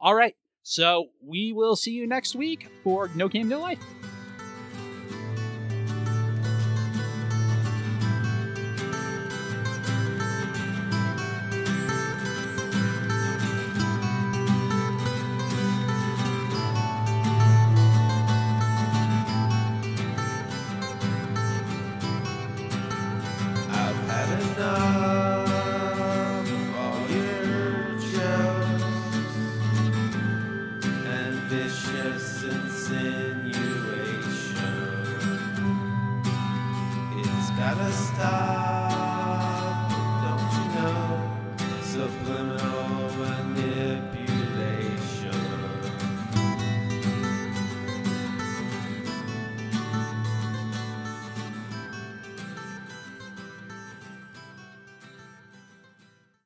[0.00, 0.36] All right.
[0.62, 3.78] So we will see you next week for No Game No Life.